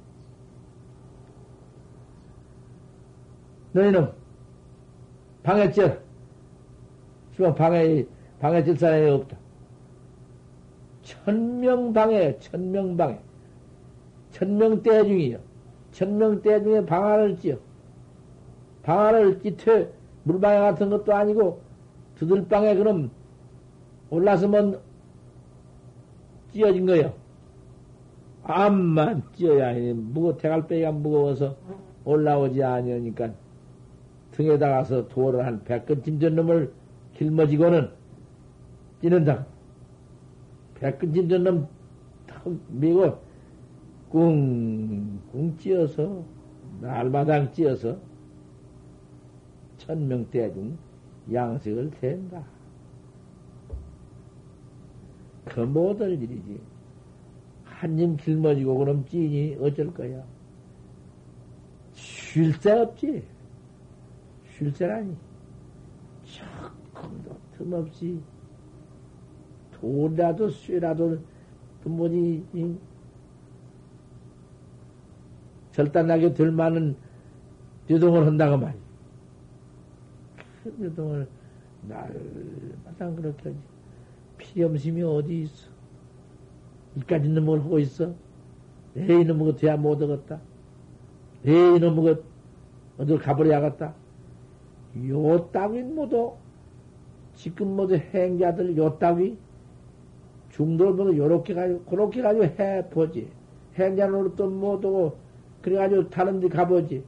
너희는 3.73 4.11
방해죄, 5.43 5.99
지금 7.33 7.53
방해, 7.53 8.05
방해질 8.39 8.75
사람이 8.75 9.09
없다. 9.09 9.37
천명방해, 11.03 12.39
천명방해. 12.39 13.19
천명대 14.31 15.05
중이요. 15.05 15.46
천명대 15.97 16.61
중에 16.61 16.85
방안을 16.85 17.37
찌어. 17.37 17.57
방안을 18.83 19.39
찌퇴, 19.41 19.91
물방해 20.25 20.59
같은 20.59 20.91
것도 20.91 21.13
아니고, 21.13 21.59
두들방에 22.15 22.75
그럼 22.75 23.09
올라서면 24.11 24.79
찌어진 26.53 26.85
거요. 26.85 27.13
암만 28.43 29.23
찌어야 29.33 29.69
해. 29.69 29.91
무거, 29.93 30.37
대갈배기가 30.37 30.91
무거워서 30.91 31.55
올라오지 32.05 32.63
아니하니까 32.63 33.31
등에다가서 34.31 35.07
돌을 35.07 35.45
한 35.45 35.63
백근 35.63 36.03
진전 36.03 36.35
놈을 36.35 36.71
길머지고는 37.15 37.89
찌는다. 39.01 39.47
백근 40.75 41.11
진전 41.11 41.43
놈탁 41.43 42.43
미고 42.67 43.26
꿍꿍 44.09 45.57
찌어서 45.57 46.23
날마당 46.81 47.51
찌어서 47.51 47.97
천명대중 49.77 50.77
양식을 51.31 51.91
댄다. 51.91 52.43
그 55.45 55.59
못할 55.61 56.11
일이지. 56.11 56.59
한님 57.63 58.17
길머지고 58.17 58.77
그럼 58.77 59.05
찌니 59.05 59.57
어쩔 59.61 59.93
거야. 59.93 60.23
쉴 61.93 62.53
새 62.53 62.71
없지. 62.71 63.23
쉴 64.49 64.71
새라니. 64.71 65.15
조금도 66.23 67.35
틈없이 67.57 68.19
돈이라도 69.71 70.49
쇠라도 70.49 71.17
뭐지 71.83 72.43
절단나게 75.77 76.33
될 76.33 76.51
만한 76.51 76.95
노동을 77.87 78.25
한다고 78.25 78.57
말이야. 78.57 78.81
큰 80.63 80.73
노동을 80.79 81.27
날마다 81.87 83.15
그렇게 83.15 83.49
하지. 83.49 83.57
피염심이 84.39 85.03
어디 85.03 85.43
있어? 85.43 85.69
이까지 86.95 87.29
놈을 87.29 87.59
하고 87.63 87.77
있어? 87.77 88.11
에이, 88.95 89.23
놈의 89.23 89.55
돼야 89.57 89.77
못 89.77 90.01
얻었다. 90.01 90.39
에이, 91.45 91.79
놈의 91.79 92.23
어딜 92.97 93.19
가버려야겠다. 93.19 93.93
요 95.09 95.49
따윈 95.51 95.93
모두, 95.93 96.33
지금 97.35 97.75
모두 97.75 97.95
행자들 97.95 98.75
요 98.77 98.97
따위, 98.97 99.37
중도를 100.49 100.93
모두 100.93 101.15
요렇게 101.15 101.53
가지고, 101.53 101.83
그렇게 101.83 102.23
가지고 102.23 102.45
해보지. 102.45 103.29
행자는 103.77 104.35
또 104.35 104.49
못하고, 104.49 105.26
그래가지고 105.67 106.09
다른 106.09 106.39
데 106.39 106.47
가보지. 106.47 107.03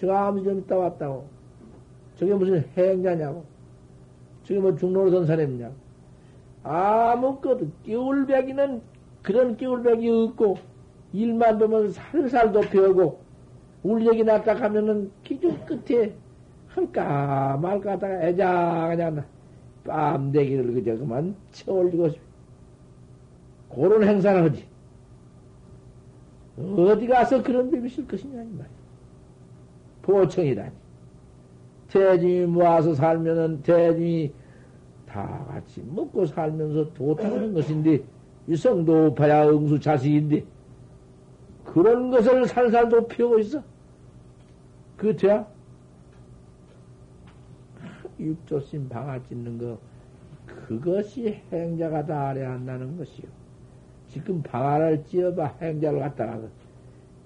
저 0.00 0.12
아무 0.12 0.42
좀 0.42 0.58
있다 0.58 0.76
왔다고. 0.76 1.24
저게 2.16 2.34
무슨 2.34 2.64
행자냐고. 2.76 3.44
저게 4.42 4.58
뭐 4.58 4.74
중로로 4.74 5.12
선 5.12 5.26
사람이냐고. 5.26 5.74
아무것도 6.64 7.70
끼울배기는 7.84 8.82
그런 9.22 9.56
끼울배기 9.56 10.08
없고 10.10 10.58
일만 11.12 11.58
보면 11.58 11.92
살살 11.92 12.50
덮여오고 12.50 13.20
울력이 13.84 14.24
났다 14.24 14.56
하면은 14.56 15.12
기준 15.22 15.64
끝에 15.64 16.12
할까 16.66 17.56
말까 17.62 17.92
하다가 17.92 18.22
애자 18.26 18.88
그냥 18.90 19.24
빰대기를 19.84 20.74
그저 20.74 20.96
그만 20.98 21.36
채올리고 21.52 22.10
그런 23.72 24.02
행사를 24.02 24.42
하지. 24.42 24.67
어디 26.58 27.06
가서 27.06 27.42
그런 27.42 27.70
법이 27.70 27.86
있을 27.86 28.06
것이냐, 28.06 28.42
이 28.42 28.46
말이야. 28.46 28.78
보청이라니. 30.02 30.72
대중이 31.88 32.46
모아서 32.46 32.94
살면은 32.94 33.62
대중이 33.62 34.32
다 35.06 35.44
같이 35.48 35.82
먹고 35.82 36.26
살면서 36.26 36.92
도타하는 36.92 37.54
것인데, 37.54 38.02
유성도 38.48 39.04
높아야 39.04 39.48
응수 39.48 39.78
자식인데, 39.78 40.44
그런 41.64 42.10
것을 42.10 42.46
살살 42.46 42.88
도피하고 42.88 43.38
있어. 43.38 43.62
그 44.96 45.14
돼야? 45.14 45.46
육조심 48.18 48.88
방아 48.88 49.22
찢는 49.24 49.58
거, 49.58 49.78
그것이 50.46 51.40
행자가 51.52 52.04
다 52.04 52.28
알아야 52.28 52.52
한다는 52.52 52.96
것이요. 52.96 53.37
지금 54.08 54.42
방아를 54.42 55.04
찧어봐 55.04 55.56
행자를 55.60 56.00
갖다가. 56.00 56.40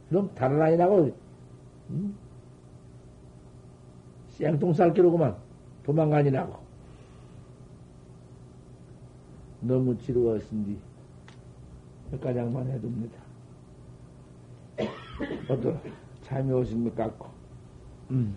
그럼 0.08 0.30
다른 0.34 0.60
아이라고, 0.60 1.10
음? 1.90 2.16
생통살 4.28 4.92
기로구만. 4.92 5.36
도망가니라고. 5.84 6.62
너무 9.60 9.96
지루했으니 9.98 10.76
여기까지만 12.12 12.66
해둡니다. 12.68 13.22
어떠 15.48 15.78
잠이 16.22 16.52
오십니까? 16.52 17.10
음. 18.10 18.36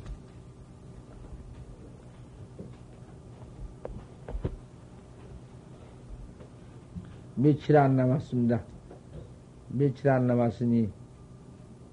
며칠 7.35 7.77
안 7.77 7.95
남았습니다. 7.95 8.63
며칠 9.69 10.09
안 10.09 10.27
남았으니 10.27 10.89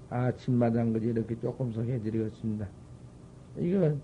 아침마당 0.09 0.93
그지 0.93 1.07
이렇게 1.07 1.37
조금씩 1.39 1.83
해드리겠습니다. 1.83 2.67
이건 3.57 4.01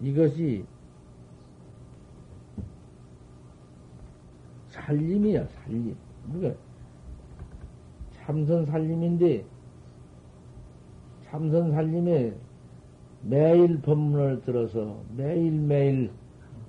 이것이 0.00 0.64
살림이야, 4.68 5.46
살림. 5.46 5.96
그러 6.32 6.54
참선 8.12 8.66
살림인데, 8.66 9.44
참선 11.24 11.72
살림에 11.72 12.34
매일 13.22 13.80
법문을 13.80 14.42
들어서 14.42 15.02
매일 15.16 15.52
매일 15.52 16.10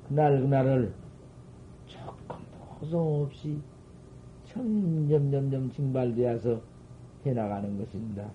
그날 0.08 0.42
그날을 0.42 0.94
조금 2.80 2.88
호성 2.88 3.22
없이 3.24 3.60
점점점점 4.46 5.72
증발되어서 5.72 6.62
해나가는 7.26 7.78
것입니다. 7.78 8.30